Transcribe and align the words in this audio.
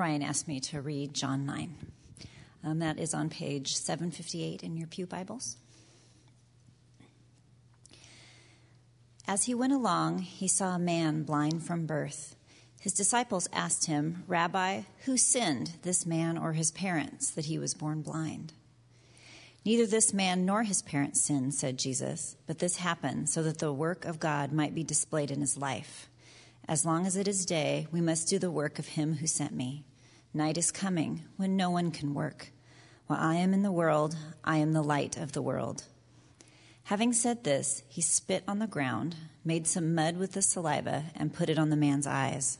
Ryan 0.00 0.22
asked 0.22 0.48
me 0.48 0.60
to 0.60 0.80
read 0.80 1.12
John 1.12 1.44
9. 1.44 1.76
Um, 2.64 2.78
that 2.78 2.98
is 2.98 3.12
on 3.12 3.28
page 3.28 3.76
758 3.76 4.62
in 4.62 4.74
your 4.74 4.86
Pew 4.86 5.04
Bibles. 5.04 5.58
As 9.28 9.44
he 9.44 9.54
went 9.54 9.74
along, 9.74 10.20
he 10.20 10.48
saw 10.48 10.74
a 10.74 10.78
man 10.78 11.24
blind 11.24 11.64
from 11.64 11.84
birth. 11.84 12.34
His 12.80 12.94
disciples 12.94 13.46
asked 13.52 13.84
him, 13.84 14.24
Rabbi, 14.26 14.84
who 15.04 15.18
sinned, 15.18 15.72
this 15.82 16.06
man 16.06 16.38
or 16.38 16.54
his 16.54 16.70
parents, 16.70 17.30
that 17.32 17.44
he 17.44 17.58
was 17.58 17.74
born 17.74 18.00
blind? 18.00 18.54
Neither 19.66 19.84
this 19.84 20.14
man 20.14 20.46
nor 20.46 20.62
his 20.62 20.80
parents 20.80 21.20
sinned, 21.20 21.52
said 21.52 21.78
Jesus, 21.78 22.36
but 22.46 22.58
this 22.58 22.76
happened 22.76 23.28
so 23.28 23.42
that 23.42 23.58
the 23.58 23.70
work 23.70 24.06
of 24.06 24.18
God 24.18 24.50
might 24.50 24.74
be 24.74 24.82
displayed 24.82 25.30
in 25.30 25.42
his 25.42 25.58
life. 25.58 26.08
As 26.66 26.86
long 26.86 27.04
as 27.04 27.18
it 27.18 27.28
is 27.28 27.44
day, 27.44 27.86
we 27.92 28.00
must 28.00 28.30
do 28.30 28.38
the 28.38 28.50
work 28.50 28.78
of 28.78 28.88
him 28.88 29.16
who 29.16 29.26
sent 29.26 29.52
me. 29.52 29.84
Night 30.32 30.56
is 30.56 30.70
coming 30.70 31.24
when 31.36 31.56
no 31.56 31.70
one 31.70 31.90
can 31.90 32.14
work. 32.14 32.52
While 33.08 33.18
I 33.18 33.34
am 33.34 33.52
in 33.52 33.62
the 33.62 33.72
world, 33.72 34.16
I 34.44 34.58
am 34.58 34.72
the 34.72 34.82
light 34.82 35.16
of 35.16 35.32
the 35.32 35.42
world. 35.42 35.86
Having 36.84 37.14
said 37.14 37.42
this, 37.42 37.82
he 37.88 38.00
spit 38.00 38.44
on 38.46 38.60
the 38.60 38.68
ground, 38.68 39.16
made 39.44 39.66
some 39.66 39.94
mud 39.94 40.16
with 40.16 40.32
the 40.32 40.42
saliva, 40.42 41.06
and 41.16 41.34
put 41.34 41.48
it 41.48 41.58
on 41.58 41.70
the 41.70 41.76
man's 41.76 42.06
eyes. 42.06 42.58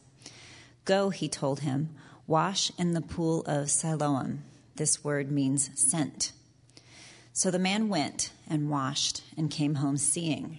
Go, 0.85 1.11
he 1.11 1.29
told 1.29 1.61
him, 1.61 1.91
wash 2.27 2.73
in 2.77 2.93
the 2.95 3.01
pool 3.01 3.43
of 3.43 3.71
Siloam. 3.71 4.43
This 4.75 5.05
word 5.05 5.31
means 5.31 5.71
sent. 5.75 6.33
So 7.33 7.53
the 7.53 7.59
man 7.61 7.89
went 7.89 8.33
and 8.49 8.69
washed 8.69 9.23
and 9.37 9.49
came 9.49 9.77
home 9.77 9.97
seeing. 9.97 10.59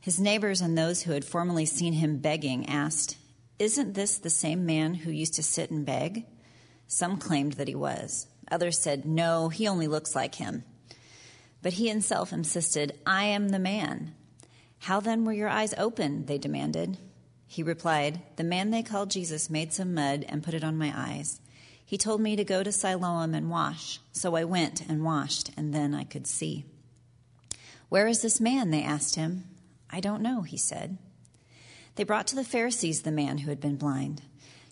His 0.00 0.20
neighbors 0.20 0.60
and 0.60 0.76
those 0.76 1.02
who 1.02 1.12
had 1.12 1.24
formerly 1.24 1.64
seen 1.64 1.94
him 1.94 2.18
begging 2.18 2.66
asked, 2.66 3.16
Isn't 3.60 3.92
this 3.92 4.16
the 4.16 4.30
same 4.30 4.64
man 4.64 4.94
who 4.94 5.10
used 5.10 5.34
to 5.34 5.42
sit 5.42 5.70
and 5.70 5.84
beg? 5.84 6.24
Some 6.86 7.18
claimed 7.18 7.52
that 7.52 7.68
he 7.68 7.74
was. 7.74 8.26
Others 8.50 8.78
said, 8.78 9.04
No, 9.04 9.50
he 9.50 9.68
only 9.68 9.86
looks 9.86 10.14
like 10.14 10.36
him. 10.36 10.64
But 11.60 11.74
he 11.74 11.88
himself 11.88 12.32
insisted, 12.32 12.98
I 13.04 13.24
am 13.24 13.50
the 13.50 13.58
man. 13.58 14.14
How 14.78 14.98
then 15.00 15.26
were 15.26 15.34
your 15.34 15.50
eyes 15.50 15.74
open? 15.76 16.24
They 16.24 16.38
demanded. 16.38 16.96
He 17.46 17.62
replied, 17.62 18.22
The 18.36 18.44
man 18.44 18.70
they 18.70 18.82
called 18.82 19.10
Jesus 19.10 19.50
made 19.50 19.74
some 19.74 19.92
mud 19.92 20.24
and 20.26 20.42
put 20.42 20.54
it 20.54 20.64
on 20.64 20.78
my 20.78 20.94
eyes. 20.96 21.42
He 21.84 21.98
told 21.98 22.22
me 22.22 22.36
to 22.36 22.44
go 22.44 22.62
to 22.62 22.72
Siloam 22.72 23.34
and 23.34 23.50
wash. 23.50 24.00
So 24.10 24.36
I 24.36 24.44
went 24.44 24.88
and 24.88 25.04
washed, 25.04 25.50
and 25.58 25.74
then 25.74 25.94
I 25.94 26.04
could 26.04 26.26
see. 26.26 26.64
Where 27.90 28.08
is 28.08 28.22
this 28.22 28.40
man? 28.40 28.70
They 28.70 28.82
asked 28.82 29.16
him. 29.16 29.44
I 29.90 30.00
don't 30.00 30.22
know, 30.22 30.40
he 30.40 30.56
said. 30.56 30.96
They 32.00 32.04
brought 32.04 32.28
to 32.28 32.34
the 32.34 32.44
Pharisees 32.44 33.02
the 33.02 33.12
man 33.12 33.36
who 33.36 33.50
had 33.50 33.60
been 33.60 33.76
blind. 33.76 34.22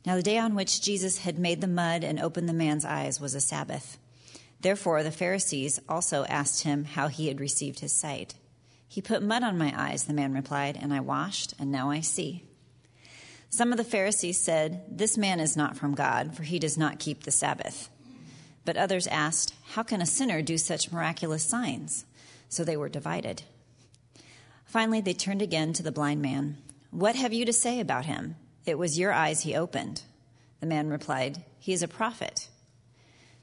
Now, 0.06 0.16
the 0.16 0.22
day 0.22 0.38
on 0.38 0.54
which 0.54 0.80
Jesus 0.80 1.18
had 1.18 1.38
made 1.38 1.60
the 1.60 1.66
mud 1.66 2.02
and 2.02 2.18
opened 2.18 2.48
the 2.48 2.54
man's 2.54 2.86
eyes 2.86 3.20
was 3.20 3.34
a 3.34 3.38
Sabbath. 3.40 3.98
Therefore, 4.62 5.02
the 5.02 5.10
Pharisees 5.10 5.78
also 5.90 6.24
asked 6.24 6.62
him 6.62 6.86
how 6.86 7.08
he 7.08 7.28
had 7.28 7.38
received 7.38 7.80
his 7.80 7.92
sight. 7.92 8.32
He 8.88 9.02
put 9.02 9.22
mud 9.22 9.42
on 9.42 9.58
my 9.58 9.74
eyes, 9.76 10.04
the 10.04 10.14
man 10.14 10.32
replied, 10.32 10.78
and 10.80 10.90
I 10.90 11.00
washed, 11.00 11.52
and 11.58 11.70
now 11.70 11.90
I 11.90 12.00
see. 12.00 12.44
Some 13.50 13.72
of 13.72 13.76
the 13.76 13.84
Pharisees 13.84 14.40
said, 14.40 14.84
This 14.88 15.18
man 15.18 15.38
is 15.38 15.54
not 15.54 15.76
from 15.76 15.94
God, 15.94 16.34
for 16.34 16.44
he 16.44 16.58
does 16.58 16.78
not 16.78 16.98
keep 16.98 17.24
the 17.24 17.30
Sabbath. 17.30 17.90
But 18.64 18.78
others 18.78 19.06
asked, 19.06 19.52
How 19.72 19.82
can 19.82 20.00
a 20.00 20.06
sinner 20.06 20.40
do 20.40 20.56
such 20.56 20.90
miraculous 20.90 21.42
signs? 21.42 22.06
So 22.48 22.64
they 22.64 22.78
were 22.78 22.88
divided. 22.88 23.42
Finally, 24.64 25.02
they 25.02 25.12
turned 25.12 25.42
again 25.42 25.74
to 25.74 25.82
the 25.82 25.92
blind 25.92 26.22
man. 26.22 26.56
What 26.91 27.17
have 27.17 27.33
you 27.33 27.44
to 27.44 27.53
say 27.53 27.81
about 27.81 28.06
him? 28.06 28.36
It 28.64 28.78
was 28.78 28.98
your 28.98 29.12
eyes 29.12 29.42
he 29.42 29.55
opened. 29.55 30.02
The 30.61 30.67
man 30.67 30.89
replied, 30.89 31.45
He 31.58 31.73
is 31.73 31.83
a 31.83 31.89
prophet. 31.89 32.48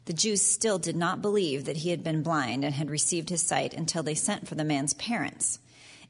The 0.06 0.14
Jews 0.14 0.42
still 0.42 0.78
did 0.78 0.96
not 0.96 1.22
believe 1.22 1.66
that 1.66 1.78
he 1.78 1.90
had 1.90 2.04
been 2.04 2.22
blind 2.22 2.64
and 2.64 2.76
had 2.76 2.90
received 2.90 3.30
his 3.30 3.42
sight 3.42 3.74
until 3.74 4.04
they 4.04 4.16
sent 4.16 4.48
for 4.48 4.56
the 4.56 4.64
man's 4.64 4.94
parents. 4.94 5.60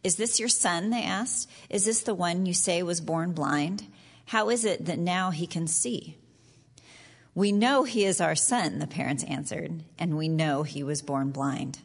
Is 0.03 0.17
this 0.17 0.39
your 0.39 0.49
son? 0.49 0.89
They 0.89 1.03
asked. 1.03 1.49
Is 1.69 1.85
this 1.85 2.01
the 2.01 2.13
one 2.13 2.45
you 2.45 2.53
say 2.53 2.83
was 2.83 3.01
born 3.01 3.31
blind? 3.31 3.85
How 4.27 4.49
is 4.49 4.65
it 4.65 4.85
that 4.85 4.99
now 4.99 5.31
he 5.31 5.47
can 5.47 5.67
see? 5.67 6.17
We 7.33 7.51
know 7.51 7.83
he 7.83 8.05
is 8.05 8.21
our 8.21 8.35
son, 8.35 8.79
the 8.79 8.87
parents 8.87 9.23
answered, 9.25 9.83
and 9.99 10.17
we 10.17 10.29
know 10.29 10.63
he 10.63 10.83
was 10.83 11.01
born 11.01 11.31
blind. 11.31 11.79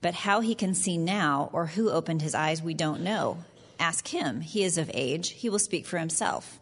But 0.00 0.14
how 0.14 0.40
he 0.40 0.54
can 0.54 0.74
see 0.74 0.96
now 0.96 1.50
or 1.52 1.66
who 1.66 1.90
opened 1.90 2.22
his 2.22 2.34
eyes, 2.34 2.62
we 2.62 2.74
don't 2.74 3.02
know. 3.02 3.38
Ask 3.80 4.08
him. 4.08 4.42
He 4.42 4.62
is 4.62 4.76
of 4.76 4.90
age. 4.92 5.30
He 5.30 5.48
will 5.48 5.58
speak 5.58 5.86
for 5.86 5.98
himself. 5.98 6.60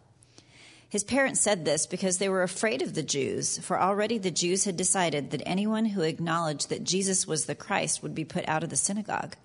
His 0.87 1.03
parents 1.03 1.41
said 1.41 1.65
this 1.65 1.85
because 1.85 2.17
they 2.17 2.29
were 2.29 2.41
afraid 2.43 2.81
of 2.81 2.95
the 2.95 3.03
Jews, 3.03 3.59
for 3.59 3.79
already 3.79 4.17
the 4.17 4.31
Jews 4.31 4.63
had 4.63 4.77
decided 4.77 5.29
that 5.29 5.43
anyone 5.45 5.85
who 5.85 6.01
acknowledged 6.01 6.69
that 6.69 6.85
Jesus 6.85 7.27
was 7.27 7.45
the 7.45 7.53
Christ 7.53 8.01
would 8.01 8.15
be 8.15 8.25
put 8.25 8.47
out 8.47 8.63
of 8.63 8.69
the 8.69 8.77
synagogue. 8.77 9.35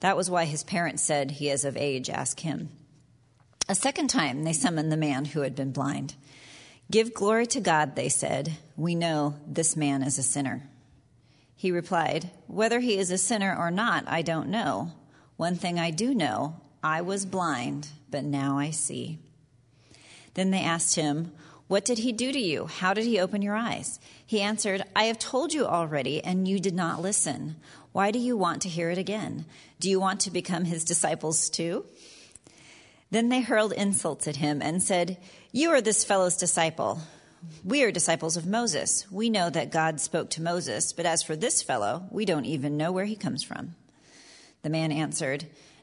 That 0.00 0.16
was 0.16 0.30
why 0.30 0.44
his 0.44 0.62
parents 0.62 1.02
said, 1.02 1.32
He 1.32 1.48
is 1.48 1.64
of 1.64 1.76
age, 1.78 2.10
ask 2.10 2.40
him. 2.40 2.68
A 3.68 3.74
second 3.74 4.08
time 4.08 4.44
they 4.44 4.52
summoned 4.52 4.92
the 4.92 4.96
man 4.96 5.24
who 5.24 5.40
had 5.40 5.56
been 5.56 5.72
blind. 5.72 6.14
Give 6.90 7.12
glory 7.12 7.46
to 7.48 7.60
God, 7.60 7.96
they 7.96 8.10
said. 8.10 8.56
We 8.76 8.94
know 8.94 9.34
this 9.46 9.76
man 9.76 10.02
is 10.02 10.18
a 10.18 10.22
sinner. 10.22 10.68
He 11.56 11.72
replied, 11.72 12.30
Whether 12.46 12.80
he 12.80 12.98
is 12.98 13.10
a 13.10 13.18
sinner 13.18 13.56
or 13.58 13.70
not, 13.70 14.04
I 14.06 14.22
don't 14.22 14.50
know. 14.50 14.92
One 15.36 15.56
thing 15.56 15.78
I 15.78 15.90
do 15.90 16.14
know 16.14 16.60
I 16.82 17.00
was 17.00 17.26
blind, 17.26 17.88
but 18.10 18.24
now 18.24 18.58
I 18.58 18.70
see. 18.70 19.18
Then 20.34 20.50
they 20.50 20.60
asked 20.60 20.94
him, 20.94 21.32
What 21.66 21.84
did 21.84 21.98
he 21.98 22.12
do 22.12 22.32
to 22.32 22.38
you? 22.38 22.66
How 22.66 22.94
did 22.94 23.04
he 23.04 23.18
open 23.18 23.42
your 23.42 23.56
eyes? 23.56 23.98
He 24.24 24.40
answered, 24.40 24.82
I 24.94 25.04
have 25.04 25.18
told 25.18 25.52
you 25.52 25.66
already, 25.66 26.22
and 26.22 26.46
you 26.46 26.60
did 26.60 26.74
not 26.74 27.02
listen. 27.02 27.56
Why 27.92 28.10
do 28.10 28.18
you 28.18 28.36
want 28.36 28.62
to 28.62 28.68
hear 28.68 28.90
it 28.90 28.98
again? 28.98 29.46
Do 29.80 29.90
you 29.90 29.98
want 29.98 30.20
to 30.20 30.30
become 30.30 30.64
his 30.64 30.84
disciples 30.84 31.50
too? 31.50 31.84
Then 33.10 33.28
they 33.28 33.40
hurled 33.40 33.72
insults 33.72 34.28
at 34.28 34.36
him 34.36 34.60
and 34.62 34.82
said, 34.82 35.16
You 35.50 35.70
are 35.70 35.80
this 35.80 36.04
fellow's 36.04 36.36
disciple. 36.36 37.00
We 37.64 37.82
are 37.82 37.90
disciples 37.90 38.36
of 38.36 38.46
Moses. 38.46 39.06
We 39.10 39.30
know 39.30 39.48
that 39.50 39.70
God 39.70 40.00
spoke 40.00 40.30
to 40.30 40.42
Moses, 40.42 40.92
but 40.92 41.06
as 41.06 41.22
for 41.22 41.36
this 41.36 41.62
fellow, 41.62 42.04
we 42.10 42.24
don't 42.24 42.44
even 42.44 42.76
know 42.76 42.92
where 42.92 43.04
he 43.04 43.16
comes 43.16 43.42
from. 43.42 43.74
The 44.62 44.70
man 44.70 44.92
answered, 44.92 45.46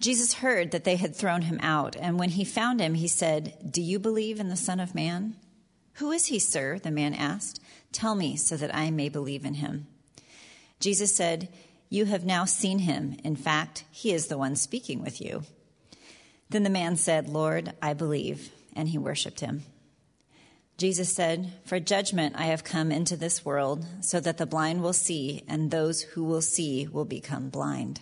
Jesus 0.00 0.34
heard 0.34 0.72
that 0.72 0.84
they 0.84 0.96
had 0.96 1.14
thrown 1.14 1.42
him 1.42 1.60
out, 1.62 1.94
and 1.94 2.18
when 2.18 2.30
he 2.30 2.44
found 2.44 2.80
him, 2.80 2.94
he 2.94 3.06
said, 3.06 3.54
Do 3.70 3.82
you 3.82 3.98
believe 3.98 4.40
in 4.40 4.48
the 4.48 4.56
Son 4.56 4.80
of 4.80 4.94
Man? 4.94 5.36
Who 5.94 6.10
is 6.10 6.26
he, 6.26 6.38
sir? 6.38 6.78
The 6.78 6.90
man 6.90 7.14
asked. 7.14 7.60
Tell 7.92 8.14
me 8.14 8.36
so 8.36 8.56
that 8.56 8.74
I 8.74 8.90
may 8.90 9.08
believe 9.08 9.44
in 9.44 9.54
him. 9.54 9.86
Jesus 10.80 11.14
said, 11.14 11.48
you 11.92 12.04
have 12.04 12.24
now 12.24 12.44
seen 12.44 12.78
him. 12.78 13.16
In 13.24 13.34
fact, 13.34 13.84
he 13.90 14.12
is 14.12 14.28
the 14.28 14.38
one 14.38 14.54
speaking 14.54 15.02
with 15.02 15.20
you. 15.20 15.42
Then 16.48 16.62
the 16.62 16.70
man 16.70 16.96
said, 16.96 17.28
Lord, 17.28 17.72
I 17.82 17.94
believe, 17.94 18.50
and 18.74 18.88
he 18.88 18.96
worshiped 18.96 19.40
him. 19.40 19.64
Jesus 20.78 21.12
said, 21.12 21.52
For 21.64 21.80
judgment 21.80 22.36
I 22.38 22.44
have 22.44 22.62
come 22.62 22.92
into 22.92 23.16
this 23.16 23.44
world, 23.44 23.84
so 24.00 24.20
that 24.20 24.38
the 24.38 24.46
blind 24.46 24.82
will 24.82 24.92
see, 24.92 25.42
and 25.48 25.70
those 25.70 26.02
who 26.02 26.24
will 26.24 26.40
see 26.40 26.86
will 26.86 27.04
become 27.04 27.50
blind. 27.50 28.00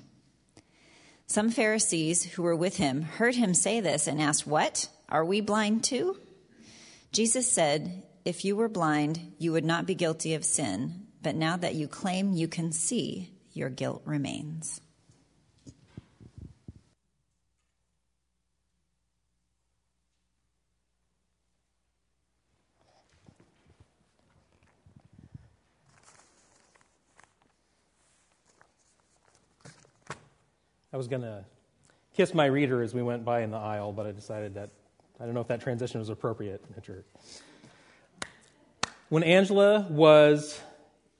Some 1.30 1.50
Pharisees 1.50 2.24
who 2.24 2.42
were 2.42 2.56
with 2.56 2.78
him 2.78 3.02
heard 3.02 3.34
him 3.34 3.52
say 3.52 3.80
this 3.80 4.06
and 4.06 4.18
asked, 4.18 4.46
What? 4.46 4.88
Are 5.10 5.26
we 5.26 5.42
blind 5.42 5.84
too? 5.84 6.18
Jesus 7.12 7.52
said, 7.52 8.02
If 8.24 8.46
you 8.46 8.56
were 8.56 8.70
blind, 8.70 9.34
you 9.38 9.52
would 9.52 9.64
not 9.64 9.84
be 9.84 9.94
guilty 9.94 10.32
of 10.32 10.42
sin, 10.42 11.06
but 11.22 11.34
now 11.34 11.58
that 11.58 11.74
you 11.74 11.86
claim 11.86 12.32
you 12.32 12.48
can 12.48 12.72
see, 12.72 13.30
your 13.52 13.68
guilt 13.68 14.00
remains. 14.06 14.80
I 30.92 30.96
was 30.96 31.08
going 31.08 31.22
to 31.22 31.44
kiss 32.14 32.34
my 32.34 32.46
reader 32.46 32.82
as 32.82 32.94
we 32.94 33.02
went 33.02 33.24
by 33.24 33.42
in 33.42 33.50
the 33.50 33.58
aisle, 33.58 33.92
but 33.92 34.06
I 34.06 34.12
decided 34.12 34.54
that 34.54 34.70
I 35.20 35.24
don't 35.24 35.34
know 35.34 35.40
if 35.40 35.48
that 35.48 35.60
transition 35.60 36.00
was 36.00 36.08
appropriate 36.08 36.64
at 36.76 36.82
church. 36.82 37.06
When 39.08 39.22
Angela 39.22 39.86
was 39.90 40.60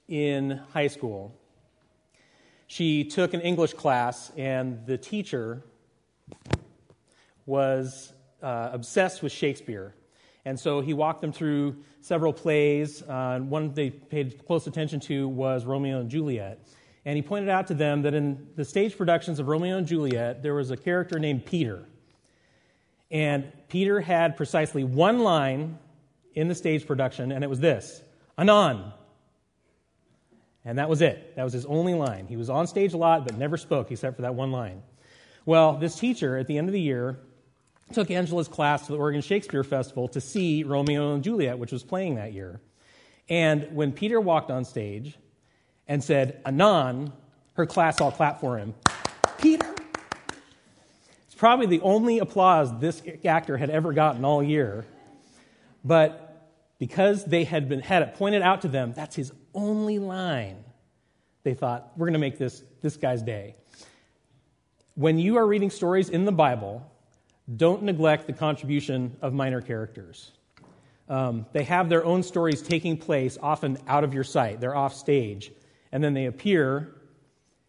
in 0.09 0.59
high 0.73 0.87
school. 0.87 1.33
She 2.67 3.03
took 3.03 3.33
an 3.33 3.41
English 3.41 3.73
class, 3.73 4.31
and 4.35 4.85
the 4.85 4.97
teacher 4.97 5.63
was 7.45 8.13
uh, 8.43 8.69
obsessed 8.73 9.23
with 9.23 9.31
Shakespeare. 9.31 9.95
And 10.45 10.59
so 10.59 10.81
he 10.81 10.93
walked 10.93 11.21
them 11.21 11.31
through 11.31 11.77
several 12.01 12.33
plays. 12.33 13.03
Uh, 13.03 13.39
one 13.39 13.73
they 13.73 13.89
paid 13.91 14.45
close 14.45 14.67
attention 14.67 14.99
to 15.01 15.27
was 15.27 15.65
Romeo 15.65 15.99
and 15.99 16.09
Juliet. 16.09 16.59
And 17.09 17.15
he 17.15 17.23
pointed 17.23 17.49
out 17.49 17.65
to 17.69 17.73
them 17.73 18.03
that 18.03 18.13
in 18.13 18.49
the 18.55 18.63
stage 18.63 18.95
productions 18.95 19.39
of 19.39 19.47
Romeo 19.47 19.77
and 19.77 19.87
Juliet, 19.87 20.43
there 20.43 20.53
was 20.53 20.69
a 20.69 20.77
character 20.77 21.17
named 21.17 21.43
Peter. 21.43 21.83
And 23.09 23.51
Peter 23.67 23.99
had 23.99 24.37
precisely 24.37 24.83
one 24.83 25.17
line 25.17 25.79
in 26.35 26.49
the 26.49 26.53
stage 26.53 26.85
production, 26.85 27.31
and 27.31 27.43
it 27.43 27.49
was 27.49 27.59
this 27.59 28.03
Anon. 28.37 28.93
And 30.63 30.77
that 30.77 30.87
was 30.87 31.01
it. 31.01 31.35
That 31.35 31.43
was 31.43 31.53
his 31.53 31.65
only 31.65 31.95
line. 31.95 32.27
He 32.27 32.37
was 32.37 32.47
on 32.47 32.67
stage 32.67 32.93
a 32.93 32.97
lot, 32.97 33.25
but 33.25 33.35
never 33.39 33.57
spoke 33.57 33.89
except 33.89 34.15
for 34.15 34.21
that 34.21 34.35
one 34.35 34.51
line. 34.51 34.83
Well, 35.47 35.77
this 35.77 35.95
teacher 35.95 36.37
at 36.37 36.45
the 36.45 36.59
end 36.59 36.69
of 36.69 36.73
the 36.73 36.79
year 36.79 37.17
took 37.91 38.11
Angela's 38.11 38.47
class 38.47 38.85
to 38.85 38.91
the 38.91 38.99
Oregon 38.99 39.21
Shakespeare 39.21 39.63
Festival 39.63 40.09
to 40.09 40.21
see 40.21 40.61
Romeo 40.61 41.15
and 41.15 41.23
Juliet, 41.23 41.57
which 41.57 41.71
was 41.71 41.81
playing 41.81 42.17
that 42.17 42.33
year. 42.33 42.61
And 43.27 43.67
when 43.71 43.93
Peter 43.93 44.21
walked 44.21 44.51
on 44.51 44.63
stage 44.63 45.17
and 45.89 46.01
said, 46.01 46.39
Anon, 46.45 47.11
her 47.53 47.65
class 47.65 47.99
all 47.99 48.11
clapped 48.11 48.39
for 48.39 48.57
him. 48.57 48.73
Peter! 49.39 49.67
It's 51.25 51.35
probably 51.35 51.65
the 51.65 51.81
only 51.81 52.19
applause 52.19 52.79
this 52.79 53.01
actor 53.25 53.57
had 53.57 53.69
ever 53.69 53.91
gotten 53.91 54.23
all 54.23 54.41
year. 54.41 54.85
But 55.83 56.47
because 56.77 57.25
they 57.25 57.43
had 57.43 57.67
been 57.67 57.81
had 57.81 58.03
it 58.03 58.13
pointed 58.13 58.43
out 58.43 58.61
to 58.61 58.67
them, 58.67 58.93
that's 58.93 59.15
his 59.15 59.33
only 59.53 59.99
line. 59.99 60.63
They 61.43 61.55
thought, 61.55 61.91
we're 61.97 62.05
going 62.05 62.13
to 62.13 62.19
make 62.19 62.37
this 62.37 62.63
this 62.81 62.95
guy's 62.95 63.23
day. 63.23 63.55
When 64.95 65.17
you 65.17 65.37
are 65.37 65.47
reading 65.47 65.69
stories 65.69 66.09
in 66.09 66.25
the 66.25 66.31
Bible, 66.31 66.85
don't 67.55 67.83
neglect 67.83 68.27
the 68.27 68.33
contribution 68.33 69.15
of 69.21 69.33
minor 69.33 69.61
characters. 69.61 70.31
Um, 71.07 71.47
they 71.53 71.63
have 71.63 71.89
their 71.89 72.05
own 72.05 72.21
stories 72.21 72.61
taking 72.61 72.95
place, 72.95 73.37
often 73.41 73.77
out 73.87 74.03
of 74.03 74.13
your 74.13 74.23
sight. 74.23 74.59
They're 74.59 74.75
off 74.75 74.93
stage. 74.93 75.51
And 75.91 76.03
then 76.03 76.13
they 76.13 76.25
appear 76.25 76.95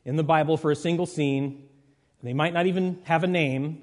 in 0.05 0.17
the 0.17 0.23
Bible 0.23 0.57
for 0.57 0.71
a 0.71 0.77
single 0.77 1.07
scene. 1.07 1.69
They 2.23 2.35
might 2.35 2.53
not 2.53 2.67
even 2.67 3.01
have 3.05 3.25
a 3.25 3.27
name, 3.27 3.83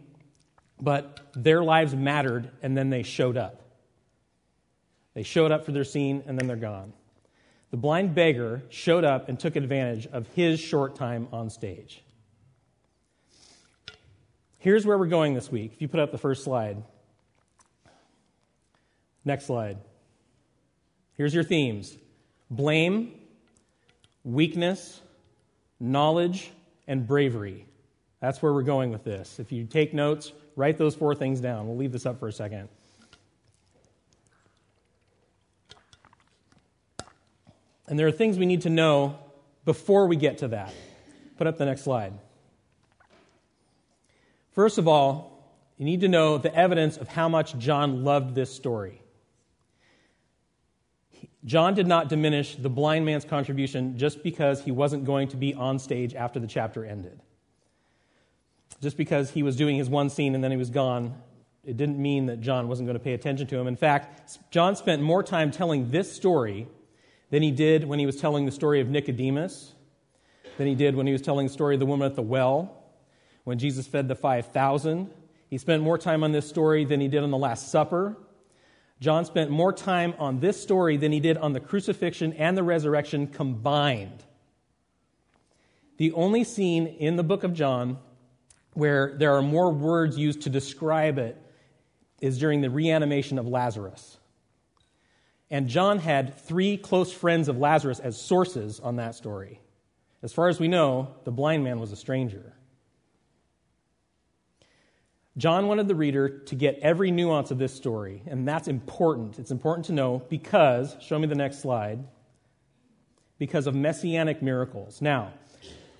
but 0.79 1.31
their 1.33 1.63
lives 1.63 1.95
mattered, 1.95 2.51
and 2.61 2.77
then 2.77 2.89
they 2.89 3.03
showed 3.03 3.37
up. 3.37 3.61
They 5.13 5.23
showed 5.23 5.51
up 5.51 5.65
for 5.65 5.71
their 5.71 5.83
scene, 5.83 6.23
and 6.27 6.37
then 6.37 6.47
they're 6.47 6.55
gone. 6.55 6.93
The 7.71 7.77
blind 7.77 8.15
beggar 8.15 8.61
showed 8.69 9.03
up 9.03 9.27
and 9.27 9.39
took 9.39 9.55
advantage 9.55 10.07
of 10.07 10.27
his 10.29 10.59
short 10.59 10.95
time 10.95 11.27
on 11.31 11.49
stage. 11.49 12.03
Here's 14.59 14.85
where 14.85 14.97
we're 14.97 15.07
going 15.07 15.33
this 15.33 15.51
week. 15.51 15.73
If 15.73 15.81
you 15.81 15.87
put 15.87 15.99
up 15.99 16.11
the 16.11 16.17
first 16.17 16.43
slide. 16.43 16.83
Next 19.25 19.45
slide. 19.45 19.77
Here's 21.13 21.33
your 21.33 21.43
themes 21.43 21.97
blame, 22.49 23.16
weakness, 24.27 25.01
knowledge, 25.79 26.51
and 26.87 27.07
bravery. 27.07 27.65
That's 28.19 28.41
where 28.41 28.53
we're 28.53 28.63
going 28.63 28.91
with 28.91 29.03
this. 29.03 29.39
If 29.39 29.51
you 29.51 29.63
take 29.63 29.93
notes, 29.93 30.33
write 30.55 30.77
those 30.77 30.95
four 30.95 31.15
things 31.15 31.39
down. 31.39 31.67
We'll 31.67 31.77
leave 31.77 31.93
this 31.93 32.05
up 32.05 32.19
for 32.19 32.27
a 32.27 32.31
second. 32.33 32.67
And 37.87 37.97
there 37.97 38.07
are 38.07 38.11
things 38.11 38.37
we 38.37 38.45
need 38.45 38.63
to 38.63 38.69
know 38.69 39.17
before 39.63 40.07
we 40.07 40.17
get 40.17 40.39
to 40.39 40.49
that. 40.49 40.73
Put 41.37 41.47
up 41.47 41.57
the 41.57 41.65
next 41.65 41.83
slide. 41.83 42.13
First 44.51 44.77
of 44.77 44.87
all, 44.89 45.55
you 45.77 45.85
need 45.85 46.01
to 46.01 46.09
know 46.09 46.37
the 46.37 46.53
evidence 46.53 46.97
of 46.97 47.07
how 47.07 47.29
much 47.29 47.57
John 47.57 48.03
loved 48.03 48.35
this 48.35 48.53
story. 48.53 49.01
John 51.47 51.73
did 51.73 51.87
not 51.87 52.09
diminish 52.09 52.57
the 52.57 52.69
blind 52.69 53.05
man's 53.05 53.23
contribution 53.23 53.97
just 53.97 54.21
because 54.21 54.61
he 54.61 54.71
wasn't 54.71 55.05
going 55.05 55.29
to 55.29 55.37
be 55.37 55.53
on 55.53 55.79
stage 55.79 56.13
after 56.13 56.41
the 56.41 56.47
chapter 56.47 56.83
ended. 56.83 57.21
Just 58.81 58.97
because 58.97 59.31
he 59.31 59.43
was 59.43 59.55
doing 59.55 59.77
his 59.77 59.89
one 59.89 60.09
scene 60.09 60.35
and 60.35 60.43
then 60.43 60.51
he 60.51 60.57
was 60.57 60.69
gone, 60.69 61.15
it 61.63 61.77
didn't 61.77 61.99
mean 61.99 62.25
that 62.25 62.41
John 62.41 62.67
wasn't 62.67 62.87
going 62.87 62.97
to 62.97 63.03
pay 63.03 63.13
attention 63.13 63.47
to 63.47 63.57
him. 63.57 63.65
In 63.65 63.77
fact, 63.77 64.39
John 64.51 64.75
spent 64.75 65.01
more 65.01 65.23
time 65.23 65.49
telling 65.49 65.89
this 65.89 66.11
story 66.11 66.67
than 67.29 67.41
he 67.41 67.51
did 67.51 67.85
when 67.85 67.97
he 67.97 68.05
was 68.05 68.17
telling 68.17 68.45
the 68.45 68.51
story 68.51 68.81
of 68.81 68.89
Nicodemus, 68.89 69.73
than 70.57 70.67
he 70.67 70.75
did 70.75 70.95
when 70.95 71.07
he 71.07 71.13
was 71.13 71.21
telling 71.21 71.47
the 71.47 71.53
story 71.53 71.75
of 71.75 71.79
the 71.79 71.85
woman 71.85 72.05
at 72.05 72.15
the 72.15 72.21
well, 72.21 72.83
when 73.45 73.57
Jesus 73.57 73.87
fed 73.87 74.09
the 74.09 74.15
5,000. 74.15 75.09
He 75.49 75.57
spent 75.57 75.81
more 75.81 75.97
time 75.97 76.25
on 76.25 76.33
this 76.33 76.47
story 76.47 76.83
than 76.83 76.99
he 76.99 77.07
did 77.07 77.23
on 77.23 77.31
the 77.31 77.37
Last 77.37 77.71
Supper. 77.71 78.17
John 78.99 79.25
spent 79.25 79.51
more 79.51 79.71
time 79.71 80.13
on 80.17 80.39
this 80.39 80.61
story 80.61 80.97
than 80.97 81.11
he 81.11 81.19
did 81.19 81.37
on 81.37 81.53
the 81.53 81.59
crucifixion 81.59 82.33
and 82.33 82.57
the 82.57 82.63
resurrection 82.63 83.27
combined. 83.27 84.23
The 85.97 86.11
only 86.13 86.43
scene 86.43 86.87
in 86.87 87.15
the 87.15 87.23
book 87.23 87.43
of 87.43 87.53
John 87.53 87.99
where 88.73 89.15
there 89.17 89.35
are 89.35 89.41
more 89.41 89.71
words 89.71 90.17
used 90.17 90.41
to 90.41 90.49
describe 90.49 91.17
it 91.17 91.35
is 92.21 92.37
during 92.37 92.61
the 92.61 92.69
reanimation 92.69 93.39
of 93.39 93.47
Lazarus. 93.47 94.17
And 95.49 95.67
John 95.67 95.99
had 95.99 96.37
three 96.39 96.77
close 96.77 97.11
friends 97.11 97.47
of 97.47 97.57
Lazarus 97.57 97.99
as 97.99 98.19
sources 98.19 98.79
on 98.79 98.97
that 98.97 99.15
story. 99.15 99.61
As 100.21 100.33
far 100.33 100.49
as 100.49 100.59
we 100.59 100.67
know, 100.67 101.15
the 101.23 101.31
blind 101.31 101.63
man 101.63 101.79
was 101.79 101.91
a 101.91 101.95
stranger. 101.95 102.53
John 105.37 105.67
wanted 105.67 105.87
the 105.87 105.93
reader 105.93 106.29
to 106.29 106.55
get 106.55 106.79
every 106.81 107.11
nuance 107.11 107.51
of 107.51 107.59
this 107.59 107.71
story, 107.71 108.23
and 108.25 108.47
that's 108.47 108.67
important. 108.67 109.37
It's 109.37 109.51
important 109.51 109.85
to 109.85 109.93
know 109.93 110.23
because, 110.29 110.97
show 110.99 111.19
me 111.19 111.27
the 111.27 111.35
next 111.35 111.59
slide, 111.59 111.99
because 113.37 113.67
of 113.67 113.75
messianic 113.75 114.41
miracles. 114.41 114.99
Now, 114.99 115.31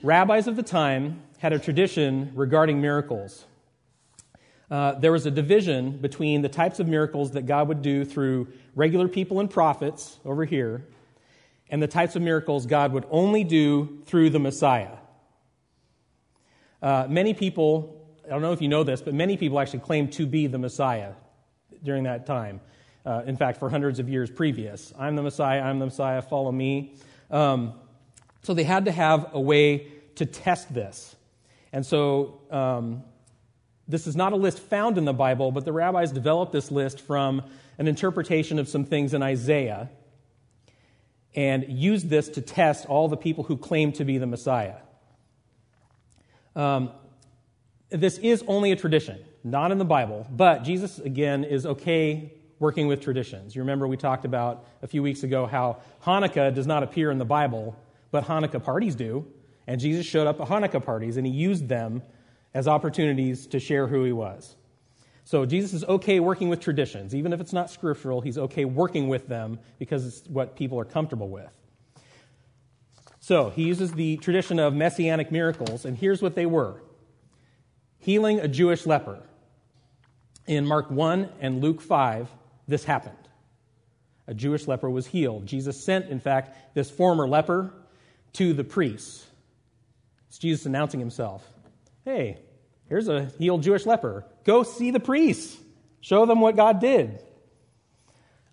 rabbis 0.02 0.48
of 0.48 0.56
the 0.56 0.64
time 0.64 1.22
had 1.38 1.54
a 1.54 1.60
tradition 1.60 2.32
regarding 2.34 2.82
miracles. 2.82 3.46
Uh, 4.72 4.94
there 4.94 5.12
was 5.12 5.28
a 5.28 5.32
division 5.32 5.98
between 5.98 6.42
the 6.42 6.50
types 6.50 6.80
of 6.80 6.88
miracles 6.88 7.32
that 7.32 7.46
God 7.46 7.68
would 7.68 7.84
do 7.84 8.04
through 8.04 8.48
regular 8.76 9.08
people 9.08 9.40
and 9.40 9.50
prophets 9.50 10.18
over 10.26 10.46
here, 10.46 10.84
and 11.70 11.82
the 11.82 11.88
types 11.88 12.16
of 12.16 12.24
miracles 12.24 12.66
God 12.66 12.92
would 12.92 13.06
only 13.12 13.44
do 13.44 14.02
through 14.08 14.32
the 14.32 14.40
Messiah. 14.40 14.98
Uh, 16.82 17.06
many 17.08 17.36
people, 17.36 17.97
I 18.28 18.32
don't 18.32 18.42
know 18.42 18.52
if 18.52 18.62
you 18.62 18.68
know 18.68 18.84
this, 18.84 19.02
but 19.02 19.14
many 19.14 19.38
people 19.38 19.58
actually 19.58 19.80
claimed 19.80 20.12
to 20.14 20.26
be 20.26 20.48
the 20.48 20.58
Messiah 20.58 21.14
during 21.82 22.04
that 22.04 22.26
time. 22.26 22.60
Uh, 23.06 23.24
in 23.26 23.38
fact, 23.38 23.58
for 23.58 23.70
hundreds 23.70 24.00
of 24.00 24.10
years 24.10 24.30
previous. 24.30 24.94
I'm 25.00 25.16
the 25.16 25.22
Messiah, 25.22 25.62
I'm 25.62 25.80
the 25.80 25.86
Messiah, 25.86 26.22
follow 26.22 26.52
me. 26.52 26.96
Um, 27.32 27.74
so 28.44 28.54
they 28.54 28.66
had 28.66 28.84
to 28.86 28.92
have 28.92 29.34
a 29.34 29.40
way 29.40 29.88
to 30.16 30.26
test 30.26 30.74
this. 30.74 31.16
And 31.72 31.86
so 31.86 32.42
um, 32.52 33.04
this 33.88 34.08
is 34.08 34.18
not 34.18 34.34
a 34.34 34.36
list 34.36 34.60
found 34.60 34.98
in 34.98 35.06
the 35.06 35.14
Bible, 35.14 35.54
but 35.54 35.64
the 35.64 35.72
rabbis 35.72 36.12
developed 36.12 36.52
this 36.52 36.70
list 36.70 37.00
from 37.00 37.44
an 37.78 37.88
interpretation 37.88 38.60
of 38.60 38.68
some 38.68 38.84
things 38.84 39.14
in 39.14 39.24
Isaiah 39.24 39.90
and 41.34 41.66
used 41.70 42.10
this 42.10 42.28
to 42.30 42.42
test 42.42 42.88
all 42.88 43.08
the 43.08 43.16
people 43.16 43.46
who 43.46 43.56
claimed 43.56 43.96
to 43.96 44.04
be 44.04 44.18
the 44.18 44.28
Messiah. 44.28 44.76
Um, 46.58 46.92
this 47.90 48.18
is 48.18 48.44
only 48.48 48.72
a 48.72 48.76
tradition, 48.76 49.24
not 49.44 49.72
in 49.72 49.78
the 49.78 49.86
Bible, 49.86 50.28
but 50.30 50.64
Jesus, 50.64 51.00
again, 51.00 51.44
is 51.44 51.66
okay 51.66 52.34
working 52.60 52.88
with 52.88 53.02
traditions. 53.02 53.56
You 53.56 53.62
remember 53.62 53.88
we 53.88 53.98
talked 53.98 54.26
about 54.26 54.66
a 54.82 54.88
few 54.88 55.04
weeks 55.04 55.24
ago 55.24 55.46
how 55.46 55.78
Hanukkah 56.04 56.54
does 56.54 56.68
not 56.68 56.84
appear 56.84 57.12
in 57.12 57.18
the 57.18 57.26
Bible, 57.26 57.76
but 58.12 58.26
Hanukkah 58.26 58.64
parties 58.64 58.96
do. 58.96 59.26
And 59.68 59.80
Jesus 59.80 60.06
showed 60.06 60.28
up 60.28 60.42
at 60.42 60.48
Hanukkah 60.48 60.84
parties 60.84 61.18
and 61.18 61.28
he 61.28 61.32
used 61.32 61.68
them 61.68 62.02
as 62.54 62.68
opportunities 62.68 63.48
to 63.48 63.60
share 63.60 63.88
who 63.88 64.04
he 64.04 64.12
was. 64.12 64.56
So 65.24 65.46
Jesus 65.46 65.74
is 65.74 65.84
okay 65.84 66.20
working 66.20 66.50
with 66.50 66.62
traditions. 66.62 67.14
Even 67.14 67.34
if 67.34 67.42
it's 67.42 67.54
not 67.54 67.70
scriptural, 67.70 68.22
he's 68.22 68.38
okay 68.38 68.66
working 68.66 69.10
with 69.10 69.28
them 69.28 69.60
because 69.78 70.06
it's 70.06 70.28
what 70.28 70.56
people 70.56 70.80
are 70.80 70.86
comfortable 70.86 71.30
with. 71.30 71.54
So 73.20 73.50
he 73.50 73.64
uses 73.64 73.92
the 73.92 74.18
tradition 74.18 74.58
of 74.58 74.74
messianic 74.74 75.32
miracles, 75.34 75.84
and 75.84 75.98
here's 75.98 76.22
what 76.22 76.36
they 76.36 76.46
were 76.46 76.82
healing 78.08 78.40
a 78.40 78.48
Jewish 78.48 78.88
leper. 78.88 79.20
In 80.48 80.66
Mark 80.66 80.90
1 80.90 81.30
and 81.42 81.62
Luke 81.62 81.82
5, 81.82 82.28
this 82.68 82.84
happened. 82.84 83.18
A 84.28 84.34
Jewish 84.34 84.68
leper 84.68 84.90
was 84.90 85.06
healed. 85.06 85.46
Jesus 85.46 85.84
sent, 85.84 86.08
in 86.10 86.20
fact, 86.20 86.74
this 86.74 86.90
former 86.90 87.28
leper 87.28 87.72
to 88.34 88.54
the 88.54 88.64
priests. 88.64 89.28
It's 90.30 90.38
Jesus 90.38 90.66
announcing 90.66 91.00
himself. 91.00 91.46
Hey, 92.06 92.38
Here's 92.90 93.08
a 93.10 93.26
healed 93.38 93.64
Jewish 93.64 93.86
leper. 93.86 94.26
Go 94.44 94.64
see 94.64 94.92
the 94.92 95.00
priests. 95.00 95.58
Show 96.00 96.26
them 96.26 96.40
what 96.40 96.56
God 96.56 96.80
did. 96.80 97.20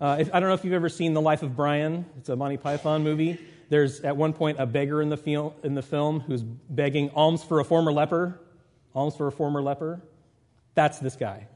Uh, 0.00 0.16
if, 0.18 0.34
I 0.34 0.40
don't 0.40 0.48
know 0.48 0.54
if 0.54 0.64
you've 0.64 0.74
ever 0.74 0.88
seen 0.88 1.14
The 1.14 1.20
Life 1.20 1.42
of 1.42 1.54
Brian. 1.54 2.04
It's 2.18 2.28
a 2.28 2.36
Monty 2.36 2.56
Python 2.56 3.04
movie. 3.04 3.38
there's 3.68 4.00
at 4.00 4.16
one 4.16 4.32
point 4.32 4.58
a 4.58 4.66
beggar 4.66 5.00
in 5.00 5.08
the, 5.08 5.16
fil- 5.16 5.54
in 5.62 5.74
the 5.74 5.82
film 5.82 6.20
who's 6.20 6.42
begging 6.42 7.10
alms 7.10 7.44
for 7.44 7.60
a 7.60 7.64
former 7.64 7.92
leper. 7.92 8.40
Alms 8.94 9.16
for 9.16 9.26
a 9.26 9.32
former 9.32 9.62
leper. 9.62 10.00
That's 10.74 10.98
this 10.98 11.16
guy. 11.16 11.48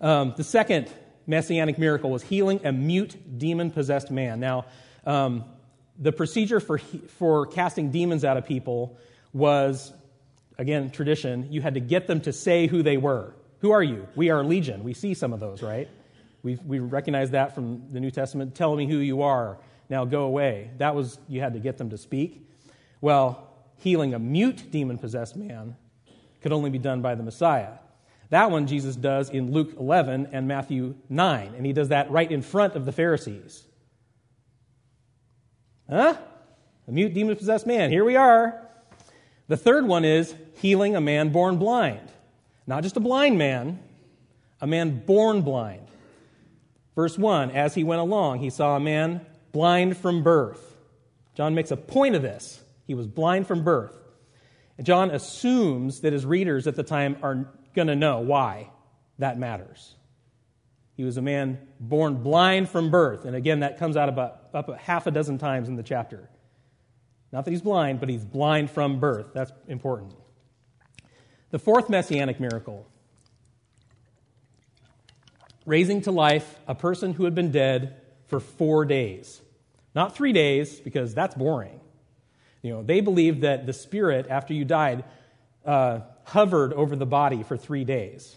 Um, 0.00 0.34
the 0.36 0.44
second 0.44 0.90
messianic 1.26 1.78
miracle 1.78 2.10
was 2.10 2.22
healing 2.22 2.60
a 2.64 2.72
mute 2.72 3.38
demon 3.38 3.70
possessed 3.70 4.10
man. 4.10 4.40
Now, 4.40 4.66
um, 5.04 5.44
the 5.98 6.12
procedure 6.12 6.60
for, 6.60 6.78
for 6.78 7.46
casting 7.46 7.90
demons 7.90 8.24
out 8.24 8.36
of 8.36 8.46
people 8.46 8.98
was, 9.32 9.92
again, 10.58 10.90
tradition. 10.90 11.48
You 11.50 11.62
had 11.62 11.74
to 11.74 11.80
get 11.80 12.06
them 12.06 12.20
to 12.22 12.32
say 12.32 12.66
who 12.66 12.82
they 12.82 12.96
were. 12.96 13.34
Who 13.60 13.70
are 13.70 13.82
you? 13.82 14.06
We 14.14 14.30
are 14.30 14.44
legion. 14.44 14.84
We 14.84 14.92
see 14.92 15.14
some 15.14 15.32
of 15.32 15.40
those, 15.40 15.62
right? 15.62 15.88
we 16.46 16.56
we 16.64 16.78
recognize 16.78 17.32
that 17.32 17.56
from 17.56 17.92
the 17.92 17.98
New 17.98 18.12
Testament. 18.12 18.54
Tell 18.54 18.76
me 18.76 18.86
who 18.86 18.98
you 18.98 19.22
are. 19.22 19.58
Now 19.90 20.04
go 20.04 20.22
away. 20.22 20.70
That 20.78 20.94
was, 20.94 21.18
you 21.28 21.40
had 21.40 21.54
to 21.54 21.58
get 21.58 21.76
them 21.76 21.90
to 21.90 21.98
speak. 21.98 22.48
Well, 23.00 23.48
healing 23.78 24.14
a 24.14 24.18
mute 24.20 24.70
demon 24.70 24.98
possessed 24.98 25.34
man 25.34 25.76
could 26.46 26.52
only 26.52 26.70
be 26.70 26.78
done 26.78 27.02
by 27.02 27.16
the 27.16 27.24
Messiah. 27.24 27.72
That 28.30 28.52
one 28.52 28.68
Jesus 28.68 28.94
does 28.94 29.30
in 29.30 29.50
Luke 29.50 29.74
11 29.80 30.28
and 30.30 30.46
Matthew 30.46 30.94
9, 31.08 31.54
and 31.56 31.66
he 31.66 31.72
does 31.72 31.88
that 31.88 32.08
right 32.08 32.30
in 32.30 32.40
front 32.40 32.76
of 32.76 32.84
the 32.84 32.92
Pharisees. 32.92 33.64
Huh? 35.90 36.16
A 36.86 36.92
mute 36.92 37.12
demon 37.12 37.34
possessed 37.34 37.66
man. 37.66 37.90
Here 37.90 38.04
we 38.04 38.14
are. 38.14 38.62
The 39.48 39.56
third 39.56 39.88
one 39.88 40.04
is 40.04 40.36
healing 40.58 40.94
a 40.94 41.00
man 41.00 41.30
born 41.30 41.56
blind. 41.56 42.12
Not 42.64 42.84
just 42.84 42.96
a 42.96 43.00
blind 43.00 43.38
man, 43.38 43.80
a 44.60 44.68
man 44.68 45.04
born 45.04 45.42
blind. 45.42 45.88
Verse 46.94 47.18
1 47.18 47.50
As 47.50 47.74
he 47.74 47.82
went 47.82 48.02
along, 48.02 48.38
he 48.38 48.50
saw 48.50 48.76
a 48.76 48.80
man 48.80 49.26
blind 49.50 49.96
from 49.96 50.22
birth. 50.22 50.76
John 51.34 51.56
makes 51.56 51.72
a 51.72 51.76
point 51.76 52.14
of 52.14 52.22
this. 52.22 52.62
He 52.86 52.94
was 52.94 53.08
blind 53.08 53.48
from 53.48 53.64
birth. 53.64 54.05
John 54.82 55.10
assumes 55.10 56.00
that 56.00 56.12
his 56.12 56.26
readers 56.26 56.66
at 56.66 56.76
the 56.76 56.82
time 56.82 57.16
are 57.22 57.48
going 57.74 57.88
to 57.88 57.96
know 57.96 58.20
why 58.20 58.70
that 59.18 59.38
matters. 59.38 59.94
He 60.94 61.04
was 61.04 61.16
a 61.16 61.22
man 61.22 61.58
born 61.78 62.22
blind 62.22 62.68
from 62.68 62.90
birth. 62.90 63.24
And 63.24 63.36
again, 63.36 63.60
that 63.60 63.78
comes 63.78 63.96
out 63.96 64.08
about 64.08 64.48
up 64.54 64.78
half 64.78 65.06
a 65.06 65.10
dozen 65.10 65.38
times 65.38 65.68
in 65.68 65.76
the 65.76 65.82
chapter. 65.82 66.28
Not 67.32 67.44
that 67.44 67.50
he's 67.50 67.62
blind, 67.62 68.00
but 68.00 68.08
he's 68.08 68.24
blind 68.24 68.70
from 68.70 68.98
birth. 68.98 69.32
That's 69.34 69.52
important. 69.68 70.14
The 71.50 71.58
fourth 71.58 71.88
messianic 71.88 72.40
miracle 72.40 72.86
raising 75.66 76.00
to 76.02 76.12
life 76.12 76.58
a 76.66 76.74
person 76.74 77.12
who 77.12 77.24
had 77.24 77.34
been 77.34 77.50
dead 77.50 78.00
for 78.26 78.40
four 78.40 78.84
days. 78.84 79.42
Not 79.94 80.14
three 80.14 80.32
days, 80.32 80.78
because 80.80 81.14
that's 81.14 81.34
boring. 81.34 81.80
You 82.66 82.72
know, 82.72 82.82
they 82.82 83.00
believed 83.00 83.42
that 83.42 83.64
the 83.64 83.72
spirit, 83.72 84.26
after 84.28 84.52
you 84.52 84.64
died, 84.64 85.04
uh, 85.64 86.00
hovered 86.24 86.72
over 86.72 86.96
the 86.96 87.06
body 87.06 87.44
for 87.44 87.56
three 87.56 87.84
days. 87.84 88.34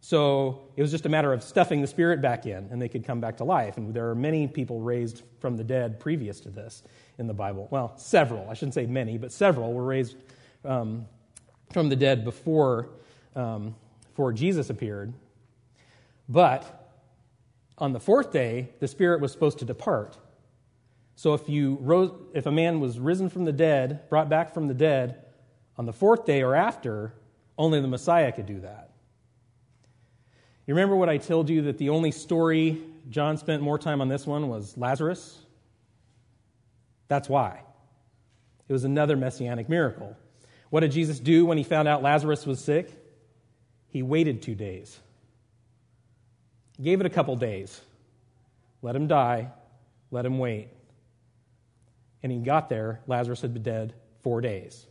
So 0.00 0.68
it 0.76 0.82
was 0.82 0.92
just 0.92 1.04
a 1.04 1.08
matter 1.08 1.32
of 1.32 1.42
stuffing 1.42 1.80
the 1.80 1.88
spirit 1.88 2.22
back 2.22 2.46
in, 2.46 2.68
and 2.70 2.80
they 2.80 2.88
could 2.88 3.04
come 3.04 3.20
back 3.20 3.38
to 3.38 3.44
life. 3.44 3.76
And 3.76 3.92
there 3.92 4.08
are 4.08 4.14
many 4.14 4.46
people 4.46 4.80
raised 4.80 5.24
from 5.40 5.56
the 5.56 5.64
dead 5.64 5.98
previous 5.98 6.38
to 6.40 6.48
this 6.48 6.84
in 7.18 7.26
the 7.26 7.34
Bible. 7.34 7.66
Well, 7.72 7.92
several. 7.96 8.48
I 8.48 8.54
shouldn't 8.54 8.74
say 8.74 8.86
many, 8.86 9.18
but 9.18 9.32
several 9.32 9.72
were 9.72 9.84
raised 9.84 10.14
um, 10.64 11.06
from 11.72 11.88
the 11.88 11.96
dead 11.96 12.24
before, 12.24 12.88
um, 13.34 13.74
before 14.10 14.32
Jesus 14.32 14.70
appeared. 14.70 15.12
But 16.28 16.92
on 17.78 17.92
the 17.92 18.00
fourth 18.00 18.30
day, 18.30 18.68
the 18.78 18.86
spirit 18.86 19.20
was 19.20 19.32
supposed 19.32 19.58
to 19.58 19.64
depart. 19.64 20.16
So 21.20 21.34
if, 21.34 21.50
you 21.50 21.76
rose, 21.82 22.12
if 22.32 22.46
a 22.46 22.50
man 22.50 22.80
was 22.80 22.98
risen 22.98 23.28
from 23.28 23.44
the 23.44 23.52
dead, 23.52 24.08
brought 24.08 24.30
back 24.30 24.54
from 24.54 24.68
the 24.68 24.72
dead, 24.72 25.22
on 25.76 25.84
the 25.84 25.92
fourth 25.92 26.24
day 26.24 26.40
or 26.40 26.54
after, 26.54 27.12
only 27.58 27.78
the 27.78 27.88
Messiah 27.88 28.32
could 28.32 28.46
do 28.46 28.60
that. 28.60 28.92
You 30.66 30.72
remember 30.72 30.96
what 30.96 31.10
I 31.10 31.18
told 31.18 31.50
you 31.50 31.60
that 31.64 31.76
the 31.76 31.90
only 31.90 32.10
story 32.10 32.80
John 33.10 33.36
spent 33.36 33.62
more 33.62 33.78
time 33.78 34.00
on 34.00 34.08
this 34.08 34.26
one 34.26 34.48
was 34.48 34.78
Lazarus? 34.78 35.38
That's 37.08 37.28
why. 37.28 37.64
It 38.66 38.72
was 38.72 38.84
another 38.84 39.14
messianic 39.14 39.68
miracle. 39.68 40.16
What 40.70 40.80
did 40.80 40.92
Jesus 40.92 41.20
do 41.20 41.44
when 41.44 41.58
he 41.58 41.64
found 41.64 41.86
out 41.86 42.02
Lazarus 42.02 42.46
was 42.46 42.64
sick? 42.64 42.90
He 43.88 44.02
waited 44.02 44.40
two 44.40 44.54
days. 44.54 44.98
He 46.78 46.84
Gave 46.84 46.98
it 46.98 47.04
a 47.06 47.10
couple 47.10 47.36
days. 47.36 47.78
Let 48.80 48.96
him 48.96 49.06
die. 49.06 49.50
Let 50.10 50.24
him 50.24 50.38
wait. 50.38 50.70
And 52.22 52.30
he 52.30 52.38
got 52.38 52.68
there. 52.68 53.00
Lazarus 53.06 53.40
had 53.40 53.54
been 53.54 53.62
dead 53.62 53.94
four 54.22 54.40
days. 54.40 54.86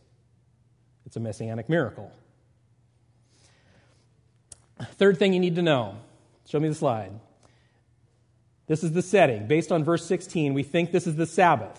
It's 1.06 1.16
a 1.16 1.20
messianic 1.20 1.68
miracle. 1.68 2.12
Third 4.94 5.18
thing 5.18 5.32
you 5.32 5.40
need 5.40 5.56
to 5.56 5.62
know 5.62 5.96
show 6.46 6.58
me 6.58 6.68
the 6.68 6.74
slide. 6.74 7.12
This 8.66 8.82
is 8.82 8.92
the 8.92 9.02
setting. 9.02 9.46
Based 9.46 9.72
on 9.72 9.84
verse 9.84 10.04
16, 10.06 10.54
we 10.54 10.62
think 10.62 10.92
this 10.92 11.06
is 11.06 11.16
the 11.16 11.26
Sabbath. 11.26 11.78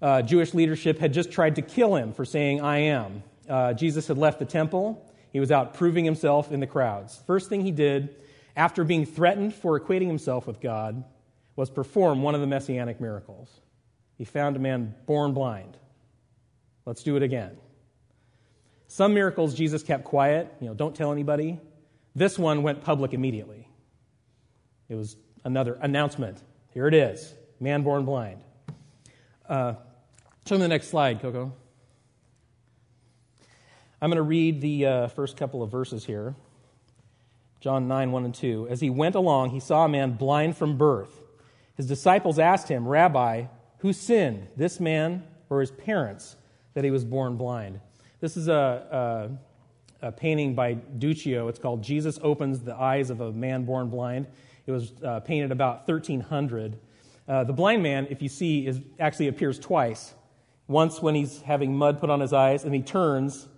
Uh, 0.00 0.22
Jewish 0.22 0.54
leadership 0.54 0.98
had 0.98 1.12
just 1.12 1.30
tried 1.30 1.56
to 1.56 1.62
kill 1.62 1.94
him 1.94 2.12
for 2.12 2.24
saying, 2.24 2.62
I 2.62 2.78
am. 2.78 3.22
Uh, 3.48 3.74
Jesus 3.74 4.08
had 4.08 4.16
left 4.16 4.38
the 4.38 4.46
temple. 4.46 5.06
He 5.32 5.40
was 5.40 5.50
out 5.50 5.74
proving 5.74 6.04
himself 6.04 6.52
in 6.52 6.60
the 6.60 6.66
crowds. 6.66 7.20
First 7.26 7.48
thing 7.48 7.62
he 7.62 7.70
did, 7.70 8.16
after 8.56 8.82
being 8.82 9.04
threatened 9.04 9.54
for 9.54 9.78
equating 9.78 10.06
himself 10.06 10.46
with 10.46 10.60
God, 10.60 11.04
was 11.56 11.68
perform 11.68 12.22
one 12.22 12.34
of 12.34 12.40
the 12.40 12.46
messianic 12.46 13.00
miracles. 13.00 13.48
He 14.20 14.26
found 14.26 14.54
a 14.54 14.58
man 14.58 14.94
born 15.06 15.32
blind. 15.32 15.78
Let's 16.84 17.02
do 17.02 17.16
it 17.16 17.22
again. 17.22 17.56
Some 18.86 19.14
miracles 19.14 19.54
Jesus 19.54 19.82
kept 19.82 20.04
quiet, 20.04 20.52
you 20.60 20.68
know, 20.68 20.74
don't 20.74 20.94
tell 20.94 21.10
anybody. 21.10 21.58
This 22.14 22.38
one 22.38 22.62
went 22.62 22.84
public 22.84 23.14
immediately. 23.14 23.66
It 24.90 24.94
was 24.96 25.16
another 25.42 25.78
announcement. 25.80 26.36
Here 26.68 26.86
it 26.86 26.92
is 26.92 27.32
man 27.60 27.82
born 27.82 28.04
blind. 28.04 28.42
Uh, 29.48 29.72
show 30.46 30.56
me 30.56 30.60
the 30.60 30.68
next 30.68 30.88
slide, 30.88 31.22
Coco. 31.22 31.54
I'm 34.02 34.10
going 34.10 34.16
to 34.16 34.22
read 34.22 34.60
the 34.60 34.84
uh, 34.84 35.08
first 35.08 35.38
couple 35.38 35.62
of 35.62 35.70
verses 35.70 36.04
here. 36.04 36.34
John 37.60 37.88
9, 37.88 38.12
1 38.12 38.24
and 38.26 38.34
2. 38.34 38.68
As 38.68 38.82
he 38.82 38.90
went 38.90 39.14
along, 39.14 39.48
he 39.48 39.60
saw 39.60 39.86
a 39.86 39.88
man 39.88 40.12
blind 40.12 40.58
from 40.58 40.76
birth. 40.76 41.22
His 41.74 41.86
disciples 41.86 42.38
asked 42.38 42.68
him, 42.68 42.86
Rabbi, 42.86 43.46
who 43.80 43.92
sinned, 43.92 44.48
this 44.56 44.80
man 44.80 45.22
or 45.48 45.60
his 45.60 45.70
parents, 45.70 46.36
that 46.74 46.84
he 46.84 46.90
was 46.90 47.04
born 47.04 47.36
blind? 47.36 47.80
This 48.20 48.36
is 48.36 48.48
a, 48.48 49.38
a 50.02 50.12
painting 50.12 50.54
by 50.54 50.74
Duccio. 50.74 51.48
It's 51.48 51.58
called 51.58 51.82
Jesus 51.82 52.18
Opens 52.22 52.60
the 52.60 52.74
Eyes 52.74 53.10
of 53.10 53.20
a 53.20 53.32
Man 53.32 53.64
Born 53.64 53.88
Blind. 53.88 54.26
It 54.66 54.72
was 54.72 54.92
uh, 55.04 55.20
painted 55.20 55.52
about 55.52 55.88
1300. 55.88 56.78
Uh, 57.26 57.44
the 57.44 57.52
blind 57.52 57.82
man, 57.82 58.06
if 58.10 58.22
you 58.22 58.28
see, 58.28 58.66
is, 58.66 58.80
actually 58.98 59.28
appears 59.28 59.58
twice. 59.58 60.14
Once 60.68 61.02
when 61.02 61.14
he's 61.14 61.42
having 61.42 61.74
mud 61.74 62.00
put 62.00 62.10
on 62.10 62.20
his 62.20 62.32
eyes, 62.32 62.64
and 62.64 62.74
he 62.74 62.82
turns 62.82 63.48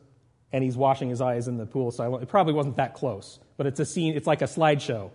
and 0.52 0.62
he's 0.62 0.76
washing 0.76 1.08
his 1.08 1.20
eyes 1.20 1.48
in 1.48 1.56
the 1.56 1.66
pool. 1.66 1.90
So 1.90 2.16
it 2.16 2.28
probably 2.28 2.52
wasn't 2.52 2.76
that 2.76 2.94
close, 2.94 3.38
but 3.56 3.66
it's 3.66 3.80
a 3.80 3.86
scene, 3.86 4.14
it's 4.14 4.26
like 4.26 4.42
a 4.42 4.46
slideshow 4.46 5.10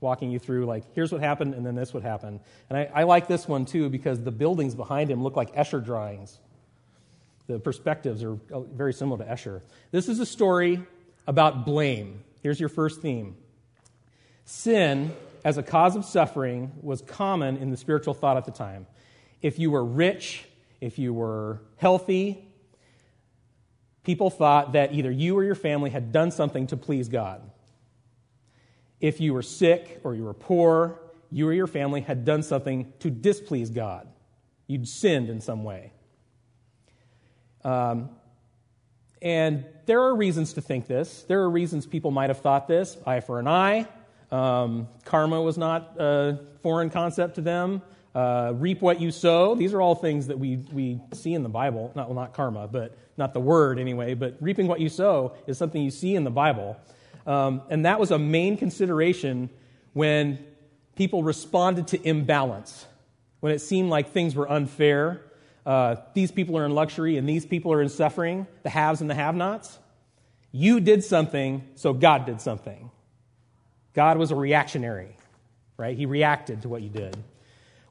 walking 0.00 0.30
you 0.30 0.38
through, 0.38 0.66
like, 0.66 0.84
here's 0.94 1.12
what 1.12 1.20
happened, 1.20 1.54
and 1.54 1.64
then 1.64 1.74
this 1.74 1.94
would 1.94 2.02
happen. 2.02 2.40
And 2.68 2.78
I, 2.78 2.90
I 2.94 3.02
like 3.04 3.26
this 3.26 3.48
one 3.48 3.64
too 3.64 3.88
because 3.88 4.22
the 4.22 4.30
buildings 4.30 4.74
behind 4.74 5.10
him 5.10 5.22
look 5.22 5.36
like 5.36 5.54
Escher 5.54 5.84
drawings. 5.84 6.38
The 7.46 7.58
perspectives 7.58 8.22
are 8.22 8.38
uh, 8.52 8.60
very 8.60 8.92
similar 8.92 9.24
to 9.24 9.30
Escher. 9.30 9.62
This 9.90 10.08
is 10.08 10.20
a 10.20 10.26
story 10.26 10.82
about 11.26 11.64
blame. 11.64 12.22
Here's 12.42 12.60
your 12.60 12.68
first 12.68 13.00
theme 13.00 13.36
Sin 14.44 15.12
as 15.44 15.58
a 15.58 15.62
cause 15.62 15.96
of 15.96 16.04
suffering 16.04 16.72
was 16.82 17.02
common 17.02 17.56
in 17.56 17.70
the 17.70 17.76
spiritual 17.76 18.14
thought 18.14 18.36
at 18.36 18.44
the 18.44 18.50
time. 18.50 18.86
If 19.42 19.58
you 19.58 19.70
were 19.70 19.84
rich, 19.84 20.44
if 20.80 20.98
you 20.98 21.12
were 21.12 21.60
healthy, 21.76 22.46
people 24.04 24.30
thought 24.30 24.72
that 24.72 24.92
either 24.92 25.10
you 25.10 25.36
or 25.36 25.44
your 25.44 25.54
family 25.54 25.90
had 25.90 26.12
done 26.12 26.30
something 26.30 26.66
to 26.68 26.76
please 26.76 27.08
God. 27.08 27.42
If 29.00 29.20
you 29.20 29.34
were 29.34 29.42
sick 29.42 30.00
or 30.04 30.14
you 30.14 30.24
were 30.24 30.34
poor, 30.34 31.00
you 31.30 31.48
or 31.48 31.52
your 31.52 31.66
family 31.66 32.00
had 32.00 32.24
done 32.24 32.42
something 32.42 32.92
to 33.00 33.10
displease 33.10 33.70
God. 33.70 34.08
You'd 34.66 34.88
sinned 34.88 35.28
in 35.28 35.40
some 35.40 35.64
way. 35.64 35.92
Um, 37.64 38.10
and 39.20 39.64
there 39.86 40.02
are 40.02 40.14
reasons 40.14 40.52
to 40.54 40.60
think 40.60 40.86
this. 40.86 41.24
There 41.28 41.40
are 41.40 41.50
reasons 41.50 41.86
people 41.86 42.10
might 42.10 42.30
have 42.30 42.38
thought 42.38 42.68
this 42.68 42.96
eye 43.06 43.20
for 43.20 43.38
an 43.38 43.48
eye. 43.48 43.88
Um, 44.30 44.88
karma 45.04 45.40
was 45.40 45.56
not 45.56 45.96
a 45.98 46.40
foreign 46.62 46.90
concept 46.90 47.36
to 47.36 47.40
them. 47.40 47.82
Uh, 48.14 48.52
reap 48.54 48.80
what 48.80 49.00
you 49.00 49.10
sow. 49.10 49.54
These 49.54 49.74
are 49.74 49.80
all 49.80 49.94
things 49.94 50.28
that 50.28 50.38
we, 50.38 50.56
we 50.72 51.00
see 51.12 51.34
in 51.34 51.42
the 51.42 51.48
Bible. 51.48 51.90
Not, 51.96 52.08
well, 52.08 52.14
not 52.14 52.32
karma, 52.32 52.68
but 52.68 52.96
not 53.16 53.32
the 53.32 53.40
word 53.40 53.78
anyway, 53.78 54.14
but 54.14 54.36
reaping 54.40 54.66
what 54.66 54.78
you 54.78 54.88
sow 54.88 55.34
is 55.46 55.58
something 55.58 55.82
you 55.82 55.90
see 55.90 56.14
in 56.14 56.24
the 56.24 56.30
Bible. 56.30 56.76
Um, 57.26 57.62
and 57.70 57.84
that 57.84 57.98
was 57.98 58.10
a 58.10 58.18
main 58.18 58.56
consideration 58.56 59.50
when 59.92 60.44
people 60.96 61.22
responded 61.22 61.88
to 61.88 62.08
imbalance 62.08 62.86
when 63.44 63.52
it 63.52 63.58
seemed 63.58 63.90
like 63.90 64.10
things 64.10 64.34
were 64.34 64.50
unfair. 64.50 65.20
Uh, 65.66 65.96
these 66.14 66.32
people 66.32 66.56
are 66.56 66.64
in 66.64 66.72
luxury 66.74 67.18
and 67.18 67.28
these 67.28 67.44
people 67.44 67.74
are 67.74 67.82
in 67.82 67.90
suffering, 67.90 68.46
the 68.62 68.70
haves 68.70 69.02
and 69.02 69.10
the 69.10 69.14
have 69.14 69.34
nots. 69.34 69.78
You 70.50 70.80
did 70.80 71.04
something, 71.04 71.62
so 71.74 71.92
God 71.92 72.24
did 72.24 72.40
something. 72.40 72.90
God 73.92 74.16
was 74.16 74.30
a 74.30 74.34
reactionary, 74.34 75.14
right? 75.76 75.94
He 75.94 76.06
reacted 76.06 76.62
to 76.62 76.70
what 76.70 76.80
you 76.80 76.88
did. 76.88 77.16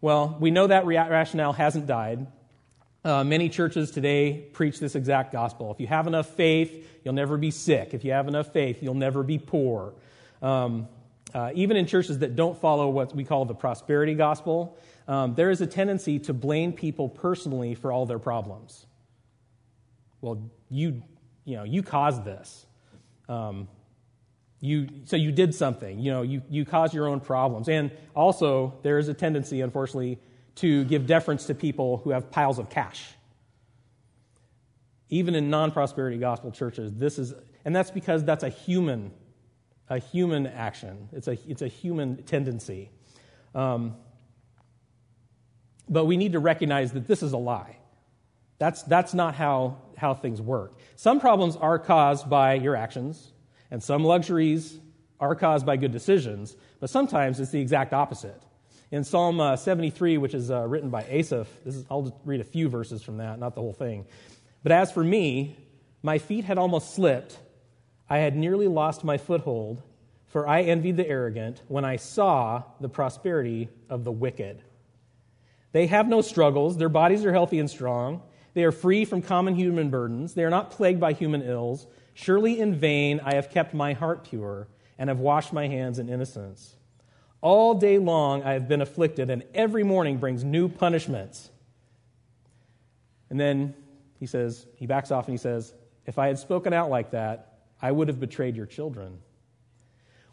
Well, 0.02 0.38
we 0.40 0.50
know 0.50 0.66
that 0.66 0.88
rationale 0.88 1.54
hasn't 1.54 1.86
died. 1.86 2.26
Uh, 3.06 3.22
many 3.22 3.50
churches 3.50 3.92
today 3.92 4.46
preach 4.54 4.80
this 4.80 4.96
exact 4.96 5.34
gospel. 5.34 5.72
If 5.72 5.82
you 5.82 5.88
have 5.88 6.08
enough 6.08 6.28
faith, 6.36 6.88
you'll 7.04 7.14
never 7.14 7.38
be 7.38 7.52
sick. 7.52 7.94
If 7.94 8.06
you 8.06 8.14
have 8.14 8.30
enough 8.30 8.54
faith, 8.54 8.82
you'll 8.82 8.94
never 8.94 9.24
be 9.24 9.38
poor. 9.38 9.94
Um, 10.42 10.88
uh, 11.34 11.52
even 11.54 11.76
in 11.76 11.86
churches 11.86 12.20
that 12.20 12.38
don't 12.38 12.58
follow 12.58 12.88
what 12.90 13.14
we 13.14 13.26
call 13.26 13.44
the 13.44 13.56
prosperity 13.56 14.14
gospel, 14.14 14.78
um, 15.10 15.36
there 15.36 15.50
is 15.50 15.60
a 15.60 15.68
tendency 15.68 16.18
to 16.20 16.34
blame 16.34 16.72
people 16.72 17.10
personally 17.10 17.76
for 17.76 17.92
all 17.92 18.06
their 18.06 18.20
problems. 18.20 18.86
Well, 20.22 20.50
you, 20.70 21.04
you 21.44 21.58
know, 21.58 21.64
you 21.64 21.84
caused 21.84 22.24
this. 22.24 22.66
Um, 23.28 23.68
you, 24.62 24.88
so 25.04 25.18
you 25.18 25.34
did 25.34 25.54
something. 25.54 26.00
You 26.00 26.12
know, 26.12 26.22
you, 26.22 26.42
you 26.50 26.64
caused 26.64 26.94
your 26.94 27.08
own 27.08 27.20
problems. 27.20 27.68
And 27.68 27.92
also, 28.16 28.76
there 28.82 28.98
is 28.98 29.10
a 29.10 29.14
tendency, 29.14 29.60
unfortunately, 29.60 30.20
to 30.56 30.84
give 30.86 31.08
deference 31.08 31.46
to 31.48 31.56
people 31.56 31.98
who 31.98 32.12
have 32.12 32.30
piles 32.32 32.60
of 32.60 32.70
cash. 32.70 33.04
Even 35.10 35.36
in 35.36 35.50
non-prosperity 35.50 36.18
gospel 36.18 36.52
churches, 36.52 36.94
this 36.94 37.20
is, 37.20 37.34
and 37.66 37.76
that's 37.76 37.92
because 37.92 38.24
that's 38.24 38.44
a 38.44 38.50
human, 38.50 39.12
a 39.90 40.00
human 40.00 40.48
action. 40.48 41.10
It's 41.12 41.28
a, 41.28 41.38
it's 41.48 41.62
a 41.62 41.68
human 41.68 42.24
tendency. 42.24 42.90
Um, 43.54 43.96
but 45.90 46.06
we 46.06 46.18
need 46.18 46.34
to 46.34 46.40
recognize 46.40 46.94
that 46.94 47.08
this 47.08 47.22
is 47.24 47.34
a 47.34 47.38
lie. 47.38 47.78
That's, 48.60 48.84
that's 48.84 49.14
not 49.14 49.36
how, 49.36 49.78
how 49.98 50.14
things 50.14 50.42
work. 50.42 50.78
Some 50.96 51.20
problems 51.20 51.56
are 51.56 51.78
caused 51.78 52.30
by 52.30 52.54
your 52.54 52.76
actions, 52.76 53.34
and 53.70 53.84
some 53.84 54.04
luxuries 54.04 54.80
are 55.20 55.36
caused 55.36 55.66
by 55.66 55.78
good 55.78 55.92
decisions, 55.92 56.56
but 56.80 56.90
sometimes 56.90 57.40
it's 57.40 57.52
the 57.52 57.60
exact 57.60 57.94
opposite. 57.94 58.42
In 58.92 59.04
Psalm 59.04 59.40
uh, 59.40 59.56
73, 59.56 60.18
which 60.18 60.34
is 60.34 60.52
uh, 60.52 60.62
written 60.68 60.90
by 60.90 61.04
Asaph, 61.10 61.48
is, 61.66 61.86
I'll 61.90 62.20
read 62.26 62.42
a 62.42 62.44
few 62.44 62.70
verses 62.70 63.02
from 63.02 63.18
that, 63.18 63.40
not 63.40 63.56
the 63.56 63.62
whole 63.62 63.74
thing. 63.74 64.06
But 64.62 64.72
as 64.72 64.92
for 64.92 65.04
me, 65.04 65.58
my 66.02 66.18
feet 66.18 66.46
had 66.46 66.58
almost 66.58 66.94
slipped. 66.94 67.40
I 68.10 68.20
had 68.20 68.36
nearly 68.36 68.68
lost 68.68 69.04
my 69.04 69.18
foothold, 69.18 69.82
for 70.28 70.48
I 70.48 70.62
envied 70.62 70.98
the 70.98 71.08
arrogant 71.08 71.62
when 71.68 71.86
I 71.86 71.96
saw 71.96 72.64
the 72.80 72.90
prosperity 72.90 73.70
of 73.90 74.04
the 74.04 74.12
wicked. 74.12 74.62
They 75.72 75.88
have 75.88 76.08
no 76.08 76.22
struggles, 76.22 76.78
their 76.78 76.90
bodies 76.90 77.26
are 77.26 77.32
healthy 77.32 77.60
and 77.60 77.70
strong. 77.70 78.22
They 78.54 78.64
are 78.64 78.72
free 78.72 79.06
from 79.06 79.22
common 79.22 79.56
human 79.56 79.90
burdens. 79.90 80.34
They 80.36 80.44
are 80.44 80.50
not 80.50 80.72
plagued 80.72 81.00
by 81.00 81.14
human 81.14 81.42
ills. 81.42 81.88
Surely 82.14 82.60
in 82.60 82.76
vain 82.76 83.20
I 83.24 83.36
have 83.36 83.50
kept 83.50 83.74
my 83.74 83.94
heart 83.94 84.26
pure 84.26 84.68
and 84.98 85.10
have 85.10 85.20
washed 85.20 85.54
my 85.54 85.68
hands 85.68 85.98
in 85.98 86.10
innocence. 86.10 86.76
All 87.44 87.76
day 87.76 88.00
long 88.00 88.42
I 88.42 88.54
have 88.54 88.68
been 88.68 88.82
afflicted, 88.82 89.30
and 89.30 89.44
every 89.54 89.84
morning 89.84 90.18
brings 90.18 90.44
new 90.44 90.68
punishments. 90.68 91.52
And 93.30 93.40
then 93.40 93.76
he 94.20 94.26
says, 94.26 94.66
he 94.76 94.88
backs 94.88 95.12
off 95.12 95.28
and 95.28 95.34
he 95.34 95.38
says, 95.38 95.74
If 96.08 96.18
I 96.18 96.28
had 96.28 96.40
spoken 96.40 96.74
out 96.74 96.90
like 96.90 97.12
that, 97.12 97.60
I 97.82 97.92
would 97.92 98.08
have 98.08 98.20
betrayed 98.20 98.56
your 98.56 98.66
children. 98.66 99.20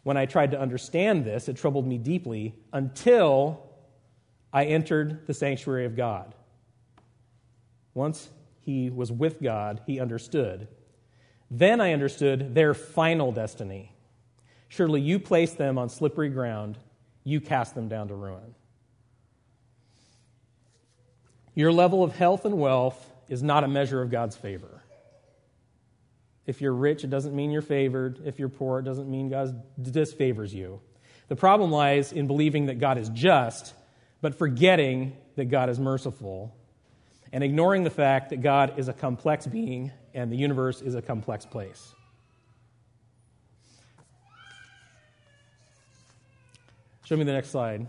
When 0.01 0.17
I 0.17 0.25
tried 0.25 0.51
to 0.51 0.59
understand 0.59 1.25
this, 1.25 1.47
it 1.47 1.57
troubled 1.57 1.85
me 1.85 1.99
deeply 1.99 2.55
until 2.73 3.69
I 4.51 4.65
entered 4.65 5.27
the 5.27 5.33
sanctuary 5.35 5.85
of 5.85 5.95
God. 5.95 6.33
Once 7.93 8.29
he 8.61 8.89
was 8.89 9.11
with 9.11 9.43
God, 9.43 9.81
he 9.85 9.99
understood 9.99 10.67
then 11.53 11.81
I 11.81 11.91
understood 11.91 12.55
their 12.55 12.73
final 12.73 13.33
destiny. 13.33 13.93
Surely 14.69 15.01
you 15.01 15.19
place 15.19 15.53
them 15.53 15.77
on 15.77 15.89
slippery 15.89 16.29
ground, 16.29 16.77
you 17.23 17.41
cast 17.41 17.75
them 17.75 17.87
down 17.87 18.07
to 18.07 18.15
ruin. 18.15 18.55
Your 21.53 21.71
level 21.71 22.03
of 22.03 22.15
health 22.15 22.45
and 22.45 22.57
wealth 22.57 23.11
is 23.27 23.43
not 23.43 23.63
a 23.63 23.67
measure 23.67 24.01
of 24.01 24.09
God's 24.09 24.35
favor. 24.35 24.81
If 26.45 26.61
you're 26.61 26.73
rich, 26.73 27.03
it 27.03 27.09
doesn't 27.09 27.35
mean 27.35 27.51
you're 27.51 27.61
favored. 27.61 28.21
If 28.25 28.39
you're 28.39 28.49
poor, 28.49 28.79
it 28.79 28.83
doesn't 28.83 29.09
mean 29.09 29.29
God 29.29 29.61
disfavors 29.81 30.53
you. 30.53 30.81
The 31.27 31.35
problem 31.35 31.71
lies 31.71 32.11
in 32.11 32.27
believing 32.27 32.65
that 32.65 32.79
God 32.79 32.97
is 32.97 33.09
just, 33.09 33.73
but 34.21 34.35
forgetting 34.35 35.15
that 35.35 35.45
God 35.45 35.69
is 35.69 35.79
merciful, 35.79 36.55
and 37.31 37.43
ignoring 37.43 37.83
the 37.83 37.89
fact 37.89 38.31
that 38.31 38.41
God 38.41 38.77
is 38.77 38.89
a 38.89 38.93
complex 38.93 39.47
being 39.47 39.91
and 40.13 40.31
the 40.31 40.35
universe 40.35 40.81
is 40.81 40.95
a 40.95 41.01
complex 41.01 41.45
place. 41.45 41.95
Show 47.11 47.17
me 47.17 47.25
the 47.25 47.33
next 47.33 47.49
slide. 47.49 47.87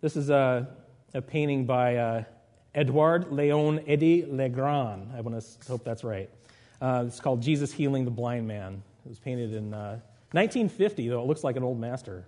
This 0.00 0.14
is 0.14 0.30
a, 0.30 0.68
a 1.12 1.20
painting 1.20 1.66
by 1.66 1.96
uh, 1.96 2.24
Edouard 2.72 3.30
Léon 3.30 3.82
Eddy 3.88 4.24
Legrand. 4.24 5.10
I 5.12 5.22
want 5.22 5.42
to 5.42 5.66
hope 5.66 5.82
that's 5.82 6.04
right. 6.04 6.30
Uh, 6.80 7.02
it's 7.04 7.18
called 7.18 7.42
Jesus 7.42 7.72
Healing 7.72 8.04
the 8.04 8.12
Blind 8.12 8.46
Man. 8.46 8.80
It 9.04 9.08
was 9.08 9.18
painted 9.18 9.54
in 9.54 9.74
uh, 9.74 9.98
1950, 10.30 11.08
though 11.08 11.20
it 11.20 11.26
looks 11.26 11.42
like 11.42 11.56
an 11.56 11.64
old 11.64 11.80
master. 11.80 12.24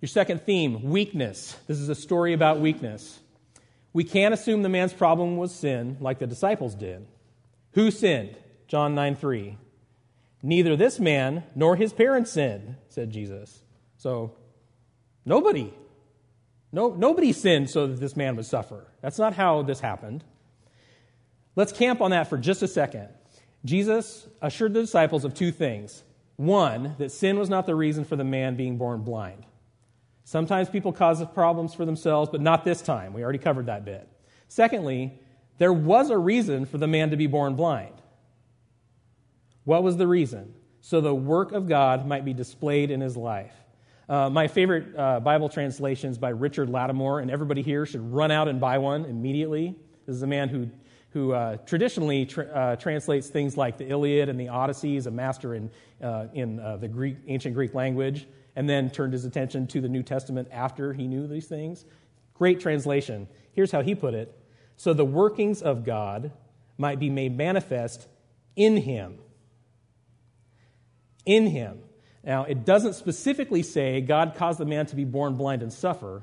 Your 0.00 0.08
second 0.08 0.40
theme 0.46 0.82
weakness. 0.84 1.54
This 1.66 1.80
is 1.80 1.90
a 1.90 1.94
story 1.94 2.32
about 2.32 2.58
weakness. 2.58 3.20
We 3.92 4.04
can't 4.04 4.32
assume 4.32 4.62
the 4.62 4.70
man's 4.70 4.94
problem 4.94 5.36
was 5.36 5.54
sin 5.54 5.98
like 6.00 6.18
the 6.18 6.26
disciples 6.26 6.74
did. 6.74 7.06
Who 7.72 7.90
sinned? 7.90 8.38
John 8.68 8.94
9 8.94 9.16
3. 9.16 9.58
Neither 10.42 10.76
this 10.76 10.98
man 10.98 11.42
nor 11.54 11.76
his 11.76 11.92
parents 11.92 12.32
sinned, 12.32 12.76
said 12.88 13.10
Jesus. 13.10 13.60
So, 13.98 14.32
nobody. 15.28 15.72
No, 16.72 16.94
nobody 16.94 17.32
sinned 17.32 17.70
so 17.70 17.86
that 17.86 18.00
this 18.00 18.16
man 18.16 18.36
would 18.36 18.46
suffer. 18.46 18.86
That's 19.00 19.18
not 19.18 19.34
how 19.34 19.62
this 19.62 19.80
happened. 19.80 20.24
Let's 21.56 21.72
camp 21.72 22.00
on 22.00 22.10
that 22.10 22.28
for 22.28 22.36
just 22.36 22.62
a 22.62 22.68
second. 22.68 23.08
Jesus 23.64 24.28
assured 24.42 24.74
the 24.74 24.82
disciples 24.82 25.24
of 25.24 25.34
two 25.34 25.50
things. 25.50 26.02
One, 26.36 26.94
that 26.98 27.10
sin 27.10 27.38
was 27.38 27.50
not 27.50 27.66
the 27.66 27.74
reason 27.74 28.04
for 28.04 28.16
the 28.16 28.24
man 28.24 28.56
being 28.56 28.76
born 28.76 29.02
blind. 29.02 29.44
Sometimes 30.24 30.68
people 30.68 30.92
cause 30.92 31.24
problems 31.32 31.74
for 31.74 31.84
themselves, 31.84 32.30
but 32.30 32.40
not 32.40 32.64
this 32.64 32.82
time. 32.82 33.12
We 33.12 33.22
already 33.22 33.38
covered 33.38 33.66
that 33.66 33.84
bit. 33.84 34.06
Secondly, 34.46 35.18
there 35.56 35.72
was 35.72 36.10
a 36.10 36.18
reason 36.18 36.66
for 36.66 36.78
the 36.78 36.86
man 36.86 37.10
to 37.10 37.16
be 37.16 37.26
born 37.26 37.56
blind. 37.56 37.94
What 39.64 39.82
was 39.82 39.96
the 39.96 40.06
reason? 40.06 40.54
So 40.80 41.00
the 41.00 41.14
work 41.14 41.52
of 41.52 41.68
God 41.68 42.06
might 42.06 42.24
be 42.24 42.34
displayed 42.34 42.90
in 42.90 43.00
his 43.00 43.16
life. 43.16 43.54
Uh, 44.08 44.30
my 44.30 44.48
favorite 44.48 44.96
uh, 44.96 45.20
Bible 45.20 45.50
translations 45.50 46.16
by 46.16 46.30
Richmond 46.30 46.72
Lattimore, 46.72 47.20
and 47.20 47.30
everybody 47.30 47.60
here 47.60 47.84
should 47.84 48.00
run 48.10 48.30
out 48.30 48.48
and 48.48 48.58
buy 48.58 48.78
one 48.78 49.04
immediately. 49.04 49.76
This 50.06 50.16
is 50.16 50.22
a 50.22 50.26
man 50.26 50.48
who, 50.48 50.70
who 51.10 51.32
uh, 51.34 51.58
traditionally 51.58 52.24
tra- 52.24 52.46
uh, 52.46 52.76
translates 52.76 53.28
things 53.28 53.58
like 53.58 53.76
the 53.76 53.86
Iliad 53.86 54.30
and 54.30 54.40
the 54.40 54.48
Odyssey. 54.48 54.94
He's 54.94 55.06
a 55.06 55.10
master 55.10 55.54
in, 55.54 55.70
uh, 56.02 56.28
in 56.32 56.58
uh, 56.58 56.78
the 56.78 56.88
Greek, 56.88 57.18
ancient 57.26 57.54
Greek 57.54 57.74
language, 57.74 58.26
and 58.56 58.66
then 58.66 58.88
turned 58.88 59.12
his 59.12 59.26
attention 59.26 59.66
to 59.66 59.80
the 59.82 59.88
New 59.90 60.02
Testament 60.02 60.48
after 60.50 60.94
he 60.94 61.06
knew 61.06 61.26
these 61.26 61.46
things. 61.46 61.84
Great 62.32 62.60
translation. 62.60 63.28
Here's 63.52 63.72
how 63.72 63.82
he 63.82 63.94
put 63.94 64.14
it 64.14 64.34
so 64.78 64.94
the 64.94 65.04
workings 65.04 65.60
of 65.60 65.84
God 65.84 66.32
might 66.78 66.98
be 66.98 67.10
made 67.10 67.36
manifest 67.36 68.08
in 68.56 68.78
him. 68.78 69.18
In 71.26 71.48
him. 71.48 71.80
Now, 72.28 72.44
it 72.44 72.66
doesn't 72.66 72.92
specifically 72.92 73.62
say 73.62 74.02
God 74.02 74.34
caused 74.36 74.60
the 74.60 74.66
man 74.66 74.84
to 74.86 74.96
be 74.96 75.06
born 75.06 75.36
blind 75.36 75.62
and 75.62 75.72
suffer. 75.72 76.22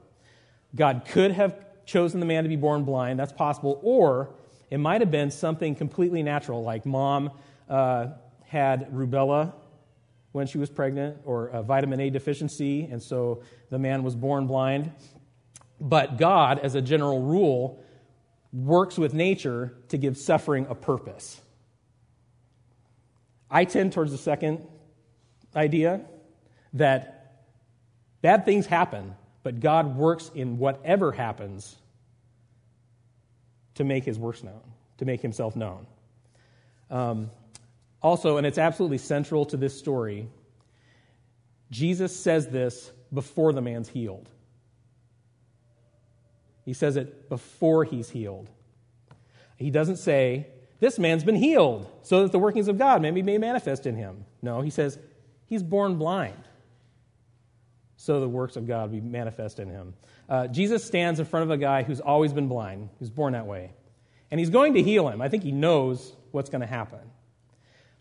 God 0.76 1.02
could 1.08 1.32
have 1.32 1.65
chosen 1.88 2.20
the 2.20 2.28
man 2.28 2.44
to 2.44 2.50
be 2.50 2.56
born 2.56 2.84
blind, 2.84 3.18
that's 3.18 3.34
possible, 3.34 3.80
or 3.82 4.30
it 4.70 4.78
might 4.78 5.02
have 5.02 5.10
been 5.10 5.32
something 5.32 5.74
completely 5.74 6.22
natural, 6.22 6.63
like 6.63 6.86
mom 6.86 7.32
uh, 7.68 8.10
had 8.44 8.91
rubella 8.91 9.54
when 10.32 10.46
she 10.46 10.60
was 10.60 10.70
pregnant, 10.70 11.18
or 11.26 11.48
a 11.48 11.63
vitamin 11.63 12.00
A 12.00 12.12
deficiency, 12.12 12.84
and 12.84 13.02
so 13.02 13.41
the 13.72 13.80
man 13.80 14.04
was 14.04 14.15
born 14.15 14.46
blind. 14.46 14.91
But 15.82 16.18
God, 16.18 16.60
as 16.60 16.76
a 16.76 16.84
general 16.84 17.24
rule, 17.24 17.84
works 18.54 19.00
with 19.00 19.15
nature 19.15 19.76
to 19.88 19.98
give 19.98 20.20
suffering 20.20 20.68
a 20.70 20.76
purpose. 20.76 21.41
I 23.50 23.65
tend 23.65 23.94
towards 23.94 24.12
the 24.12 24.20
second 24.20 24.68
idea 25.56 26.02
that 26.74 27.46
bad 28.22 28.46
things 28.46 28.65
happen, 28.65 29.15
but 29.44 29.60
God 29.60 29.96
works 29.96 30.32
in 30.34 30.58
whatever 30.58 31.12
happens 31.12 31.76
to 33.76 33.84
make 33.84 34.04
his 34.04 34.18
works 34.18 34.44
known, 34.44 34.62
to 34.98 35.06
make 35.06 35.22
himself 35.22 35.56
known. 35.56 35.86
Um, 36.89 37.30
also, 38.02 38.38
and 38.38 38.46
it's 38.46 38.58
absolutely 38.58 38.98
central 38.98 39.46
to 39.46 39.58
this 39.58 39.78
story, 39.78 40.28
Jesus 41.72 42.15
says 42.15 42.48
this 42.48 42.91
before 43.13 43.54
the 43.54 43.62
man's 43.62 43.89
healed. 43.89 44.30
He 46.63 46.74
says 46.74 46.98
it 46.98 47.30
before 47.30 47.84
he's 47.84 48.10
healed. 48.10 48.50
He 49.58 49.70
doesn't 49.70 49.98
say, 49.98 50.48
This 50.80 51.00
man's 51.00 51.24
been 51.24 51.36
healed 51.36 51.89
so 52.02 52.24
that 52.24 52.32
the 52.32 52.39
workings 52.39 52.68
of 52.68 52.78
God 52.78 53.02
may 53.02 53.12
be 53.12 53.38
manifest 53.38 53.86
in 53.86 53.96
him. 53.96 54.26
No, 54.41 54.62
he 54.62 54.70
says, 54.70 54.98
He's 55.48 55.64
born 55.64 55.96
blind 55.96 56.44
so 57.98 58.20
the 58.20 58.30
works 58.30 58.56
of 58.56 58.68
God 58.68 58.92
be 58.92 59.02
manifest 59.02 59.60
in 59.60 59.70
him. 59.70 59.94
Uh, 60.30 60.48
Jesus 60.48 60.84
stands 60.84 61.20
in 61.20 61.26
front 61.26 61.44
of 61.44 61.52
a 61.52 61.58
guy 61.58 61.84
who's 61.84 62.00
always 62.00 62.34
been 62.34 62.48
blind, 62.48 62.90
who's 63.00 63.10
born 63.10 63.34
that 63.34 63.48
way. 63.48 63.72
And 64.30 64.40
he's 64.40 64.50
going 64.50 64.74
to 64.76 64.84
heal 64.84 65.08
him. 65.08 65.22
I 65.22 65.30
think 65.30 65.44
he 65.44 65.52
knows 65.52 66.14
what's 66.32 66.50
going 66.50 66.62
to 66.62 66.68
happen. 66.68 67.00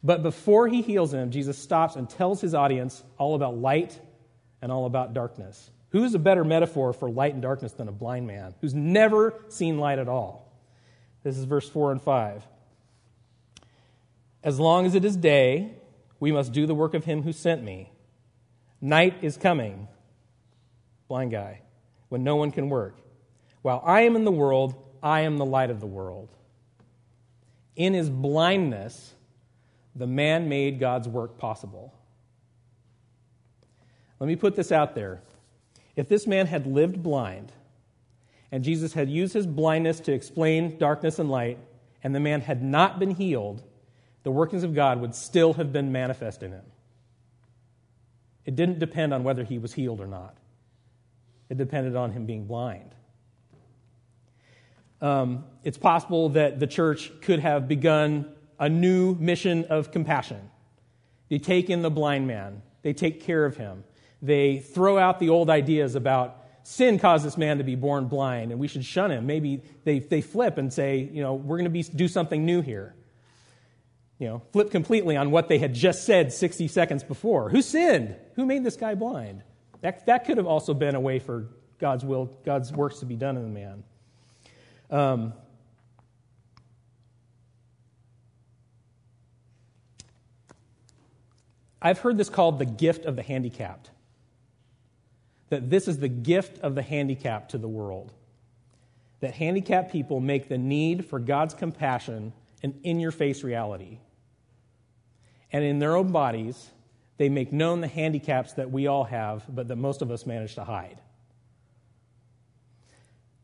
But 0.03 0.23
before 0.23 0.69
he 0.69 0.83
heals 0.83 1.15
him, 1.15 1.31
Jesus 1.31 1.57
stops 1.57 1.97
and 1.97 2.09
tells 2.09 2.41
his 2.41 2.55
audience 2.55 3.03
all 3.17 3.35
about 3.35 3.57
light 3.57 3.99
and 4.61 4.71
all 4.71 4.85
about 4.87 5.15
darkness. 5.15 5.71
Who's 5.91 6.15
a 6.15 6.19
better 6.19 6.45
metaphor 6.45 6.93
for 6.93 7.09
light 7.09 7.33
and 7.33 7.43
darkness 7.43 7.73
than 7.73 7.89
a 7.89 7.93
blind 7.93 8.27
man 8.27 8.55
who's 8.61 8.75
never 8.75 9.35
seen 9.49 9.79
light 9.79 9.99
at 9.99 10.09
all? 10.09 10.53
This 11.23 11.39
is 11.39 11.45
verse 11.45 11.69
4 11.69 11.93
and 11.93 12.03
5. 12.03 12.47
As 14.43 14.61
long 14.61 14.85
as 14.85 14.95
it 14.95 15.05
is 15.07 15.17
day, 15.17 15.71
we 16.20 16.33
must 16.33 16.53
do 16.53 16.66
the 16.66 16.74
work 16.74 16.94
of 16.94 17.05
him 17.05 17.22
who 17.22 17.33
sent 17.33 17.62
me. 17.62 17.92
Night 18.81 19.16
is 19.22 19.37
coming, 19.37 19.88
blind 21.09 21.31
guy, 21.31 21.61
when 22.09 22.24
no 22.24 22.37
one 22.37 22.50
can 22.50 22.68
work. 22.68 22.96
While 23.62 23.83
I 23.85 24.03
am 24.03 24.16
in 24.16 24.24
the 24.24 24.33
world, 24.33 24.74
I 25.03 25.20
am 25.20 25.38
the 25.38 25.44
light 25.44 25.70
of 25.70 25.81
the 25.81 25.87
world. 25.87 26.29
In 27.77 27.94
his 27.94 28.11
blindness, 28.11 29.14
the 29.96 30.07
man 30.07 30.48
made 30.48 30.79
God's 30.79 31.09
work 31.09 31.38
possible. 31.38 31.94
Let 34.20 34.27
me 34.27 34.37
put 34.37 34.55
this 34.55 34.72
out 34.72 34.94
there. 34.94 35.20
If 35.96 36.09
this 36.09 36.27
man 36.27 36.46
had 36.46 36.66
lived 36.66 37.03
blind, 37.03 37.53
and 38.50 38.62
Jesus 38.62 38.92
had 38.92 39.09
used 39.09 39.35
his 39.35 39.46
blindness 39.46 40.00
to 40.00 40.12
explain 40.12 40.79
darkness 40.79 41.18
and 41.18 41.31
light, 41.31 41.59
and 42.03 42.14
the 42.14 42.20
man 42.20 42.40
had 42.40 42.62
not 42.62 42.98
been 42.98 43.11
healed, 43.11 43.62
the 44.25 44.31
workings 44.31 44.65
of 44.65 44.75
God 44.75 45.01
would 45.01 45.15
still 45.15 45.53
have 45.53 45.73
been 45.73 45.93
manifest 45.93 46.43
in 46.43 46.51
him. 46.51 46.65
It 48.45 48.57
didn't 48.57 48.79
depend 48.79 49.15
on 49.15 49.23
whether 49.23 49.45
he 49.45 49.59
was 49.59 49.73
healed 49.73 50.01
or 50.01 50.07
not, 50.07 50.37
it 51.49 51.57
depended 51.57 51.95
on 51.95 52.11
him 52.11 52.27
being 52.27 52.47
blind. 52.47 52.95
Um, 55.01 55.45
it's 55.63 55.77
possible 55.77 56.31
that 56.31 56.59
the 56.59 56.67
church 56.67 57.13
could 57.21 57.39
have 57.41 57.69
begun 57.69 58.35
a 58.59 58.69
new 58.69 59.15
mission 59.17 59.65
of 59.67 59.91
compassion. 59.91 60.51
They 61.29 61.39
take 61.39 61.69
in 61.69 61.83
the 61.83 61.91
blind 61.91 62.27
man, 62.27 62.63
they 62.83 62.95
take 62.95 63.23
care 63.23 63.45
of 63.45 63.57
him, 63.57 63.85
they 64.23 64.59
throw 64.61 64.97
out 64.97 65.19
the 65.19 65.29
old 65.29 65.51
ideas 65.51 65.95
about 65.95 66.41
sin 66.63 66.99
caused 66.99 67.27
this 67.27 67.37
man 67.37 67.59
to 67.59 67.65
be 67.65 67.75
born 67.75 68.07
blind 68.07 68.51
and 68.51 68.59
we 68.59 68.69
should 68.69 68.85
shun 68.85 69.11
him. 69.11 69.27
Maybe 69.27 69.63
they, 69.85 69.99
they 69.99 70.23
flip 70.23 70.57
and 70.57 70.73
say, 70.73 71.11
you 71.13 71.23
know, 71.23 71.35
we're 71.35 71.59
going 71.59 71.71
to 71.71 71.83
do 71.91 72.09
something 72.09 72.47
new 72.47 72.63
here 72.63 72.95
you 74.18 74.29
know, 74.29 74.42
flip 74.53 74.70
completely 74.70 75.16
on 75.16 75.31
what 75.31 75.48
they 75.48 75.59
had 75.59 75.74
just 75.74 76.05
said 76.05 76.33
60 76.33 76.68
seconds 76.68 77.03
before. 77.03 77.50
Who 77.50 77.62
sinned? 77.62 78.16
Who 78.37 78.46
made 78.46 78.64
this 78.64 78.77
guy 78.77 78.94
blind? 78.94 79.42
That, 79.81 80.07
that 80.07 80.24
could 80.24 80.38
have 80.38 80.46
also 80.46 80.72
been 80.72 80.94
a 80.94 81.00
way 81.00 81.18
for 81.18 81.48
God's 81.79 82.05
will, 82.05 82.27
God's 82.44 82.72
works 82.72 83.00
to 83.00 83.07
be 83.07 83.16
done 83.16 83.37
in 83.37 83.42
the 83.42 83.48
man. 83.48 83.85
Um, 84.90 85.33
I've 91.83 91.98
heard 91.98 92.16
this 92.16 92.31
called 92.31 92.59
the 92.59 92.64
gift 92.64 93.05
of 93.05 93.16
the 93.16 93.22
handicapped. 93.22 93.90
That 95.50 95.68
this 95.68 95.87
is 95.87 95.98
the 95.98 96.09
gift 96.09 96.61
of 96.61 96.74
the 96.74 96.83
handicapped 96.83 97.50
to 97.50 97.59
the 97.59 97.68
world. 97.68 98.12
That 99.20 99.35
handicapped 99.35 99.92
people 99.92 100.20
make 100.20 100.48
the 100.48 100.57
need 100.57 101.05
for 101.05 101.18
God's 101.18 101.53
compassion 101.53 102.33
an 102.62 102.81
in 102.83 103.00
your 103.00 103.11
face 103.11 103.42
reality. 103.42 103.98
And 105.55 105.62
in 105.62 105.79
their 105.79 105.95
own 105.95 106.11
bodies, 106.11 106.69
they 107.17 107.29
make 107.29 107.53
known 107.53 107.81
the 107.81 107.87
handicaps 107.87 108.55
that 108.55 108.73
we 108.73 108.88
all 108.88 109.05
have, 109.05 109.45
but 109.49 109.69
that 109.69 109.77
most 109.77 110.03
of 110.03 110.11
us 110.11 110.27
manage 110.27 110.57
to 110.57 110.64
hide. 110.64 110.99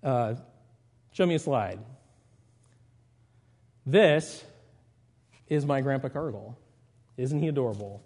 Uh, 0.02 0.34
show 1.12 1.24
me 1.24 1.36
a 1.36 1.38
slide. 1.38 1.78
This 3.86 4.44
is 5.46 5.64
my 5.64 5.82
Grandpa 5.82 6.08
Cargill. 6.08 6.58
Isn't 7.16 7.38
he 7.38 7.46
adorable? 7.46 8.02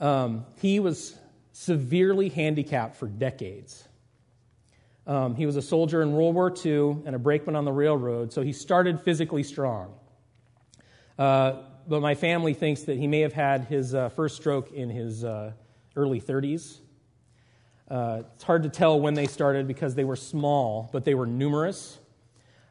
Um, 0.00 0.46
he 0.62 0.80
was 0.80 1.14
severely 1.52 2.30
handicapped 2.30 2.96
for 2.96 3.08
decades. 3.08 3.86
Um, 5.06 5.34
he 5.34 5.44
was 5.44 5.56
a 5.56 5.62
soldier 5.62 6.00
in 6.00 6.12
World 6.12 6.34
War 6.34 6.50
II 6.64 7.02
and 7.04 7.14
a 7.14 7.18
brakeman 7.18 7.56
on 7.56 7.66
the 7.66 7.72
railroad, 7.72 8.32
so 8.32 8.40
he 8.40 8.54
started 8.54 9.02
physically 9.02 9.42
strong. 9.42 9.92
Uh, 11.18 11.64
but 11.88 12.00
my 12.00 12.14
family 12.14 12.54
thinks 12.54 12.82
that 12.82 12.96
he 12.96 13.06
may 13.06 13.20
have 13.20 13.32
had 13.32 13.64
his 13.64 13.94
uh, 13.94 14.08
first 14.10 14.36
stroke 14.36 14.72
in 14.72 14.90
his 14.90 15.24
uh, 15.24 15.52
early 15.96 16.20
30s. 16.20 16.78
Uh, 17.88 18.22
it's 18.34 18.44
hard 18.44 18.62
to 18.62 18.68
tell 18.68 18.98
when 18.98 19.14
they 19.14 19.26
started 19.26 19.66
because 19.66 19.94
they 19.94 20.04
were 20.04 20.16
small, 20.16 20.88
but 20.92 21.04
they 21.04 21.14
were 21.14 21.26
numerous, 21.26 21.98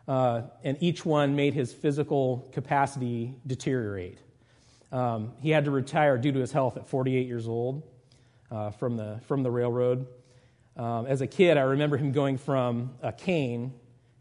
uh, 0.08 0.41
and 0.63 0.78
each 0.80 1.06
one 1.06 1.36
made 1.36 1.54
his 1.54 1.71
physical 1.71 2.50
capacity 2.52 3.36
deteriorate. 3.45 4.17
Um, 4.91 5.34
he 5.39 5.52
had 5.52 5.65
to 5.65 5.71
retire 5.71 6.17
due 6.17 6.32
to 6.32 6.39
his 6.39 6.52
health 6.52 6.76
at 6.78 6.88
48 6.88 7.28
years 7.28 7.47
old 7.47 7.84
uh, 8.50 8.71
from, 8.71 8.97
the, 8.97 9.19
from 9.28 9.43
the 9.43 9.52
railroad. 9.52 10.08
Um, 10.76 11.06
as 11.06 11.21
a 11.21 11.28
kid, 11.28 11.58
I 11.58 11.62
remember 11.62 11.97
him 11.97 12.12
going 12.12 12.38
from 12.38 12.93
a 13.02 13.12
cane 13.12 13.74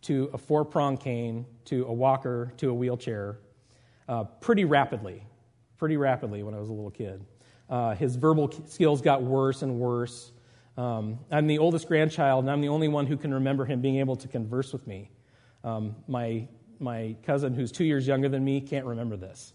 to 0.02 0.30
a 0.32 0.38
four 0.38 0.64
prong 0.64 0.96
cane 0.96 1.46
to 1.66 1.86
a 1.86 1.92
walker 1.92 2.52
to 2.58 2.70
a 2.70 2.74
wheelchair 2.74 3.38
uh, 4.10 4.24
pretty 4.24 4.64
rapidly, 4.64 5.22
pretty 5.78 5.96
rapidly 5.96 6.42
when 6.42 6.52
I 6.52 6.58
was 6.58 6.68
a 6.68 6.72
little 6.72 6.90
kid. 6.90 7.24
Uh, 7.68 7.94
his 7.94 8.16
verbal 8.16 8.52
skills 8.66 9.00
got 9.00 9.22
worse 9.22 9.62
and 9.62 9.78
worse. 9.78 10.32
Um, 10.76 11.20
I'm 11.30 11.46
the 11.46 11.58
oldest 11.58 11.86
grandchild, 11.86 12.42
and 12.42 12.50
I'm 12.50 12.60
the 12.60 12.70
only 12.70 12.88
one 12.88 13.06
who 13.06 13.16
can 13.16 13.32
remember 13.32 13.64
him 13.64 13.80
being 13.80 13.98
able 13.98 14.16
to 14.16 14.26
converse 14.26 14.72
with 14.72 14.84
me. 14.88 15.12
Um, 15.62 15.94
my, 16.08 16.48
my 16.80 17.14
cousin, 17.22 17.54
who's 17.54 17.70
two 17.70 17.84
years 17.84 18.04
younger 18.04 18.28
than 18.28 18.44
me, 18.44 18.60
can't 18.60 18.84
remember 18.84 19.16
this. 19.16 19.52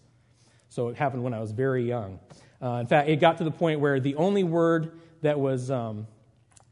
So 0.70 0.88
it 0.88 0.96
happened 0.96 1.24
when 1.24 1.34
I 1.34 1.42
was 1.42 1.52
very 1.52 1.86
young. 1.86 2.22
Uh, 2.62 2.76
in 2.76 2.88
fact, 2.88 3.10
it 3.10 3.18
got 3.18 3.40
to 3.40 3.44
the 3.44 3.52
point 3.52 3.82
where 3.82 4.00
the 4.00 4.16
only 4.16 4.46
word 4.46 5.00
that 5.22 5.38
was 5.38 5.70
um, 5.70 6.08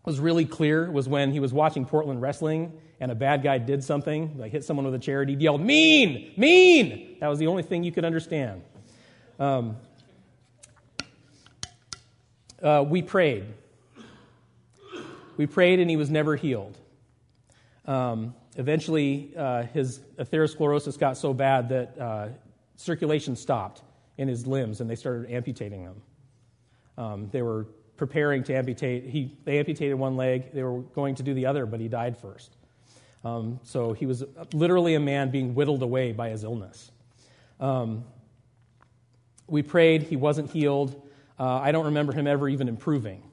was 0.05 0.21
really 0.21 0.45
clear 0.45 0.89
was 0.89 1.09
when 1.09 1.31
he 1.31 1.41
was 1.41 1.51
watching 1.51 1.85
Portland 1.85 2.21
wrestling 2.21 2.71
and 3.03 3.11
a 3.11 3.15
bad 3.15 3.43
guy 3.43 3.57
did 3.57 3.83
something, 3.83 4.33
like 4.37 4.53
hit 4.53 4.63
someone 4.63 4.85
with 4.85 4.95
a 4.95 4.99
chair, 4.99 5.25
he 5.25 5.33
yelled, 5.33 5.59
Mean! 5.59 6.31
Mean! 6.37 7.17
That 7.19 7.27
was 7.27 7.37
the 7.37 7.47
only 7.47 7.61
thing 7.61 7.83
you 7.83 7.91
could 7.91 8.05
understand. 8.05 8.61
Um, 9.37 9.75
uh, 12.61 12.85
we 12.87 13.01
prayed. 13.01 13.43
We 15.35 15.47
prayed, 15.47 15.81
and 15.81 15.89
he 15.89 15.97
was 15.97 16.09
never 16.09 16.37
healed. 16.37 16.77
Um, 17.85 18.35
eventually, 18.55 19.33
uh, 19.35 19.63
his 19.63 19.99
atherosclerosis 20.17 20.97
got 20.97 21.17
so 21.17 21.33
bad 21.33 21.67
that 21.69 21.99
uh, 21.99 22.27
circulation 22.77 23.35
stopped 23.35 23.81
in 24.17 24.29
his 24.29 24.47
limbs, 24.47 24.79
and 24.79 24.89
they 24.89 24.95
started 24.95 25.29
amputating 25.29 25.83
them. 25.83 26.01
Um, 26.97 27.29
they 27.33 27.41
were 27.41 27.65
preparing 27.97 28.45
to 28.45 28.55
amputate. 28.55 29.09
He, 29.09 29.37
they 29.43 29.59
amputated 29.59 29.99
one 29.99 30.15
leg. 30.15 30.53
They 30.53 30.63
were 30.63 30.79
going 30.79 31.15
to 31.15 31.23
do 31.23 31.33
the 31.33 31.47
other, 31.47 31.65
but 31.65 31.81
he 31.81 31.89
died 31.89 32.17
first. 32.17 32.55
Um, 33.23 33.59
so 33.63 33.93
he 33.93 34.05
was 34.05 34.23
literally 34.53 34.95
a 34.95 34.99
man 34.99 35.31
being 35.31 35.55
whittled 35.55 35.81
away 35.81 36.11
by 36.11 36.29
his 36.29 36.43
illness. 36.43 36.91
Um, 37.59 38.03
we 39.47 39.61
prayed. 39.61 40.03
He 40.03 40.15
wasn't 40.15 40.51
healed. 40.51 41.01
Uh, 41.39 41.59
I 41.59 41.71
don't 41.71 41.85
remember 41.85 42.13
him 42.13 42.27
ever 42.27 42.49
even 42.49 42.67
improving. 42.67 43.23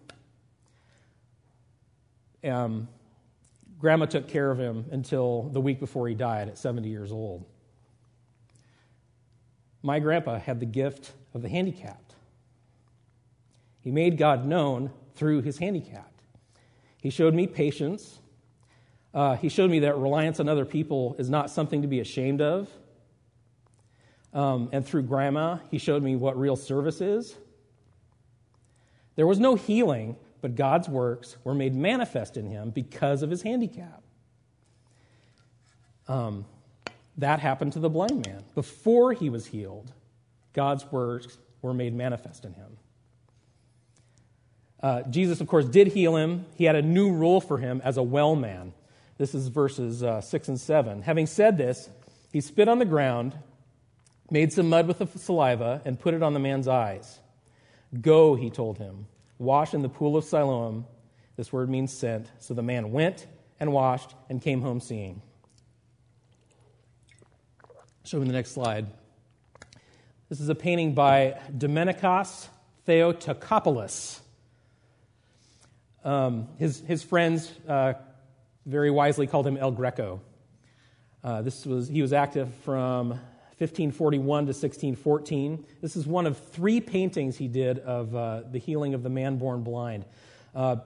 Um, 2.45 2.89
grandma 3.79 4.07
took 4.07 4.29
care 4.29 4.51
of 4.51 4.59
him 4.59 4.87
until 4.91 5.45
the 5.53 5.61
week 5.61 5.81
before 5.81 6.09
he 6.09 6.15
died 6.15 6.49
at 6.49 6.57
70 6.57 6.89
years 6.89 7.13
old. 7.13 7.45
My 9.83 9.99
grandpa 9.99 10.39
had 10.39 10.61
the 10.61 10.67
gift 10.67 11.13
of 11.35 11.43
the 11.43 11.49
handicapped. 11.49 12.15
He 13.81 13.91
made 13.91 14.19
God 14.19 14.45
known 14.45 14.91
through 15.15 15.43
his 15.43 15.59
handicap. 15.59 16.13
He 17.01 17.11
showed 17.11 17.35
me 17.35 17.47
patience. 17.47 18.19
Uh, 19.13 19.37
he 19.37 19.49
showed 19.49 19.71
me 19.71 19.81
that 19.81 19.97
reliance 19.97 20.39
on 20.41 20.49
other 20.49 20.65
people 20.65 21.17
is 21.19 21.29
not 21.29 21.51
something 21.51 21.83
to 21.83 21.89
be 21.89 22.01
ashamed 22.01 22.41
of. 22.41 22.69
Um, 24.33 24.69
and 24.73 24.87
through 24.87 25.03
grandma, 25.03 25.59
he 25.71 25.79
showed 25.79 26.03
me 26.03 26.15
what 26.15 26.39
real 26.39 26.57
service 26.57 27.01
is. 27.01 27.35
There 29.17 29.27
was 29.27 29.41
no 29.41 29.57
healing, 29.57 30.17
but 30.41 30.55
God's 30.55 30.89
works 30.89 31.37
were 31.43 31.55
made 31.55 31.75
manifest 31.75 32.37
in 32.37 32.47
him 32.47 32.71
because 32.71 33.23
of 33.23 33.31
his 33.31 33.43
handicap. 33.43 34.03
Um, 36.07 36.47
that 37.19 37.41
happened 37.41 37.73
to 37.75 37.81
the 37.81 37.91
blind 37.91 38.27
man. 38.27 38.45
Before 38.55 39.13
he 39.13 39.29
was 39.29 39.47
healed, 39.47 39.93
God's 40.53 40.91
works 40.91 41.39
were 41.61 41.75
made 41.75 41.95
manifest 41.95 42.45
in 42.45 42.55
him. 42.55 42.77
Uh, 44.83 45.03
Jesus, 45.03 45.41
of 45.41 45.47
course, 45.47 45.67
did 45.67 45.89
heal 45.89 46.17
him. 46.17 46.47
He 46.55 46.65
had 46.65 46.77
a 46.77 46.83
new 46.83 47.13
role 47.13 47.41
for 47.41 47.59
him 47.59 47.83
as 47.85 47.97
a 47.97 48.03
well 48.03 48.35
man. 48.35 48.73
This 49.21 49.35
is 49.35 49.49
verses 49.49 50.03
uh, 50.03 50.23
6 50.23 50.49
and 50.49 50.59
7. 50.59 51.03
Having 51.03 51.27
said 51.27 51.59
this, 51.59 51.91
he 52.33 52.41
spit 52.41 52.69
on 52.69 52.79
the 52.79 52.87
ground, 52.87 53.37
made 54.31 54.51
some 54.51 54.71
mud 54.71 54.89
with 54.89 54.97
the 54.97 55.19
saliva, 55.19 55.83
and 55.85 56.01
put 56.01 56.15
it 56.15 56.23
on 56.23 56.33
the 56.33 56.41
man's 56.41 56.67
eyes. 56.67 57.19
Go, 58.01 58.35
he 58.35 58.49
told 58.49 58.79
him, 58.79 59.09
wash 59.37 59.75
in 59.75 59.83
the 59.83 59.91
pool 59.91 60.17
of 60.17 60.25
Siloam. 60.25 60.87
This 61.37 61.53
word 61.53 61.69
means 61.69 61.93
sent. 61.93 62.31
So 62.39 62.55
the 62.55 62.63
man 62.63 62.93
went 62.93 63.27
and 63.61 63.75
washed 63.75 64.15
and 64.31 64.41
came 64.41 64.63
home 64.63 64.81
seeing. 64.81 65.21
Show 68.05 68.21
me 68.21 68.27
the 68.27 68.33
next 68.33 68.53
slide. 68.53 68.87
This 70.31 70.41
is 70.41 70.49
a 70.49 70.55
painting 70.55 70.95
by 70.95 71.39
Domenikos 71.55 72.49
Theotokopoulos. 72.89 74.21
Um, 76.05 76.49
his, 76.57 76.81
his 76.81 77.03
friends 77.03 77.53
uh, 77.69 77.93
very 78.67 78.91
wisely 78.91 79.27
called 79.27 79.47
him 79.47 79.57
El 79.57 79.73
Greco. 79.73 80.21
Uh, 81.23 81.43
this 81.43 81.67
was, 81.67 81.89
he 81.89 82.03
was 82.03 82.13
active 82.13 82.53
from 82.65 83.11
1541 83.59 84.23
to 84.25 84.49
1614. 84.49 85.67
This 85.83 85.97
is 85.97 86.07
one 86.07 86.27
of 86.27 86.39
three 86.39 86.81
paintings 86.81 87.37
he 87.37 87.49
did 87.49 87.79
of 87.81 88.15
uh, 88.15 88.43
the 88.51 88.59
healing 88.59 88.95
of 88.95 89.03
the 89.03 89.11
man 89.11 89.37
born 89.37 89.63
blind. 89.63 90.07
Uh, 90.55 90.77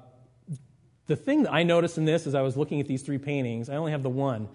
the 1.07 1.17
thing 1.17 1.45
that 1.45 1.53
I 1.53 1.63
noticed 1.63 1.99
in 1.99 2.05
this 2.05 2.27
as 2.27 2.35
I 2.35 2.43
was 2.43 2.57
looking 2.57 2.81
at 2.81 2.89
these 2.89 3.03
three 3.03 3.19
paintings, 3.19 3.69
I 3.69 3.77
only 3.77 3.93
have 3.93 4.03
the 4.03 4.11
one, 4.11 4.49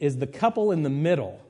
is 0.00 0.16
the 0.16 0.26
couple 0.26 0.72
in 0.72 0.82
the 0.82 0.90
middle. 0.90 1.40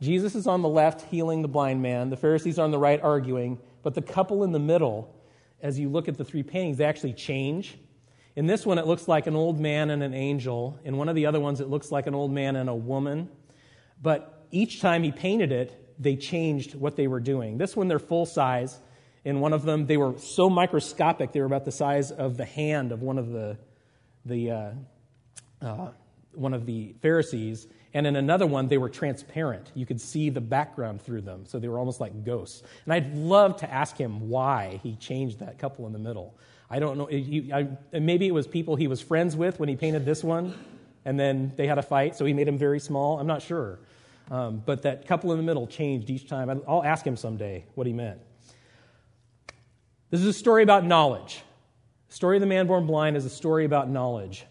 Jesus 0.00 0.34
is 0.34 0.46
on 0.46 0.62
the 0.62 0.68
left 0.68 1.02
healing 1.10 1.42
the 1.42 1.48
blind 1.48 1.82
man, 1.82 2.10
the 2.10 2.16
Pharisees 2.16 2.58
are 2.58 2.62
on 2.62 2.70
the 2.70 2.78
right 2.78 3.00
arguing, 3.02 3.58
but 3.82 3.94
the 3.94 4.02
couple 4.02 4.44
in 4.44 4.52
the 4.52 4.58
middle, 4.58 5.14
as 5.60 5.78
you 5.78 5.88
look 5.88 6.08
at 6.08 6.16
the 6.16 6.24
three 6.24 6.42
paintings, 6.42 6.76
they 6.76 6.84
actually 6.84 7.12
change. 7.12 7.78
In 8.36 8.46
this 8.46 8.66
one, 8.66 8.78
it 8.78 8.86
looks 8.86 9.06
like 9.06 9.26
an 9.26 9.36
old 9.36 9.60
man 9.60 9.90
and 9.90 10.02
an 10.02 10.12
angel. 10.14 10.78
In 10.84 10.96
one 10.96 11.08
of 11.08 11.14
the 11.14 11.26
other 11.26 11.40
ones, 11.40 11.60
it 11.60 11.68
looks 11.68 11.92
like 11.92 12.06
an 12.06 12.14
old 12.14 12.32
man 12.32 12.56
and 12.56 12.68
a 12.68 12.74
woman. 12.74 13.28
But 14.02 14.46
each 14.50 14.80
time 14.80 15.02
he 15.02 15.12
painted 15.12 15.52
it, 15.52 15.94
they 15.98 16.16
changed 16.16 16.74
what 16.74 16.96
they 16.96 17.06
were 17.06 17.20
doing. 17.20 17.58
This 17.58 17.76
one, 17.76 17.86
they're 17.86 18.00
full 18.00 18.26
size. 18.26 18.80
In 19.24 19.40
one 19.40 19.52
of 19.52 19.62
them, 19.62 19.86
they 19.86 19.96
were 19.96 20.18
so 20.18 20.50
microscopic, 20.50 21.32
they 21.32 21.40
were 21.40 21.46
about 21.46 21.64
the 21.64 21.72
size 21.72 22.10
of 22.10 22.36
the 22.36 22.44
hand 22.44 22.92
of 22.92 23.02
one 23.02 23.18
of 23.18 23.30
the, 23.30 23.56
the, 24.24 24.50
uh, 24.50 24.70
uh, 25.62 25.88
one 26.34 26.52
of 26.54 26.66
the 26.66 26.94
Pharisees. 27.00 27.68
And 27.94 28.06
in 28.08 28.16
another 28.16 28.46
one, 28.46 28.66
they 28.66 28.76
were 28.76 28.88
transparent. 28.88 29.70
You 29.74 29.86
could 29.86 30.00
see 30.00 30.28
the 30.28 30.40
background 30.40 31.00
through 31.00 31.22
them, 31.22 31.46
so 31.46 31.60
they 31.60 31.68
were 31.68 31.78
almost 31.78 32.00
like 32.00 32.24
ghosts. 32.24 32.64
And 32.84 32.92
I'd 32.92 33.14
love 33.14 33.58
to 33.58 33.72
ask 33.72 33.96
him 33.96 34.28
why 34.28 34.80
he 34.82 34.96
changed 34.96 35.38
that 35.38 35.60
couple 35.60 35.86
in 35.86 35.92
the 35.92 36.00
middle. 36.00 36.36
I 36.74 36.80
don't 36.80 36.98
know. 36.98 37.06
He, 37.06 37.52
I, 37.52 37.68
maybe 37.92 38.26
it 38.26 38.32
was 38.34 38.48
people 38.48 38.74
he 38.74 38.88
was 38.88 39.00
friends 39.00 39.36
with 39.36 39.60
when 39.60 39.68
he 39.68 39.76
painted 39.76 40.04
this 40.04 40.24
one, 40.24 40.58
and 41.04 41.20
then 41.20 41.52
they 41.54 41.68
had 41.68 41.78
a 41.78 41.82
fight, 41.82 42.16
so 42.16 42.24
he 42.24 42.32
made 42.32 42.48
him 42.48 42.58
very 42.58 42.80
small. 42.80 43.20
I'm 43.20 43.28
not 43.28 43.42
sure. 43.42 43.78
Um, 44.28 44.60
but 44.66 44.82
that 44.82 45.06
couple 45.06 45.30
in 45.30 45.36
the 45.36 45.44
middle 45.44 45.68
changed 45.68 46.10
each 46.10 46.26
time. 46.26 46.50
I'll 46.66 46.82
ask 46.82 47.06
him 47.06 47.16
someday 47.16 47.64
what 47.76 47.86
he 47.86 47.92
meant. 47.92 48.18
This 50.10 50.20
is 50.20 50.26
a 50.26 50.32
story 50.32 50.64
about 50.64 50.84
knowledge. 50.84 51.42
The 52.08 52.14
story 52.16 52.38
of 52.38 52.40
the 52.40 52.48
man 52.48 52.66
born 52.66 52.88
blind 52.88 53.16
is 53.16 53.24
a 53.24 53.30
story 53.30 53.64
about 53.64 53.88
knowledge. 53.88 54.44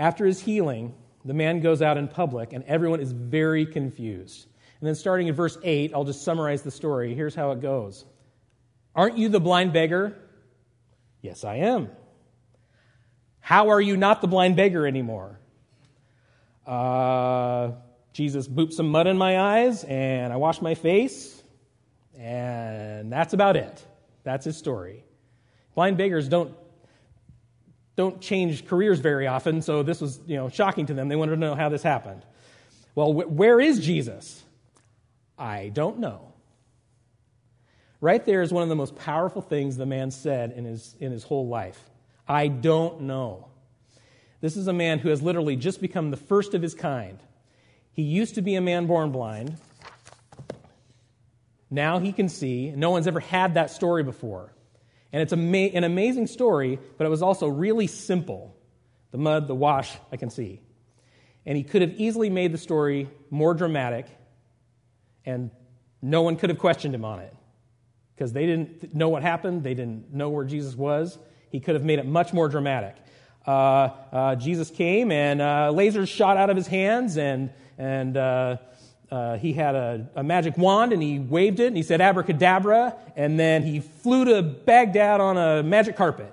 After 0.00 0.26
his 0.26 0.40
healing, 0.40 0.94
the 1.24 1.34
man 1.34 1.60
goes 1.60 1.80
out 1.80 1.96
in 1.96 2.08
public, 2.08 2.54
and 2.54 2.64
everyone 2.64 2.98
is 2.98 3.12
very 3.12 3.66
confused. 3.66 4.48
And 4.80 4.88
then, 4.88 4.96
starting 4.96 5.28
in 5.28 5.34
verse 5.36 5.56
8, 5.62 5.92
I'll 5.94 6.02
just 6.02 6.24
summarize 6.24 6.62
the 6.62 6.72
story. 6.72 7.14
Here's 7.14 7.36
how 7.36 7.52
it 7.52 7.60
goes 7.60 8.04
Aren't 8.96 9.16
you 9.16 9.28
the 9.28 9.38
blind 9.38 9.72
beggar? 9.72 10.16
Yes, 11.26 11.42
I 11.42 11.56
am. 11.56 11.90
How 13.40 13.70
are 13.70 13.80
you 13.80 13.96
not 13.96 14.20
the 14.20 14.28
blind 14.28 14.54
beggar 14.54 14.86
anymore? 14.86 15.40
Uh, 16.64 17.72
Jesus 18.12 18.46
booped 18.46 18.74
some 18.74 18.88
mud 18.90 19.08
in 19.08 19.18
my 19.18 19.40
eyes 19.40 19.82
and 19.82 20.32
I 20.32 20.36
washed 20.36 20.62
my 20.62 20.76
face, 20.76 21.42
and 22.16 23.12
that's 23.12 23.32
about 23.32 23.56
it. 23.56 23.84
That's 24.22 24.44
his 24.44 24.56
story. 24.56 25.02
Blind 25.74 25.96
beggars 25.96 26.28
don't 26.28 26.54
don't 27.96 28.20
change 28.20 28.64
careers 28.64 29.00
very 29.00 29.26
often, 29.26 29.62
so 29.62 29.82
this 29.82 30.00
was 30.00 30.20
you 30.28 30.36
know 30.36 30.48
shocking 30.48 30.86
to 30.86 30.94
them. 30.94 31.08
They 31.08 31.16
wanted 31.16 31.32
to 31.32 31.40
know 31.40 31.56
how 31.56 31.68
this 31.68 31.82
happened. 31.82 32.24
Well, 32.94 33.12
wh- 33.12 33.32
where 33.32 33.60
is 33.60 33.84
Jesus? 33.84 34.44
I 35.36 35.70
don't 35.74 35.98
know. 35.98 36.34
Right 38.00 38.24
there 38.24 38.42
is 38.42 38.52
one 38.52 38.62
of 38.62 38.68
the 38.68 38.76
most 38.76 38.96
powerful 38.96 39.40
things 39.40 39.76
the 39.76 39.86
man 39.86 40.10
said 40.10 40.52
in 40.52 40.64
his, 40.64 40.94
in 41.00 41.12
his 41.12 41.24
whole 41.24 41.48
life. 41.48 41.80
I 42.28 42.48
don't 42.48 43.02
know. 43.02 43.48
This 44.40 44.56
is 44.56 44.66
a 44.66 44.72
man 44.72 44.98
who 44.98 45.08
has 45.08 45.22
literally 45.22 45.56
just 45.56 45.80
become 45.80 46.10
the 46.10 46.16
first 46.16 46.52
of 46.54 46.60
his 46.60 46.74
kind. 46.74 47.18
He 47.92 48.02
used 48.02 48.34
to 48.34 48.42
be 48.42 48.54
a 48.54 48.60
man 48.60 48.86
born 48.86 49.12
blind. 49.12 49.56
Now 51.70 51.98
he 51.98 52.12
can 52.12 52.28
see. 52.28 52.70
No 52.70 52.90
one's 52.90 53.06
ever 53.06 53.20
had 53.20 53.54
that 53.54 53.70
story 53.70 54.02
before. 54.02 54.52
And 55.12 55.22
it's 55.22 55.32
ama- 55.32 55.56
an 55.56 55.84
amazing 55.84 56.26
story, 56.26 56.78
but 56.98 57.06
it 57.06 57.10
was 57.10 57.22
also 57.22 57.48
really 57.48 57.86
simple. 57.86 58.54
The 59.12 59.18
mud, 59.18 59.48
the 59.48 59.54
wash, 59.54 59.96
I 60.12 60.16
can 60.18 60.28
see. 60.28 60.60
And 61.46 61.56
he 61.56 61.62
could 61.62 61.80
have 61.80 61.94
easily 61.96 62.28
made 62.28 62.52
the 62.52 62.58
story 62.58 63.08
more 63.30 63.54
dramatic, 63.54 64.06
and 65.24 65.50
no 66.02 66.22
one 66.22 66.36
could 66.36 66.50
have 66.50 66.58
questioned 66.58 66.94
him 66.94 67.04
on 67.04 67.20
it 67.20 67.35
because 68.16 68.32
they 68.32 68.46
didn't 68.46 68.94
know 68.94 69.10
what 69.10 69.22
happened, 69.22 69.62
they 69.62 69.74
didn't 69.74 70.12
know 70.12 70.30
where 70.30 70.44
Jesus 70.44 70.74
was. 70.74 71.18
He 71.50 71.60
could 71.60 71.74
have 71.74 71.84
made 71.84 71.98
it 71.98 72.06
much 72.06 72.32
more 72.32 72.48
dramatic. 72.48 72.96
Uh, 73.46 73.90
uh, 74.10 74.34
Jesus 74.36 74.70
came 74.70 75.12
and 75.12 75.40
uh, 75.40 75.70
lasers 75.72 76.08
shot 76.08 76.36
out 76.36 76.48
of 76.48 76.56
his 76.56 76.66
hands, 76.66 77.18
and, 77.18 77.50
and 77.78 78.16
uh, 78.16 78.56
uh, 79.10 79.36
he 79.36 79.52
had 79.52 79.74
a, 79.74 80.08
a, 80.16 80.22
magic 80.22 80.56
wand 80.56 80.92
and 80.92 81.00
he 81.00 81.20
waved 81.20 81.60
it 81.60 81.68
and 81.68 81.76
he 81.76 81.82
said 81.82 82.00
abracadabra, 82.00 82.96
and 83.14 83.38
then 83.38 83.62
he 83.62 83.80
flew 83.80 84.24
to 84.24 84.42
Baghdad 84.42 85.20
on 85.20 85.36
a 85.36 85.62
magic 85.62 85.96
carpet. 85.96 86.32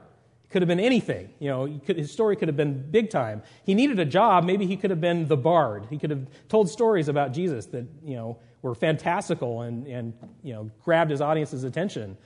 Could 0.49 0.61
have 0.61 0.69
been 0.69 0.79
anything. 0.79 1.29
You 1.39 1.49
know, 1.49 1.81
could, 1.85 1.97
his 1.97 2.11
story 2.11 2.35
could 2.35 2.47
have 2.47 2.57
been 2.57 2.89
big 2.91 3.09
time. 3.09 3.41
He 3.65 3.73
needed 3.73 3.99
a 3.99 4.05
job. 4.05 4.43
Maybe 4.43 4.65
he 4.67 4.77
could 4.77 4.91
have 4.91 5.01
been 5.01 5.27
the 5.27 5.37
bard. 5.37 5.87
He 5.89 5.97
could 5.97 6.11
have 6.11 6.27
told 6.47 6.69
stories 6.69 7.07
about 7.07 7.33
Jesus 7.33 7.65
that, 7.67 7.85
you 8.03 8.15
know, 8.15 8.37
were 8.63 8.73
fantastical 8.73 9.61
and, 9.61 9.85
and 9.85 10.13
you 10.41 10.53
know, 10.53 10.71
grabbed 10.83 11.11
his 11.11 11.21
audience's 11.21 11.63
attention. 11.63 12.17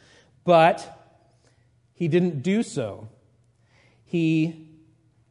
But 0.46 1.18
he 1.94 2.08
didn't 2.08 2.44
do 2.44 2.64
so. 2.64 3.10
He 4.06 4.70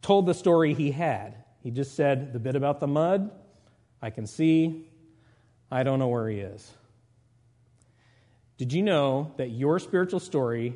told 0.02 0.26
the 0.26 0.34
story 0.34 0.74
he 0.74 0.90
had. 0.90 1.36
He 1.62 1.70
just 1.70 1.94
said 1.94 2.34
the 2.34 2.38
bit 2.38 2.56
about 2.56 2.80
the 2.80 2.86
mud, 2.86 3.30
I 4.02 4.10
can 4.10 4.26
see, 4.26 4.84
I 5.70 5.82
don't 5.82 5.98
know 5.98 6.08
where 6.08 6.28
he 6.28 6.40
is. 6.40 6.70
Did 8.58 8.72
you 8.72 8.82
know 8.82 9.32
that 9.36 9.50
your 9.50 9.78
spiritual 9.78 10.20
story 10.20 10.74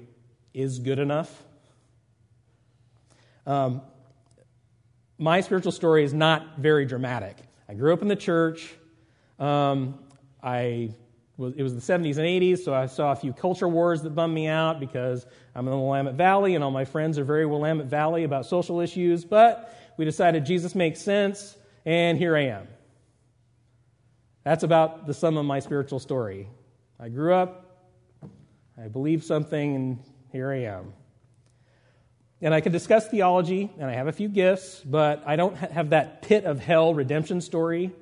is 0.55 0.79
good 0.79 0.99
enough? 0.99 1.45
Um, 3.47 3.83
my 5.19 5.41
spiritual 5.41 5.73
story 5.73 6.05
is 6.05 6.15
not 6.15 6.59
very 6.59 6.87
dramatic. 6.87 7.37
I 7.69 7.75
grew 7.75 7.93
up 7.93 8.03
in 8.03 8.09
the 8.09 8.17
church. 8.17 8.75
Um, 9.39 9.99
I 10.43 10.91
was, 11.37 11.55
it 11.57 11.63
was 11.63 11.75
the 11.75 11.93
70s 11.93 12.19
and 12.19 12.27
80s, 12.27 12.59
so 12.59 12.75
I 12.75 12.87
saw 12.87 13.13
a 13.13 13.17
few 13.17 13.33
culture 13.33 13.69
wars 13.69 14.03
that 14.03 14.11
bummed 14.11 14.35
me 14.35 14.47
out 14.47 14.79
because 14.79 15.27
I'm 15.55 15.67
in 15.67 15.73
the 15.73 15.79
Willamette 15.79 16.15
Valley 16.15 16.55
and 16.55 16.63
all 16.63 16.71
my 16.71 16.85
friends 16.85 17.19
are 17.19 17.25
very 17.25 17.47
Willamette 17.47 17.87
Valley 17.87 18.25
about 18.25 18.47
social 18.47 18.81
issues. 18.81 19.25
But 19.25 19.75
we 19.97 20.05
decided 20.05 20.47
Jesus 20.47 20.75
makes 20.75 21.01
sense, 21.01 21.57
and 21.85 22.19
here 22.19 22.37
I 22.37 22.47
am. 22.47 22.69
That's 24.45 24.63
about 24.63 25.07
the 25.07 25.15
sum 25.15 25.37
of 25.37 25.45
my 25.45 25.61
spiritual 25.61 25.99
story. 25.99 26.49
I 26.99 27.09
grew 27.09 27.35
up, 27.35 27.89
I 28.83 28.89
believed 28.89 29.25
something, 29.25 29.75
and 29.75 29.99
here 30.33 30.51
I 30.51 30.63
am. 30.65 30.93
And 32.43 32.55
I 32.55 32.63
can 32.63 32.73
discuss 32.73 33.09
theology, 33.09 33.71
and 33.79 33.91
I 33.91 33.95
have 33.95 34.07
a 34.07 34.13
few 34.13 34.29
gifts, 34.29 34.81
but 34.81 35.23
I 35.27 35.37
don't 35.37 35.57
have 35.57 35.91
that 35.91 36.23
pit 36.23 36.45
of 36.45 36.59
hell 36.59 36.95
redemption 36.95 37.43
story 37.43 37.93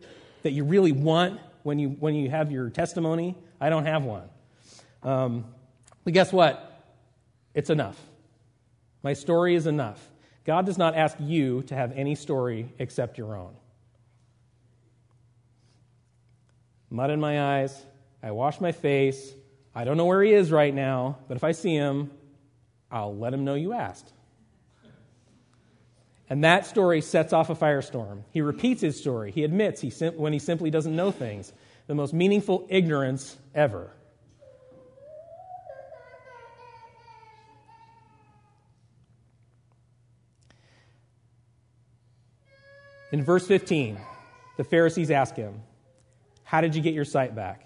that 0.42 0.52
you 0.52 0.62
really 0.64 0.92
want 0.92 1.40
when 1.68 1.78
you, 1.78 1.90
when 1.90 2.14
you 2.14 2.30
have 2.30 2.50
your 2.50 2.70
testimony. 2.70 3.36
I 3.60 3.68
don't 3.68 3.84
have 3.84 4.02
one. 4.02 4.26
Um, 5.02 5.44
but 6.02 6.14
guess 6.14 6.32
what? 6.32 6.82
It's 7.52 7.68
enough. 7.68 8.00
My 9.02 9.12
story 9.12 9.54
is 9.54 9.66
enough. 9.66 10.02
God 10.46 10.64
does 10.64 10.78
not 10.78 10.96
ask 10.96 11.14
you 11.20 11.62
to 11.64 11.74
have 11.74 11.92
any 11.92 12.14
story 12.14 12.72
except 12.78 13.18
your 13.18 13.36
own. 13.36 13.54
Mud 16.88 17.10
in 17.10 17.20
my 17.20 17.58
eyes. 17.58 17.84
I 18.22 18.30
wash 18.30 18.62
my 18.62 18.72
face. 18.72 19.34
I 19.74 19.84
don't 19.84 19.98
know 19.98 20.06
where 20.06 20.22
he 20.22 20.32
is 20.32 20.50
right 20.50 20.74
now, 20.74 21.18
but 21.28 21.36
if 21.36 21.44
I 21.44 21.52
see 21.52 21.74
him, 21.74 22.10
I'll 22.90 23.14
let 23.14 23.34
him 23.34 23.44
know 23.44 23.56
you 23.56 23.74
asked. 23.74 24.10
And 26.30 26.44
that 26.44 26.66
story 26.66 27.00
sets 27.00 27.32
off 27.32 27.48
a 27.48 27.54
firestorm. 27.54 28.22
He 28.30 28.42
repeats 28.42 28.82
his 28.82 29.00
story. 29.00 29.32
He 29.32 29.44
admits 29.44 29.80
he 29.80 29.90
sim- 29.90 30.16
when 30.16 30.32
he 30.32 30.38
simply 30.38 30.70
doesn't 30.70 30.94
know 30.94 31.10
things. 31.10 31.52
The 31.86 31.94
most 31.94 32.12
meaningful 32.12 32.66
ignorance 32.68 33.36
ever. 33.54 33.90
In 43.10 43.24
verse 43.24 43.46
15, 43.46 43.98
the 44.58 44.64
Pharisees 44.64 45.10
ask 45.10 45.34
him, 45.34 45.62
How 46.44 46.60
did 46.60 46.74
you 46.74 46.82
get 46.82 46.92
your 46.92 47.06
sight 47.06 47.34
back? 47.34 47.64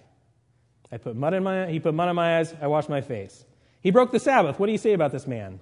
I 0.92 0.98
put 0.98 1.16
mud 1.16 1.35
in 1.35 1.42
my, 1.42 1.66
he 1.66 1.81
put 1.81 1.94
mud 1.94 2.09
in 2.09 2.14
my 2.14 2.38
eyes, 2.38 2.55
I 2.61 2.68
washed 2.68 2.88
my 2.88 3.01
face. 3.01 3.44
He 3.81 3.90
broke 3.90 4.12
the 4.12 4.20
Sabbath. 4.20 4.61
What 4.61 4.66
do 4.66 4.72
you 4.72 4.79
say 4.79 4.92
about 4.92 5.11
this 5.11 5.27
man? 5.27 5.59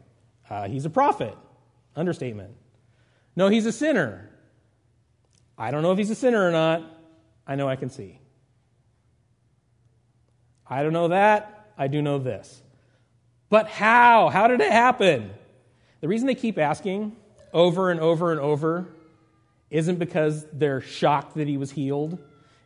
Uh, 0.51 0.69
he's 0.69 0.85
a 0.85 0.91
prophet. 0.91 1.35
Understatement. 1.97 2.55
No, 3.37 3.49
he's 3.49 3.66
a 3.66 3.73
sinner. 3.73 4.29
I 5.57 5.71
don't 5.71 5.83
know 5.83 5.93
if 5.93 5.99
he's 5.99 6.11
a 6.11 6.14
sinner 6.14 6.47
or 6.47 6.51
not. 6.51 6.83
I 7.47 7.55
know 7.55 7.69
I 7.69 7.77
can 7.77 7.90
see. 7.90 8.19
I 10.66 10.83
don't 10.83 10.93
know 10.93 11.09
that. 11.09 11.73
I 11.77 11.88
do 11.88 12.01
know 12.01 12.19
this. 12.19 12.62
But 13.49 13.69
how? 13.69 14.29
How 14.29 14.47
did 14.47 14.61
it 14.61 14.71
happen? 14.71 15.31
The 16.01 16.09
reason 16.09 16.27
they 16.27 16.35
keep 16.35 16.59
asking 16.59 17.16
over 17.53 17.90
and 17.90 18.01
over 18.01 18.31
and 18.31 18.40
over 18.40 18.88
isn't 19.71 19.99
because 19.99 20.47
they're 20.53 20.81
shocked 20.81 21.35
that 21.37 21.49
he 21.49 21.57
was 21.57 21.71
healed. 21.71 22.12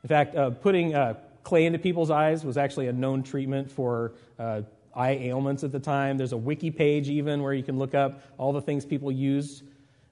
In 0.02 0.08
fact, 0.08 0.36
uh, 0.36 0.50
putting 0.50 0.94
uh, 0.94 1.14
clay 1.42 1.64
into 1.66 1.78
people's 1.78 2.10
eyes 2.10 2.44
was 2.44 2.56
actually 2.56 2.88
a 2.88 2.92
known 2.92 3.22
treatment 3.22 3.70
for 3.70 4.12
uh, 4.38 4.62
eye 4.94 5.12
ailments 5.12 5.64
at 5.64 5.72
the 5.72 5.80
time. 5.80 6.16
There's 6.18 6.32
a 6.32 6.36
wiki 6.36 6.70
page 6.70 7.08
even 7.08 7.42
where 7.42 7.52
you 7.52 7.62
can 7.62 7.78
look 7.78 7.94
up 7.94 8.22
all 8.38 8.52
the 8.52 8.60
things 8.62 8.84
people 8.84 9.10
used 9.10 9.62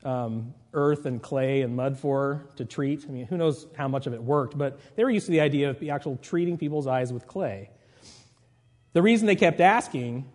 um, 0.05 0.55
earth 0.73 1.07
and 1.07 1.23
clay 1.23 1.63
and 1.63 1.77
mud 1.77 1.99
for 1.99 2.47
to 2.57 2.65
treat. 2.65 3.05
I 3.09 3.13
mean, 3.13 3.27
who 3.27 3.37
knows 3.37 3.67
how 3.77 3.89
much 3.89 4.07
of 4.07 4.15
it 4.15 4.23
worked, 4.23 4.57
but 4.57 4.79
they 4.97 5.05
were 5.05 5.11
used 5.11 5.27
to 5.27 5.33
the 5.33 5.41
idea 5.41 5.71
of 5.71 5.79
the 5.79 5.91
actual 5.91 6.17
treating 6.17 6.59
people's 6.59 6.87
eyes 6.87 7.13
with 7.13 7.27
clay. 7.27 7.71
The 8.93 9.03
reason 9.03 9.27
they 9.27 9.37
kept 9.37 9.61
asking 9.61 10.31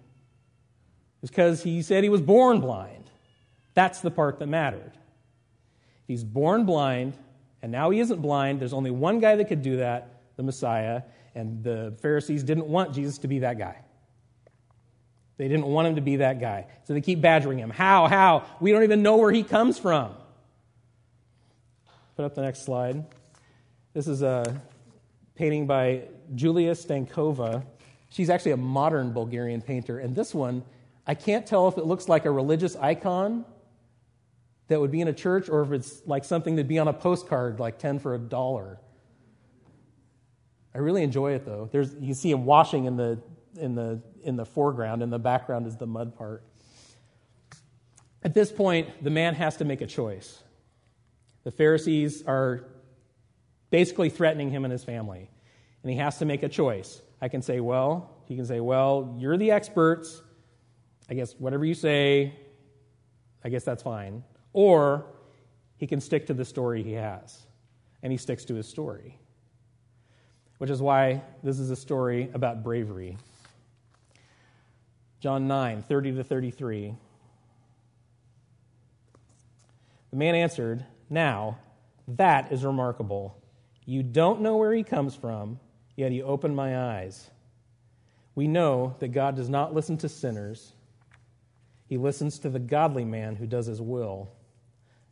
is 1.22 1.30
because 1.30 1.64
he 1.64 1.82
said 1.82 2.04
he 2.04 2.10
was 2.10 2.22
born 2.22 2.60
blind. 2.60 3.10
That's 3.74 4.02
the 4.02 4.12
part 4.12 4.40
that 4.40 4.48
mattered. 4.48 4.94
He's 6.08 6.24
born 6.24 6.66
blind, 6.66 7.14
and 7.62 7.72
now 7.72 7.90
he 7.90 8.00
isn't 8.00 8.22
blind. 8.22 8.60
There's 8.60 8.74
only 8.74 8.92
one 8.92 9.20
guy 9.20 9.36
that 9.36 9.46
could 9.46 9.62
do 9.62 9.78
that, 9.78 10.22
the 10.38 10.44
Messiah, 10.44 11.04
and 11.36 11.64
the 11.64 11.96
Pharisees 12.02 12.44
didn't 12.44 12.68
want 12.68 12.94
Jesus 12.94 13.20
to 13.20 13.28
be 13.28 13.40
that 13.40 13.60
guy. 13.60 13.78
They 15.38 15.48
didn't 15.48 15.68
want 15.68 15.88
him 15.88 15.96
to 15.96 16.02
be 16.02 16.18
that 16.18 16.40
guy. 16.40 16.66
So 16.86 16.94
they 16.94 17.02
keep 17.02 17.22
badgering 17.22 17.60
him. 17.60 17.70
How? 17.70 18.08
How? 18.08 18.46
We 18.60 18.72
don't 18.72 18.84
even 18.84 19.04
know 19.04 19.18
where 19.18 19.32
he 19.32 19.44
comes 19.44 19.78
from. 19.78 20.14
Put 22.16 22.26
up 22.26 22.34
the 22.34 22.42
next 22.42 22.64
slide. 22.64 23.06
This 23.94 24.08
is 24.08 24.24
a 24.24 24.62
painting 25.36 25.68
by 25.68 26.04
Julia 26.34 26.72
Stankova. 26.72 27.64
She's 28.10 28.30
actually 28.30 28.52
a 28.54 28.58
modern 28.58 29.12
Bulgarian 29.12 29.62
painter. 29.62 30.00
And 30.00 30.16
this 30.16 30.34
one, 30.34 30.64
I 31.06 31.14
can't 31.14 31.46
tell 31.46 31.68
if 31.68 31.78
it 31.78 31.86
looks 31.86 32.10
like 32.10 32.26
a 32.26 32.32
religious 32.32 32.76
icon 32.76 33.46
that 34.68 34.82
would 34.82 34.92
be 34.92 35.02
in 35.02 35.08
a 35.08 35.14
church 35.14 35.48
or 35.50 35.62
if 35.62 35.72
it's 35.72 36.02
like 36.08 36.26
something 36.26 36.56
that'd 36.56 36.68
be 36.68 36.80
on 36.80 36.88
a 36.88 36.94
postcard, 36.94 37.60
like 37.60 37.78
10 37.78 38.00
for 38.00 38.16
a 38.16 38.20
dollar. 38.20 38.80
I 40.74 40.80
really 40.80 41.04
enjoy 41.04 41.34
it 41.34 41.46
though. 41.46 41.70
There's, 41.72 41.94
you 42.00 42.14
see 42.14 42.32
him 42.32 42.46
washing 42.46 42.86
in 42.86 42.98
the, 42.98 43.20
in, 43.58 43.76
the, 43.76 44.02
in 44.24 44.36
the 44.36 44.46
foreground, 44.46 45.02
in 45.02 45.10
the 45.10 45.20
background 45.20 45.68
is 45.68 45.78
the 45.78 45.88
mud 45.88 46.16
part. 46.16 46.44
At 48.24 48.34
this 48.34 48.52
point, 48.52 49.04
the 49.04 49.10
man 49.10 49.36
has 49.36 49.58
to 49.58 49.66
make 49.66 49.82
a 49.82 49.88
choice. 49.88 50.42
The 51.44 51.52
Pharisees 51.52 52.24
are 52.28 52.66
basically 53.70 54.10
threatening 54.10 54.50
him 54.50 54.66
and 54.66 54.72
his 54.72 54.84
family, 54.84 55.30
and 55.84 55.92
he 55.92 55.98
has 55.98 56.18
to 56.20 56.26
make 56.26 56.44
a 56.44 56.50
choice. 56.50 57.02
I 57.22 57.30
can 57.30 57.42
say, 57.42 57.60
well, 57.60 58.12
he 58.26 58.36
can 58.36 58.46
say, 58.46 58.60
well, 58.60 59.16
you're 59.18 59.38
the 59.38 59.52
experts. 59.52 60.22
I 61.10 61.14
guess 61.14 61.34
whatever 61.38 61.64
you 61.64 61.74
say, 61.74 62.36
I 63.44 63.50
guess 63.50 63.64
that's 63.64 63.84
fine. 63.84 64.24
Or 64.54 65.06
he 65.78 65.88
can 65.88 66.02
stick 66.02 66.28
to 66.28 66.34
the 66.34 66.46
story 66.46 66.84
he 66.84 66.94
has, 66.94 67.46
and 68.04 68.12
he 68.12 68.18
sticks 68.18 68.46
to 68.46 68.56
his 68.56 68.68
story, 68.68 69.18
which 70.58 70.70
is 70.70 70.82
why 70.82 71.22
this 71.44 71.60
is 71.60 71.70
a 71.70 71.76
story 71.76 72.30
about 72.34 72.64
bravery. 72.64 73.18
John 75.20 75.48
9, 75.48 75.82
30 75.82 76.12
to 76.14 76.24
33. 76.24 76.96
The 80.12 80.18
man 80.18 80.36
answered, 80.36 80.86
Now, 81.10 81.58
that 82.08 82.52
is 82.52 82.64
remarkable. 82.64 83.38
You 83.86 84.04
don't 84.04 84.42
know 84.42 84.58
where 84.58 84.74
he 84.74 84.84
comes 84.84 85.16
from, 85.16 85.60
yet 85.96 86.12
he 86.12 86.22
opened 86.22 86.56
my 86.56 86.78
eyes. 86.78 87.30
We 88.36 88.48
know 88.48 88.96
that 89.00 89.10
God 89.10 89.36
does 89.36 89.50
not 89.50 89.74
listen 89.74 89.98
to 89.98 90.10
sinners, 90.10 90.74
he 91.88 91.98
listens 91.98 92.40
to 92.40 92.50
the 92.50 92.60
godly 92.60 93.06
man 93.06 93.38
who 93.38 93.48
does 93.48 93.66
his 93.66 93.82
will. 93.82 94.30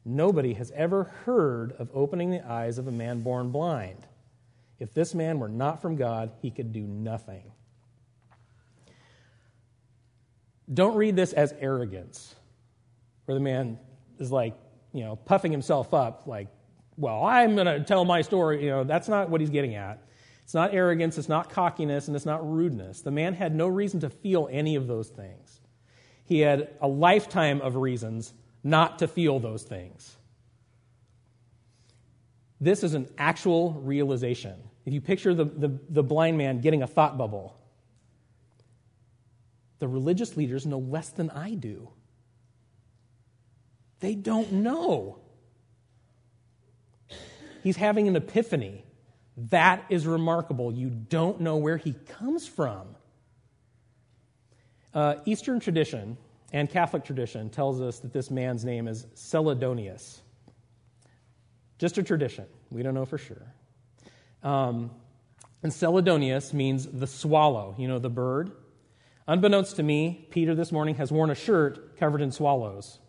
Nobody 0.04 0.54
has 0.54 0.72
ever 0.72 1.06
heard 1.26 1.72
of 1.80 1.90
opening 1.94 2.30
the 2.30 2.46
eyes 2.46 2.78
of 2.78 2.88
a 2.88 2.92
man 2.92 3.22
born 3.22 3.50
blind. 3.50 4.06
If 4.78 4.94
this 4.94 5.16
man 5.16 5.40
were 5.40 5.50
not 5.50 5.82
from 5.82 5.96
God, 5.96 6.32
he 6.42 6.52
could 6.52 6.74
do 6.74 6.82
nothing. 6.82 7.52
Don't 10.74 10.96
read 10.96 11.16
this 11.16 11.34
as 11.34 11.54
arrogance, 11.60 12.36
where 13.26 13.36
the 13.36 13.42
man 13.42 13.78
is 14.20 14.32
like, 14.32 14.56
you 14.94 15.04
know, 15.04 15.16
puffing 15.16 15.52
himself 15.52 15.94
up, 15.94 16.24
like, 16.26 16.48
well, 16.98 17.24
I'm 17.24 17.56
going 17.56 17.68
to 17.68 17.82
tell 17.82 18.06
my 18.06 18.22
story. 18.22 18.64
You 18.64 18.70
know, 18.70 18.84
that's 18.84 19.08
not 19.08 19.30
what 19.30 19.42
he's 19.42 19.50
getting 19.50 19.76
at. 19.76 20.02
It's 20.44 20.54
not 20.54 20.74
arrogance, 20.74 21.18
it's 21.18 21.28
not 21.28 21.50
cockiness, 21.50 22.08
and 22.08 22.16
it's 22.16 22.26
not 22.26 22.48
rudeness. 22.48 23.02
The 23.02 23.12
man 23.12 23.34
had 23.34 23.56
no 23.56 23.68
reason 23.68 24.00
to 24.02 24.10
feel 24.10 24.48
any 24.52 24.76
of 24.76 24.86
those 24.86 25.10
things. 25.10 25.60
He 26.24 26.40
had 26.40 26.70
a 26.82 26.88
lifetime 26.88 27.62
of 27.62 27.76
reasons 27.76 28.34
not 28.64 29.00
to 29.00 29.08
feel 29.08 29.40
those 29.40 29.64
things. 29.64 30.16
This 32.62 32.84
is 32.84 32.94
an 32.94 33.10
actual 33.18 33.74
realization. 33.74 34.56
If 34.86 34.94
you 34.94 35.02
picture 35.02 35.34
the, 35.34 35.46
the, 35.46 35.80
the, 35.90 36.04
blind 36.04 36.38
man 36.38 36.62
getting 36.62 36.84
a 36.84 36.88
thought 36.88 37.18
bubble, 37.18 37.58
the 39.80 39.88
religious 39.88 40.38
leaders 40.38 40.66
know 40.66 40.80
less 40.80 41.10
than 41.10 41.30
I 41.30 41.56
do. 41.56 41.90
They 44.00 44.16
don't 44.16 44.52
know. 44.52 45.20
He's 47.64 47.78
having 47.78 48.08
an 48.08 48.16
epiphany. 48.16 48.84
That 49.50 49.86
is 49.90 50.06
remarkable. 50.06 50.72
You 50.72 50.90
don't 50.90 51.42
know 51.42 51.58
where 51.58 51.78
he 51.78 51.94
comes 51.94 52.48
from. 52.48 52.96
Uh, 54.94 55.16
Eastern 55.26 55.60
tradition 55.60 56.18
and 56.54 56.70
Catholic 56.70 57.04
tradition 57.04 57.50
tells 57.50 57.82
us 57.82 58.00
that 58.00 58.14
this 58.14 58.32
man's 58.32 58.64
name 58.64 58.88
is 58.88 59.06
Celidonius. 59.16 60.20
Just 61.80 61.98
a 61.98 62.04
tradition. 62.04 62.46
We 62.72 62.82
don't 62.82 62.94
know 62.94 63.06
for 63.06 63.18
sure. 63.18 63.54
Um, 64.42 64.92
and 65.64 65.72
Celidonius 65.72 66.54
means 66.54 66.86
the 66.86 67.08
swallow, 67.08 67.76
you 67.78 67.88
know, 67.88 68.00
the 68.00 68.10
bird. 68.10 68.52
Unbeknownst 69.28 69.76
to 69.78 69.84
me, 69.84 70.28
Peter 70.30 70.54
this 70.54 70.72
morning 70.72 70.96
has 70.96 71.12
worn 71.12 71.32
a 71.32 71.36
shirt 71.36 71.98
covered 71.98 72.22
in 72.22 72.32
swallows. 72.32 73.00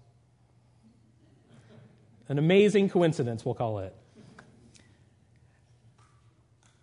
An 2.29 2.39
amazing 2.39 2.89
coincidence, 2.89 3.45
we'll 3.45 3.55
call 3.55 3.79
it. 3.81 3.95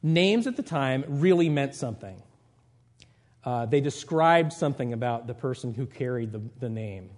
Names 0.03 0.45
at 0.45 0.55
the 0.55 0.63
time 0.63 1.03
really 1.07 1.49
meant 1.49 1.73
something. 1.73 2.21
Uh, 3.43 3.65
they 3.65 3.81
described 3.81 4.53
something 4.53 4.93
about 4.93 5.27
the 5.27 5.33
person 5.33 5.73
who 5.73 5.85
carried 5.85 6.31
the, 6.31 6.41
the 6.59 6.69
name. 6.69 7.09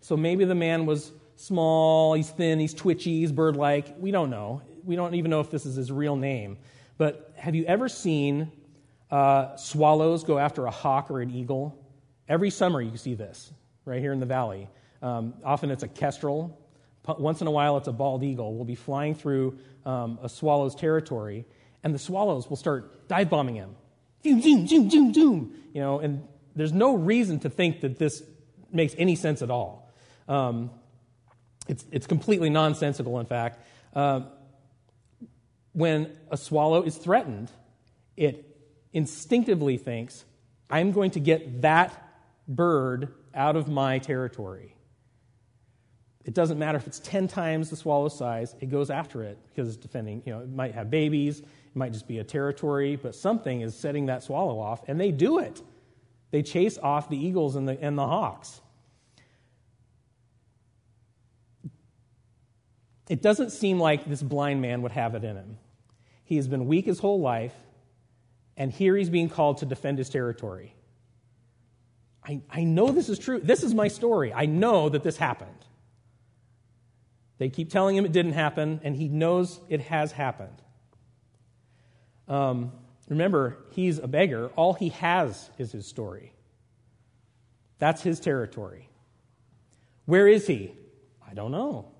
So 0.00 0.16
maybe 0.16 0.44
the 0.44 0.54
man 0.54 0.86
was 0.86 1.10
small, 1.36 2.14
he's 2.14 2.30
thin, 2.30 2.60
he's 2.60 2.72
twitchy, 2.72 3.20
he's 3.20 3.32
bird 3.32 3.56
like. 3.56 3.94
We 3.98 4.10
don't 4.10 4.30
know. 4.30 4.62
We 4.84 4.96
don't 4.96 5.14
even 5.14 5.30
know 5.30 5.40
if 5.40 5.50
this 5.50 5.66
is 5.66 5.74
his 5.74 5.90
real 5.90 6.16
name. 6.16 6.58
But 6.98 7.32
have 7.36 7.54
you 7.54 7.64
ever 7.64 7.88
seen 7.88 8.52
uh, 9.14 9.56
swallows 9.56 10.24
go 10.24 10.38
after 10.38 10.66
a 10.66 10.72
hawk 10.72 11.08
or 11.08 11.20
an 11.20 11.30
eagle? 11.30 11.78
Every 12.28 12.50
summer 12.50 12.80
you 12.80 12.96
see 12.96 13.14
this 13.14 13.52
right 13.84 14.00
here 14.00 14.12
in 14.12 14.18
the 14.18 14.26
valley. 14.26 14.68
Um, 15.02 15.34
often 15.44 15.70
it's 15.70 15.84
a 15.84 15.88
kestrel. 15.88 16.58
Once 17.06 17.40
in 17.40 17.46
a 17.46 17.50
while 17.50 17.76
it's 17.76 17.86
a 17.86 17.92
bald 17.92 18.24
eagle. 18.24 18.54
We'll 18.54 18.64
be 18.64 18.74
flying 18.74 19.14
through 19.14 19.56
um, 19.86 20.18
a 20.20 20.28
swallow's 20.28 20.74
territory, 20.74 21.44
and 21.84 21.94
the 21.94 21.98
swallows 21.98 22.50
will 22.50 22.56
start 22.56 23.06
dive 23.06 23.30
bombing 23.30 23.54
him 23.54 23.76
Zoom, 24.24 24.40
zoom, 24.42 24.66
zoom, 24.66 24.90
zoom, 24.90 25.14
zoom. 25.14 25.54
You 25.72 25.80
know, 25.80 26.00
and 26.00 26.26
there's 26.56 26.72
no 26.72 26.96
reason 26.96 27.38
to 27.40 27.50
think 27.50 27.82
that 27.82 27.98
this 28.00 28.20
makes 28.72 28.96
any 28.98 29.14
sense 29.14 29.42
at 29.42 29.50
all. 29.50 29.92
Um, 30.26 30.72
it's, 31.68 31.84
it's 31.92 32.08
completely 32.08 32.50
nonsensical, 32.50 33.20
in 33.20 33.26
fact. 33.26 33.60
Uh, 33.94 34.22
when 35.72 36.16
a 36.32 36.36
swallow 36.36 36.82
is 36.82 36.96
threatened, 36.96 37.50
it 38.16 38.53
instinctively 38.94 39.76
thinks, 39.76 40.24
I'm 40.70 40.92
going 40.92 41.10
to 41.10 41.20
get 41.20 41.60
that 41.62 42.02
bird 42.48 43.12
out 43.34 43.56
of 43.56 43.68
my 43.68 43.98
territory. 43.98 44.74
It 46.24 46.32
doesn't 46.32 46.58
matter 46.58 46.78
if 46.78 46.86
it's 46.86 47.00
10 47.00 47.28
times 47.28 47.68
the 47.68 47.76
swallow's 47.76 48.16
size, 48.16 48.54
it 48.60 48.70
goes 48.70 48.88
after 48.88 49.22
it 49.22 49.38
because 49.48 49.68
it's 49.68 49.76
defending, 49.76 50.22
you 50.24 50.32
know, 50.32 50.40
it 50.40 50.48
might 50.48 50.74
have 50.74 50.90
babies, 50.90 51.40
it 51.40 51.46
might 51.74 51.92
just 51.92 52.08
be 52.08 52.20
a 52.20 52.24
territory, 52.24 52.96
but 52.96 53.14
something 53.14 53.60
is 53.60 53.76
setting 53.76 54.06
that 54.06 54.22
swallow 54.22 54.58
off, 54.58 54.88
and 54.88 54.98
they 54.98 55.10
do 55.10 55.38
it. 55.40 55.60
They 56.30 56.42
chase 56.42 56.78
off 56.78 57.10
the 57.10 57.18
eagles 57.18 57.56
and 57.56 57.68
the, 57.68 57.78
and 57.82 57.98
the 57.98 58.06
hawks. 58.06 58.62
it 63.08 63.20
doesn't 63.20 63.50
seem 63.50 63.78
like 63.78 64.06
this 64.06 64.22
blind 64.22 64.62
man 64.62 64.82
would 64.82 64.92
have 64.92 65.14
it 65.14 65.24
in 65.24 65.36
him. 65.36 65.58
He 66.24 66.36
has 66.36 66.48
been 66.48 66.66
weak 66.66 66.86
his 66.86 66.98
whole 66.98 67.20
life, 67.20 67.54
and 68.56 68.72
here 68.72 68.96
he's 68.96 69.10
being 69.10 69.28
called 69.28 69.58
to 69.58 69.66
defend 69.66 69.98
his 69.98 70.08
territory. 70.08 70.74
I, 72.26 72.40
I 72.50 72.64
know 72.64 72.90
this 72.90 73.08
is 73.08 73.18
true. 73.18 73.40
This 73.40 73.62
is 73.62 73.74
my 73.74 73.88
story. 73.88 74.32
I 74.32 74.46
know 74.46 74.88
that 74.88 75.02
this 75.02 75.16
happened. 75.16 75.50
They 77.38 77.48
keep 77.48 77.70
telling 77.70 77.96
him 77.96 78.04
it 78.04 78.12
didn't 78.12 78.32
happen, 78.32 78.80
and 78.84 78.96
he 78.96 79.08
knows 79.08 79.60
it 79.68 79.80
has 79.82 80.12
happened. 80.12 80.62
Um, 82.28 82.72
remember, 83.08 83.58
he's 83.72 83.98
a 83.98 84.06
beggar. 84.06 84.48
All 84.56 84.72
he 84.72 84.90
has 84.90 85.50
is 85.58 85.72
his 85.72 85.86
story. 85.86 86.32
That's 87.78 88.02
his 88.02 88.20
territory. 88.20 88.88
Where 90.06 90.28
is 90.28 90.46
he? 90.46 90.72
I 91.28 91.34
don't 91.34 91.50
know. 91.50 91.90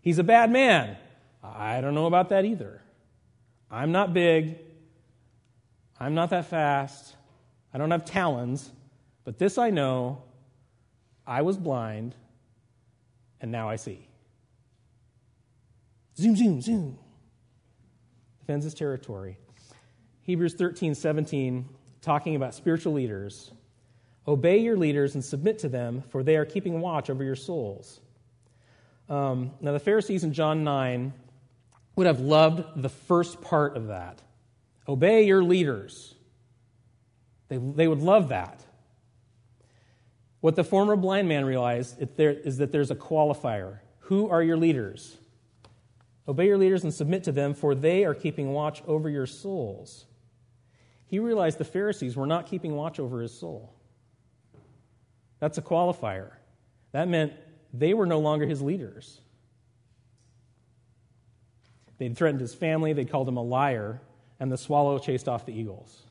He's 0.00 0.18
a 0.18 0.24
bad 0.24 0.50
man. 0.50 0.96
I 1.42 1.80
don't 1.80 1.94
know 1.94 2.06
about 2.06 2.30
that 2.30 2.44
either. 2.44 2.82
I'm 3.70 3.92
not 3.92 4.12
big. 4.12 4.58
I'm 6.00 6.14
not 6.14 6.30
that 6.30 6.46
fast. 6.46 7.14
I 7.74 7.78
don't 7.78 7.90
have 7.90 8.04
talons. 8.04 8.70
But 9.24 9.38
this 9.38 9.58
I 9.58 9.70
know 9.70 10.22
I 11.26 11.42
was 11.42 11.56
blind, 11.56 12.14
and 13.40 13.52
now 13.52 13.68
I 13.68 13.76
see. 13.76 14.08
Zoom, 16.16 16.34
zoom, 16.36 16.60
zoom. 16.60 16.98
Defends 18.40 18.64
his 18.64 18.74
territory. 18.74 19.38
Hebrews 20.22 20.54
13, 20.54 20.94
17, 20.94 21.68
talking 22.00 22.34
about 22.34 22.54
spiritual 22.54 22.94
leaders. 22.94 23.52
Obey 24.26 24.58
your 24.58 24.76
leaders 24.76 25.14
and 25.14 25.24
submit 25.24 25.58
to 25.60 25.68
them, 25.68 26.02
for 26.08 26.22
they 26.22 26.36
are 26.36 26.44
keeping 26.44 26.80
watch 26.80 27.10
over 27.10 27.22
your 27.22 27.36
souls. 27.36 28.00
Um, 29.08 29.52
now, 29.60 29.72
the 29.72 29.80
Pharisees 29.80 30.24
in 30.24 30.32
John 30.32 30.64
9 30.64 31.12
would 31.96 32.06
have 32.06 32.20
loved 32.20 32.80
the 32.80 32.88
first 32.88 33.40
part 33.40 33.76
of 33.76 33.88
that. 33.88 34.20
Obey 34.90 35.22
your 35.22 35.44
leaders. 35.44 36.16
They, 37.46 37.58
they 37.58 37.86
would 37.86 38.00
love 38.00 38.30
that. 38.30 38.60
What 40.40 40.56
the 40.56 40.64
former 40.64 40.96
blind 40.96 41.28
man 41.28 41.44
realized 41.44 41.96
is 42.18 42.58
that 42.58 42.72
there's 42.72 42.90
a 42.90 42.96
qualifier. 42.96 43.78
Who 44.00 44.28
are 44.28 44.42
your 44.42 44.56
leaders? 44.56 45.16
Obey 46.26 46.48
your 46.48 46.58
leaders 46.58 46.82
and 46.82 46.92
submit 46.92 47.22
to 47.24 47.30
them, 47.30 47.54
for 47.54 47.76
they 47.76 48.04
are 48.04 48.14
keeping 48.14 48.52
watch 48.52 48.82
over 48.84 49.08
your 49.08 49.26
souls. 49.26 50.06
He 51.06 51.20
realized 51.20 51.58
the 51.58 51.64
Pharisees 51.64 52.16
were 52.16 52.26
not 52.26 52.48
keeping 52.48 52.74
watch 52.74 52.98
over 52.98 53.20
his 53.20 53.32
soul. 53.32 53.72
That's 55.38 55.56
a 55.56 55.62
qualifier. 55.62 56.32
That 56.90 57.06
meant 57.06 57.32
they 57.72 57.94
were 57.94 58.06
no 58.06 58.18
longer 58.18 58.44
his 58.44 58.60
leaders. 58.60 59.20
They'd 61.98 62.16
threatened 62.16 62.40
his 62.40 62.54
family, 62.54 62.92
they 62.92 63.04
called 63.04 63.28
him 63.28 63.36
a 63.36 63.42
liar, 63.42 64.00
and 64.40 64.50
the 64.50 64.56
swallow 64.56 64.98
chased 64.98 65.28
off 65.28 65.46
the 65.46 65.52
eagles. 65.52 66.02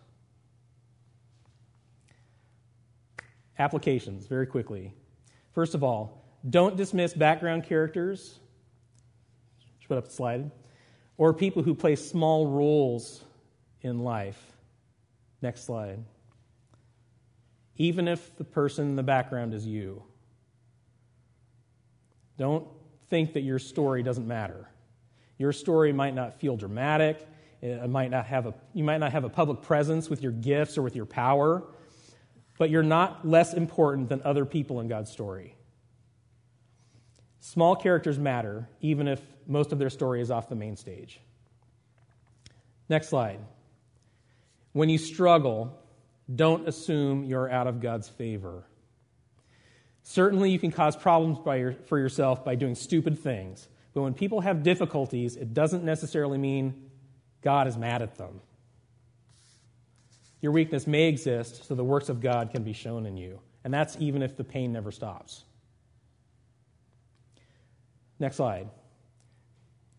Applications, 3.57 4.27
very 4.27 4.45
quickly. 4.45 4.93
First 5.53 5.75
of 5.75 5.83
all, 5.83 6.23
don't 6.49 6.77
dismiss 6.77 7.13
background 7.13 7.65
characters. 7.65 8.39
Put 9.89 9.97
up 9.97 10.05
the 10.05 10.13
slide. 10.13 10.51
Or 11.17 11.33
people 11.33 11.63
who 11.63 11.73
play 11.73 11.95
small 11.95 12.47
roles 12.47 13.23
in 13.81 13.99
life. 14.03 14.39
Next 15.41 15.65
slide. 15.65 16.05
Even 17.75 18.07
if 18.07 18.37
the 18.37 18.43
person 18.43 18.85
in 18.85 18.95
the 18.95 19.03
background 19.03 19.53
is 19.53 19.65
you. 19.65 20.03
Don't 22.37 22.67
think 23.09 23.33
that 23.33 23.41
your 23.41 23.57
story 23.57 24.03
doesn't 24.03 24.27
matter. 24.27 24.69
Your 25.39 25.51
story 25.51 25.91
might 25.91 26.13
not 26.13 26.39
feel 26.39 26.55
dramatic. 26.55 27.27
It 27.61 27.89
might 27.89 28.09
not 28.09 28.25
have 28.27 28.45
a, 28.45 28.53
you 28.73 28.83
might 28.83 28.99
not 28.99 29.11
have 29.11 29.25
a 29.25 29.29
public 29.29 29.61
presence 29.61 30.09
with 30.09 30.21
your 30.21 30.31
gifts 30.31 30.77
or 30.77 30.81
with 30.81 30.95
your 30.95 31.05
power, 31.05 31.63
but 32.57 32.69
you're 32.69 32.83
not 32.83 33.27
less 33.27 33.53
important 33.53 34.09
than 34.09 34.21
other 34.23 34.45
people 34.45 34.79
in 34.79 34.87
God's 34.87 35.11
story. 35.11 35.55
Small 37.41 37.75
characters 37.75 38.17
matter, 38.17 38.69
even 38.81 39.07
if 39.07 39.21
most 39.47 39.71
of 39.71 39.79
their 39.79 39.89
story 39.89 40.21
is 40.21 40.31
off 40.31 40.49
the 40.49 40.55
main 40.55 40.75
stage. 40.75 41.19
Next 42.87 43.09
slide. 43.09 43.39
When 44.71 44.89
you 44.89 44.97
struggle, 44.97 45.77
don't 46.33 46.67
assume 46.67 47.23
you're 47.23 47.49
out 47.49 47.67
of 47.67 47.81
God's 47.81 48.07
favor. 48.07 48.63
Certainly, 50.03 50.51
you 50.51 50.59
can 50.59 50.71
cause 50.71 50.95
problems 50.95 51.39
your, 51.45 51.73
for 51.87 51.99
yourself 51.99 52.45
by 52.45 52.55
doing 52.55 52.75
stupid 52.75 53.19
things, 53.19 53.67
but 53.93 54.01
when 54.01 54.13
people 54.13 54.41
have 54.41 54.63
difficulties, 54.63 55.35
it 55.35 55.53
doesn't 55.53 55.83
necessarily 55.83 56.37
mean 56.37 56.88
God 57.41 57.67
is 57.67 57.77
mad 57.77 58.01
at 58.01 58.15
them. 58.15 58.41
Your 60.41 60.51
weakness 60.51 60.87
may 60.87 61.07
exist 61.07 61.67
so 61.67 61.75
the 61.75 61.83
works 61.83 62.09
of 62.09 62.21
God 62.21 62.51
can 62.51 62.63
be 62.63 62.73
shown 62.73 63.05
in 63.05 63.17
you, 63.17 63.39
and 63.63 63.73
that's 63.73 63.97
even 63.99 64.21
if 64.21 64.37
the 64.37 64.43
pain 64.43 64.71
never 64.71 64.91
stops. 64.91 65.43
Next 68.19 68.37
slide. 68.37 68.69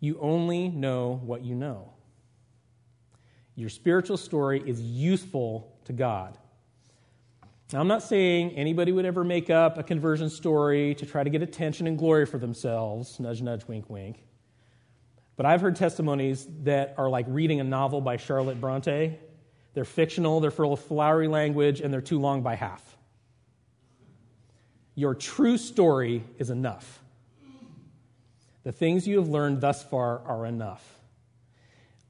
You 0.01 0.19
only 0.21 0.69
know 0.69 1.21
what 1.25 1.45
you 1.45 1.55
know. 1.55 1.93
Your 3.55 3.69
spiritual 3.69 4.17
story 4.17 4.63
is 4.65 4.81
useful 4.81 5.77
to 5.85 5.93
God. 5.93 6.39
Now, 7.73 7.81
I'm 7.81 7.89
not 7.89 8.03
saying 8.03 8.53
anybody 8.53 8.91
would 8.91 9.05
ever 9.05 9.23
make 9.23 9.51
up 9.51 9.79
a 9.79 9.83
conversion 9.83 10.31
story 10.31 10.95
to 10.97 11.07
try 11.07 11.23
to 11.23 11.31
get 11.31 11.43
attention 11.43 11.87
and 11.87 11.99
glory 11.99 12.27
for 12.27 12.39
themselves. 12.39 13.21
Nudge, 13.21 13.43
nudge, 13.43 13.67
wink, 13.69 13.89
wink. 13.89 14.25
But 15.41 15.47
I've 15.47 15.63
heard 15.63 15.77
testimonies 15.77 16.47
that 16.65 16.95
are 16.99 17.09
like 17.09 17.25
reading 17.27 17.61
a 17.61 17.65
novel 17.65 18.03
by 18.03 18.19
Charlotte 18.19 18.61
Bronte. 18.61 19.19
They're 19.73 19.87
fictional, 19.87 20.39
they're 20.41 20.51
full 20.51 20.75
of 20.75 20.81
flowery 20.81 21.29
language, 21.29 21.81
and 21.81 21.91
they're 21.91 22.03
too 22.03 22.21
long 22.21 22.43
by 22.43 22.57
half. 22.57 22.99
Your 24.95 25.15
true 25.15 25.57
story 25.57 26.25
is 26.37 26.51
enough. 26.51 27.03
The 28.65 28.73
things 28.73 29.09
you 29.09 29.17
have 29.17 29.31
learned 29.31 29.63
thus 29.63 29.83
far 29.83 30.21
are 30.27 30.45
enough. 30.45 30.87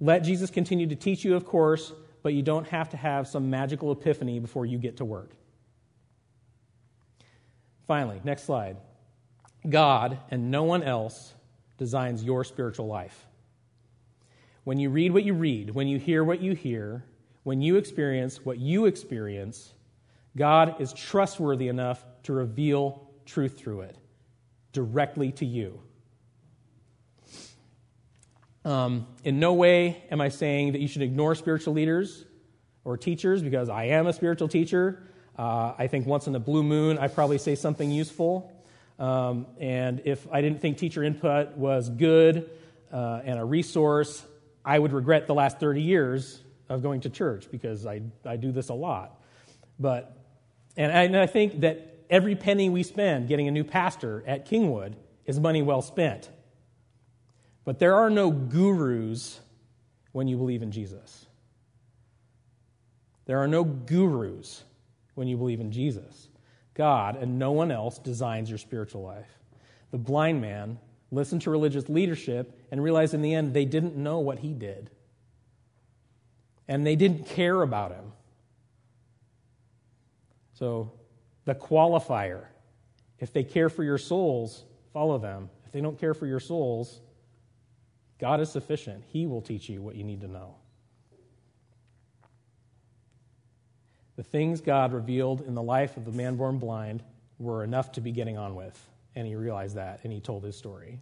Let 0.01 0.25
Jesus 0.25 0.51
continue 0.51 0.89
to 0.89 0.97
teach 0.97 1.25
you, 1.25 1.37
of 1.37 1.45
course, 1.47 1.93
but 2.25 2.35
you 2.35 2.43
don't 2.43 2.67
have 2.67 2.89
to 2.89 2.97
have 2.97 3.29
some 3.29 3.49
magical 3.49 3.93
epiphany 3.93 4.41
before 4.41 4.67
you 4.67 4.77
get 4.77 4.97
to 4.97 5.05
work. 5.05 5.31
Finally, 7.87 8.21
next 8.25 8.43
slide. 8.43 8.77
God 9.69 10.19
and 10.33 10.51
no 10.51 10.65
one 10.65 10.83
else 10.83 11.33
designs 11.81 12.23
your 12.23 12.45
spiritual 12.45 12.87
life. 12.87 13.27
When 14.65 14.79
you 14.79 14.91
read 14.91 15.13
what 15.13 15.25
you 15.25 15.33
read, 15.33 15.71
when 15.71 15.89
you 15.89 15.99
hear 15.99 16.23
what 16.23 16.43
you 16.43 16.55
hear, 16.55 17.03
when 17.43 17.63
you 17.63 17.77
experience 17.77 18.45
what 18.45 18.59
you 18.59 18.85
experience, 18.85 19.73
God 20.37 20.79
is 20.79 20.93
trustworthy 20.93 21.69
enough 21.69 22.05
to 22.25 22.35
reveal 22.35 23.09
truth 23.25 23.59
through 23.59 23.81
it 23.81 23.97
directly 24.73 25.33
to 25.33 25.47
you. 25.47 25.81
Um, 28.67 29.07
in 29.25 29.41
no 29.41 29.55
way 29.55 30.05
am 30.11 30.21
I 30.21 30.29
saying 30.29 30.73
that 30.73 30.83
you 30.83 30.87
should 30.87 31.01
ignore 31.01 31.35
spiritual 31.35 31.73
leaders 31.73 32.27
or 32.85 32.99
teachers 32.99 33.43
because 33.43 33.71
I 33.71 33.85
am 33.85 34.07
a 34.07 34.13
spiritual 34.13 34.49
teacher. 34.49 35.03
Uh, 35.39 35.73
I 35.79 35.87
think 35.87 36.07
once 36.07 36.27
in 36.27 36.35
a 36.35 36.41
blue 36.41 36.63
moon, 36.63 36.99
I 36.99 37.09
probably 37.09 37.39
say 37.39 37.55
something 37.55 37.91
useful. 37.91 38.53
Um, 39.01 39.47
and 39.59 40.03
if 40.05 40.29
I 40.31 40.43
didn't 40.43 40.61
think 40.61 40.77
teacher 40.77 41.03
input 41.03 41.57
was 41.57 41.89
good 41.89 42.51
uh, 42.93 43.23
and 43.25 43.41
a 43.41 43.45
resource, 43.45 44.23
I 44.63 44.79
would 44.79 44.93
regret 44.93 45.27
the 45.27 45.35
last 45.35 45.59
30 45.59 45.81
years 45.81 46.43
of 46.69 46.83
going 46.83 47.01
to 47.01 47.11
church 47.11 47.51
because 47.51 47.87
I, 47.87 48.03
I 48.27 48.37
do 48.37 48.53
this 48.53 48.69
a 48.69 48.75
lot. 48.75 49.19
But, 49.79 50.17
and 50.77 50.93
I, 50.93 51.05
and 51.05 51.17
I 51.17 51.27
think 51.27 51.61
that 51.61 52.05
every 52.11 52.37
penny 52.37 52.69
we 52.69 52.83
spend 52.83 53.27
getting 53.27 53.49
a 53.49 53.51
new 53.51 53.65
pastor 53.65 54.23
at 54.27 54.49
Kingwood 54.49 54.95
is 55.25 55.41
money 55.41 55.63
well 55.63 55.81
spent. 55.81 56.29
But 57.65 57.79
there 57.79 57.97
are 57.97 58.11
no 58.11 58.31
gurus 58.31 59.41
when 60.13 60.29
you 60.29 60.37
believe 60.37 60.61
in 60.61 60.73
Jesus. 60.73 61.27
There 63.25 63.39
are 63.39 63.49
no 63.49 63.65
gurus 63.65 64.63
when 65.15 65.27
you 65.27 65.39
believe 65.39 65.61
in 65.61 65.73
Jesus. 65.73 66.29
God 66.75 67.17
and 67.17 67.39
no 67.39 67.53
one 67.53 67.71
else 67.71 67.99
designs 67.99 68.49
your 68.49 68.59
spiritual 68.59 69.03
life. 69.03 69.29
The 69.91 69.99
blind 69.99 70.41
man 70.41 70.79
listened 71.11 71.43
to 71.43 71.51
religious 71.51 71.89
leadership 71.89 72.59
and 72.71 72.83
realized 72.83 73.15
in 73.15 73.23
the 73.23 73.35
end 73.35 73.53
they 73.53 73.65
didn't 73.65 73.97
know 73.97 74.21
what 74.21 74.39
he 74.39 74.53
did. 74.53 74.91
And 76.69 76.87
they 76.87 76.95
didn't 76.95 77.27
care 77.27 77.63
about 77.63 77.91
him. 77.91 78.13
So, 80.55 80.93
the 81.47 81.55
qualifier 81.55 82.45
if 83.21 83.35
they 83.35 83.45
care 83.45 83.69
for 83.69 83.85
your 83.85 83.99
souls, 83.99 84.65
follow 84.93 85.19
them. 85.19 85.51
If 85.67 85.73
they 85.73 85.81
don't 85.81 85.99
care 85.99 86.15
for 86.15 86.27
your 86.27 86.41
souls, 86.41 87.01
God 88.19 88.41
is 88.41 88.51
sufficient. 88.51 89.05
He 89.09 89.27
will 89.27 89.43
teach 89.43 89.69
you 89.69 89.83
what 89.83 89.95
you 89.95 90.05
need 90.05 90.23
to 90.23 90.29
know. 90.29 90.57
The 94.21 94.25
things 94.25 94.61
God 94.61 94.93
revealed 94.93 95.41
in 95.47 95.55
the 95.55 95.63
life 95.63 95.97
of 95.97 96.05
the 96.05 96.13
man 96.13 96.37
born 96.37 96.59
blind 96.59 97.03
were 97.39 97.65
enough 97.65 97.93
to 97.93 98.03
be 98.03 98.13
getting 98.13 98.37
on 98.37 98.55
with. 98.55 98.79
And 99.17 99.27
he 99.27 99.35
realized 99.35 99.77
that, 99.77 100.01
and 100.05 100.13
he 100.13 100.21
told 100.21 100.45
his 100.45 100.55
story. 100.55 100.99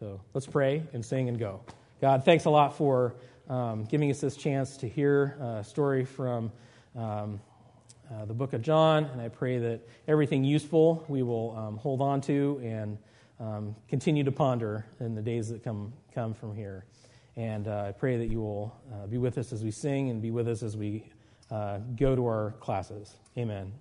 So 0.00 0.22
let's 0.32 0.46
pray 0.46 0.82
and 0.94 1.04
sing 1.04 1.28
and 1.28 1.38
go. 1.38 1.60
God, 2.00 2.24
thanks 2.24 2.46
a 2.46 2.50
lot 2.50 2.78
for 2.78 3.14
um, 3.50 3.84
giving 3.84 4.10
us 4.10 4.18
this 4.18 4.34
chance 4.34 4.78
to 4.78 4.88
hear 4.88 5.36
a 5.58 5.62
story 5.62 6.06
from 6.06 6.50
um, 6.96 7.38
uh, 8.10 8.24
the 8.24 8.32
book 8.32 8.54
of 8.54 8.62
John, 8.62 9.04
and 9.04 9.20
I 9.20 9.28
pray 9.28 9.58
that 9.58 9.86
everything 10.08 10.42
useful 10.42 11.04
we 11.06 11.22
will 11.22 11.54
um, 11.54 11.76
hold 11.76 12.00
on 12.00 12.22
to 12.22 12.62
and 12.64 12.96
um, 13.38 13.76
continue 13.90 14.24
to 14.24 14.32
ponder 14.32 14.86
in 15.00 15.14
the 15.14 15.20
days 15.20 15.50
that 15.50 15.62
come, 15.62 15.92
come 16.14 16.32
from 16.32 16.56
here. 16.56 16.86
And 17.36 17.66
uh, 17.66 17.86
I 17.88 17.92
pray 17.92 18.16
that 18.16 18.28
you 18.28 18.40
will 18.40 18.80
uh, 18.92 19.06
be 19.06 19.18
with 19.18 19.38
us 19.38 19.52
as 19.52 19.64
we 19.64 19.70
sing 19.70 20.10
and 20.10 20.22
be 20.22 20.30
with 20.30 20.48
us 20.48 20.62
as 20.62 20.76
we 20.76 21.10
uh, 21.50 21.78
go 21.96 22.14
to 22.14 22.26
our 22.26 22.54
classes. 22.60 23.14
Amen. 23.36 23.72